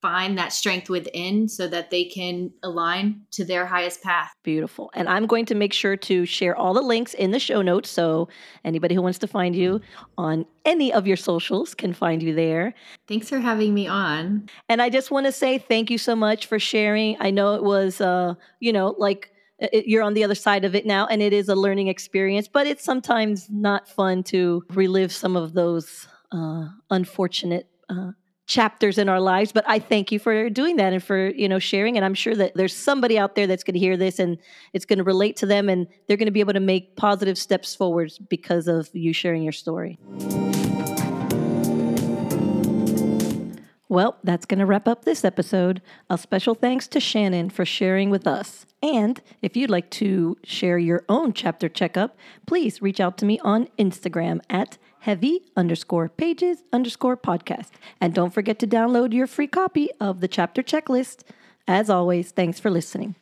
find 0.01 0.37
that 0.37 0.53
strength 0.53 0.89
within 0.89 1.47
so 1.47 1.67
that 1.67 1.89
they 1.89 2.03
can 2.03 2.51
align 2.63 3.21
to 3.31 3.43
their 3.43 3.65
highest 3.65 4.03
path. 4.03 4.31
Beautiful. 4.43 4.91
And 4.93 5.09
I'm 5.09 5.25
going 5.25 5.45
to 5.45 5.55
make 5.55 5.73
sure 5.73 5.97
to 5.97 6.25
share 6.25 6.55
all 6.55 6.73
the 6.73 6.81
links 6.81 7.13
in 7.13 7.31
the 7.31 7.39
show 7.39 7.61
notes 7.61 7.89
so 7.89 8.27
anybody 8.63 8.93
who 8.93 9.01
wants 9.01 9.19
to 9.19 9.27
find 9.27 9.55
you 9.55 9.81
on 10.17 10.45
any 10.65 10.93
of 10.93 11.07
your 11.07 11.17
socials 11.17 11.73
can 11.73 11.93
find 11.93 12.21
you 12.21 12.35
there. 12.35 12.73
Thanks 13.07 13.29
for 13.29 13.39
having 13.39 13.73
me 13.73 13.87
on. 13.87 14.49
And 14.69 14.81
I 14.81 14.89
just 14.89 15.09
want 15.09 15.25
to 15.25 15.31
say 15.31 15.57
thank 15.57 15.89
you 15.89 15.97
so 15.97 16.15
much 16.15 16.45
for 16.45 16.59
sharing. 16.59 17.17
I 17.19 17.31
know 17.31 17.55
it 17.55 17.63
was 17.63 17.99
uh, 17.99 18.35
you 18.59 18.71
know, 18.71 18.95
like 18.97 19.31
it, 19.59 19.87
you're 19.87 20.03
on 20.03 20.13
the 20.13 20.23
other 20.23 20.35
side 20.35 20.65
of 20.65 20.75
it 20.75 20.85
now 20.85 21.07
and 21.07 21.21
it 21.21 21.33
is 21.33 21.49
a 21.49 21.55
learning 21.55 21.87
experience 21.87 22.47
but 22.47 22.67
it's 22.67 22.83
sometimes 22.83 23.49
not 23.49 23.89
fun 23.89 24.21
to 24.21 24.63
relive 24.69 25.11
some 25.11 25.35
of 25.35 25.53
those 25.53 26.07
uh, 26.31 26.67
unfortunate 26.91 27.67
uh, 27.89 28.11
chapters 28.47 28.97
in 28.97 29.09
our 29.09 29.19
lives 29.19 29.51
but 29.51 29.63
i 29.67 29.77
thank 29.77 30.11
you 30.11 30.17
for 30.17 30.49
doing 30.49 30.77
that 30.77 30.93
and 30.93 31.03
for 31.03 31.29
you 31.31 31.47
know 31.47 31.59
sharing 31.59 31.97
and 31.97 32.05
i'm 32.05 32.13
sure 32.13 32.33
that 32.33 32.53
there's 32.55 32.73
somebody 32.73 33.19
out 33.19 33.35
there 33.35 33.45
that's 33.45 33.63
going 33.63 33.73
to 33.73 33.79
hear 33.79 33.97
this 33.97 34.19
and 34.19 34.37
it's 34.73 34.85
going 34.85 34.97
to 34.97 35.03
relate 35.03 35.35
to 35.35 35.45
them 35.45 35.67
and 35.69 35.85
they're 36.07 36.17
going 36.17 36.27
to 36.27 36.31
be 36.31 36.39
able 36.39 36.53
to 36.53 36.59
make 36.59 36.95
positive 36.95 37.37
steps 37.37 37.75
forward 37.75 38.11
because 38.29 38.67
of 38.67 38.89
you 38.93 39.13
sharing 39.13 39.43
your 39.43 39.51
story 39.51 39.99
Well, 43.89 44.17
that's 44.23 44.45
going 44.45 44.59
to 44.59 44.65
wrap 44.65 44.87
up 44.87 45.05
this 45.05 45.23
episode. 45.23 45.81
A 46.09 46.17
special 46.17 46.55
thanks 46.55 46.87
to 46.89 46.99
Shannon 46.99 47.49
for 47.49 47.63
sharing 47.63 48.09
with 48.09 48.27
us. 48.27 48.65
And 48.83 49.21
if 49.41 49.55
you'd 49.55 49.69
like 49.69 49.89
to 49.91 50.37
share 50.43 50.77
your 50.77 51.05
own 51.07 51.31
chapter 51.31 51.69
checkup, 51.69 52.17
please 52.45 52.81
reach 52.81 52.99
out 52.99 53.17
to 53.19 53.25
me 53.25 53.39
on 53.39 53.69
Instagram 53.79 54.41
at 54.49 54.77
heavy 55.07 55.41
underscore 55.55 56.09
pages 56.09 56.63
underscore 56.73 57.15
podcast. 57.15 57.69
And 58.01 58.13
don't 58.13 58.33
forget 58.33 58.59
to 58.59 58.67
download 58.67 59.13
your 59.13 59.25
free 59.25 59.47
copy 59.47 59.89
of 60.01 60.19
the 60.19 60.27
chapter 60.27 60.61
checklist. 60.61 61.21
As 61.65 61.89
always, 61.89 62.31
thanks 62.31 62.59
for 62.59 62.69
listening. 62.69 63.15